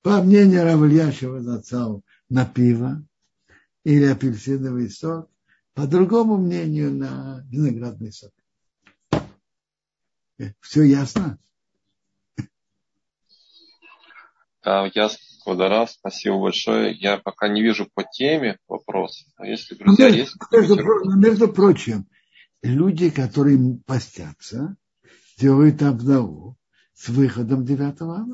По 0.00 0.22
мнению 0.22 0.64
Равльяшева 0.64 1.42
Зацау, 1.42 2.02
на 2.30 2.46
пиво 2.46 3.04
или 3.84 4.04
апельсиновый 4.04 4.88
сок, 4.88 5.28
по 5.74 5.86
другому 5.86 6.36
мнению 6.38 6.92
на 6.92 7.44
виноградный 7.50 8.12
сок. 8.12 8.32
Все 10.60 10.82
ясно? 10.82 11.38
Ясно, 14.64 15.18
Квадара, 15.42 15.86
спасибо 15.86 16.38
большое. 16.40 16.94
Я 16.94 17.18
пока 17.18 17.48
не 17.48 17.62
вижу 17.62 17.88
по 17.94 18.04
теме 18.04 18.58
вопрос. 18.68 19.26
А 19.36 19.46
если, 19.46 19.74
друзья, 19.74 20.06
между, 20.06 20.18
есть... 20.18 20.36
Между, 20.52 21.16
между 21.16 21.48
прочим, 21.48 22.06
люди, 22.62 23.10
которые 23.10 23.58
постятся, 23.86 24.76
делают 25.38 25.82
обнову 25.82 26.56
с 26.92 27.08
выходом 27.08 27.64
9 27.64 28.00
ава. 28.02 28.26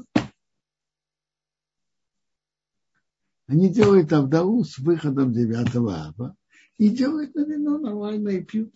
Они 3.47 3.69
делают 3.69 4.13
Авдалу 4.13 4.65
с 4.65 4.79
выходом 4.79 5.33
9 5.33 5.77
ава 5.77 6.37
и 6.79 6.89
делают 6.89 7.35
на 7.35 7.45
вино 7.45 7.79
нормально 7.79 8.31
и 8.31 8.43
пьют. 8.43 8.75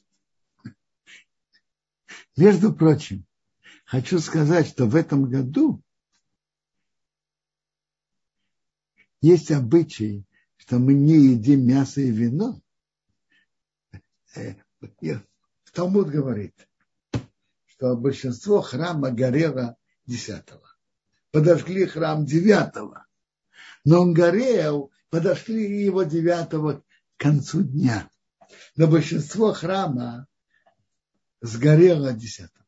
Между 2.37 2.73
прочим, 2.73 3.27
хочу 3.85 4.21
сказать, 4.21 4.69
что 4.69 4.87
в 4.87 4.95
этом 4.95 5.29
году 5.29 5.83
есть 9.21 9.51
обычай, 9.51 10.25
что 10.57 10.79
мы 10.79 10.95
не 10.95 11.33
едим 11.33 11.67
мясо 11.67 12.01
и 12.01 12.11
вино. 12.11 12.61
Э, 14.37 14.55
Талмуд 15.73 16.09
говорит, 16.09 16.55
что 17.67 17.97
большинство 17.97 18.61
храма 18.61 19.11
горело 19.11 19.77
десятого. 20.07 20.63
Подожгли 21.33 21.87
храм 21.87 22.25
девятого. 22.25 23.07
Но 23.85 24.03
он 24.03 24.13
горел, 24.13 24.91
подошли 25.09 25.85
его 25.85 26.03
девятого 26.03 26.85
к 27.17 27.21
концу 27.23 27.63
дня. 27.63 28.09
Но 28.77 28.87
большинство 28.87 29.53
храма 29.53 30.27
сгорело 31.41 32.13
десятого. 32.13 32.67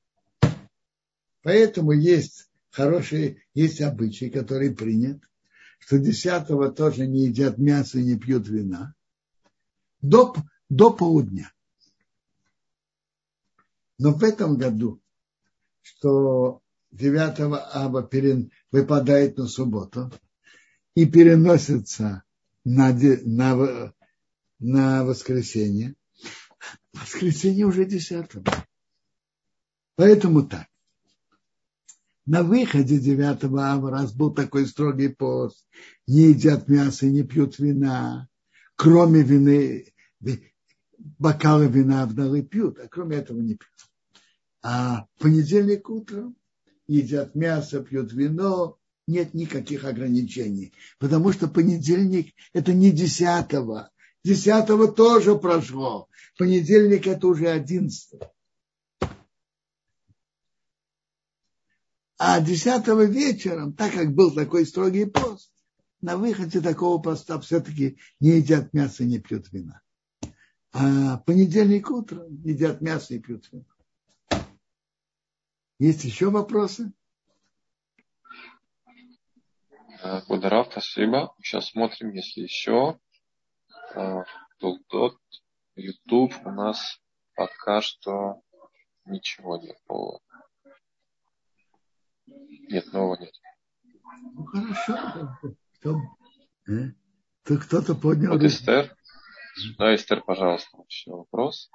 Поэтому 1.42 1.92
есть 1.92 2.50
хорошие, 2.70 3.42
есть 3.54 3.80
обычаи, 3.80 4.26
которые 4.26 4.74
принят, 4.74 5.20
что 5.78 5.98
десятого 5.98 6.70
тоже 6.70 7.06
не 7.06 7.26
едят 7.26 7.58
мясо 7.58 7.98
и 7.98 8.04
не 8.04 8.16
пьют 8.16 8.48
вина 8.48 8.94
до, 10.02 10.34
до 10.68 10.92
полудня. 10.92 11.52
Но 13.98 14.12
в 14.12 14.22
этом 14.24 14.58
году, 14.58 15.00
что 15.80 16.60
9 16.90 17.40
аба 17.72 18.10
выпадает 18.70 19.38
на 19.38 19.46
субботу, 19.46 20.12
и 20.94 21.06
переносится 21.06 22.22
на, 22.64 22.92
на, 22.92 23.92
на 24.58 25.04
воскресенье. 25.04 25.94
Воскресенье 26.92 27.66
уже 27.66 27.84
десятого. 27.84 28.44
Поэтому 29.96 30.42
так. 30.42 30.66
На 32.24 32.44
выходе 32.44 32.98
9 32.98 33.44
ава, 33.58 33.90
раз 33.90 34.12
был 34.12 34.32
такой 34.32 34.66
строгий 34.66 35.08
пост, 35.08 35.66
не 36.06 36.28
едят 36.28 36.68
мясо 36.68 37.06
не 37.06 37.24
пьют 37.24 37.58
вина, 37.58 38.28
кроме 38.76 39.22
вины, 39.22 39.92
бокалы 41.18 41.66
вина 41.66 42.06
вдалы 42.06 42.42
пьют, 42.42 42.78
а 42.78 42.86
кроме 42.86 43.16
этого 43.16 43.40
не 43.40 43.56
пьют. 43.56 43.90
А 44.62 45.06
в 45.16 45.22
понедельник 45.22 45.90
утром 45.90 46.36
едят 46.86 47.34
мясо, 47.34 47.82
пьют 47.82 48.12
вино, 48.12 48.78
нет 49.12 49.34
никаких 49.34 49.84
ограничений. 49.84 50.72
Потому 50.98 51.32
что 51.32 51.46
понедельник 51.46 52.34
это 52.52 52.72
не 52.72 52.90
десятого. 52.90 53.90
Десятого 54.24 54.90
тоже 54.90 55.36
прошло. 55.36 56.08
Понедельник 56.36 57.06
это 57.06 57.26
уже 57.28 57.48
одиннадцатого. 57.48 58.32
А 62.18 62.40
десятого 62.40 63.04
вечером, 63.04 63.72
так 63.74 63.92
как 63.92 64.14
был 64.14 64.32
такой 64.32 64.64
строгий 64.64 65.06
пост, 65.06 65.52
на 66.00 66.16
выходе 66.16 66.60
такого 66.60 67.00
поста 67.02 67.38
все-таки 67.40 67.98
не 68.20 68.36
едят 68.36 68.72
мясо, 68.72 69.04
не 69.04 69.18
пьют 69.18 69.52
вина. 69.52 69.82
А 70.72 71.18
понедельник 71.18 71.90
утром 71.90 72.42
едят 72.42 72.80
мясо 72.80 73.14
и 73.14 73.18
пьют 73.18 73.48
вино. 73.52 73.66
Есть 75.78 76.04
еще 76.04 76.30
вопросы? 76.30 76.92
Кударав, 80.26 80.68
спасибо. 80.70 81.34
Сейчас 81.40 81.68
смотрим, 81.68 82.10
если 82.10 82.42
еще. 82.42 82.98
Тултот, 84.58 85.16
YouTube 85.76 86.34
у 86.44 86.50
нас 86.50 87.00
пока 87.34 87.80
что 87.80 88.42
ничего 89.04 89.58
нет 89.58 89.76
нового. 89.88 90.20
Нет, 92.26 92.92
нового 92.92 93.16
нет. 93.20 93.34
Ну 94.34 94.44
хорошо. 94.44 95.38
Кто, 95.78 96.00
э? 96.68 96.92
кто-то 97.44 97.94
поднял. 97.94 98.32
Вот 98.32 98.42
Эстер. 98.42 98.96
Да, 99.78 99.94
Эстер, 99.94 100.22
пожалуйста, 100.22 100.78
еще 100.88 101.10
вопрос. 101.10 101.70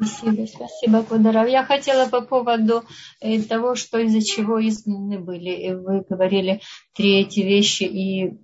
Спасибо, 0.00 0.46
спасибо, 0.46 1.02
Кударов. 1.02 1.46
Я 1.48 1.64
хотела 1.64 2.08
по 2.08 2.22
поводу 2.22 2.84
э, 3.20 3.42
того, 3.42 3.74
что 3.74 3.98
из-за 3.98 4.22
чего 4.22 4.58
изгнаны 4.66 5.18
были. 5.18 5.74
Вы 5.74 6.04
говорили 6.08 6.62
три 6.94 7.20
эти 7.20 7.40
вещи 7.40 7.82
и 7.82 8.38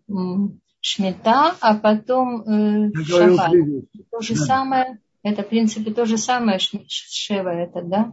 шмета, 0.80 1.56
а 1.60 1.74
потом 1.76 2.42
э, 2.42 2.92
шаббат. 3.04 3.52
То 4.10 4.20
же 4.20 4.34
да. 4.34 4.40
самое, 4.44 5.00
это 5.22 5.42
в 5.42 5.48
принципе 5.48 5.94
то 5.94 6.04
же 6.04 6.18
самое, 6.18 6.58
шева 6.58 7.48
это, 7.48 7.82
да? 7.82 8.12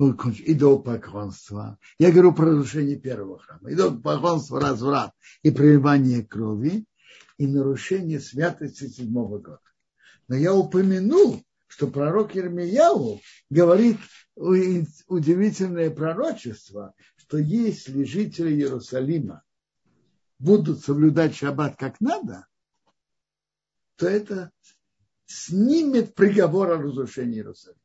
идолопоклонство. 0.00 1.78
Я 2.00 2.10
говорю 2.10 2.32
про 2.32 2.46
разрушение 2.46 2.96
первого 2.96 3.38
храма. 3.38 3.72
Идолопоклонство, 3.72 4.60
разврат 4.60 5.12
и 5.44 5.52
проливание 5.52 6.24
крови 6.24 6.84
и 7.38 7.46
нарушение 7.46 8.18
святости 8.18 8.88
седьмого 8.88 9.38
года. 9.38 9.60
Но 10.26 10.36
я 10.36 10.54
упомянул, 10.54 11.44
что 11.72 11.86
пророк 11.86 12.34
Ермияу 12.34 13.22
говорит 13.48 13.96
удивительное 14.36 15.88
пророчество, 15.90 16.92
что 17.16 17.38
если 17.38 18.04
жители 18.04 18.50
Иерусалима 18.50 19.42
будут 20.38 20.84
соблюдать 20.84 21.34
шаббат 21.34 21.76
как 21.78 21.98
надо, 22.02 22.46
то 23.96 24.06
это 24.06 24.50
снимет 25.24 26.14
приговор 26.14 26.72
о 26.72 26.76
разрушении 26.76 27.36
Иерусалима. 27.36 27.80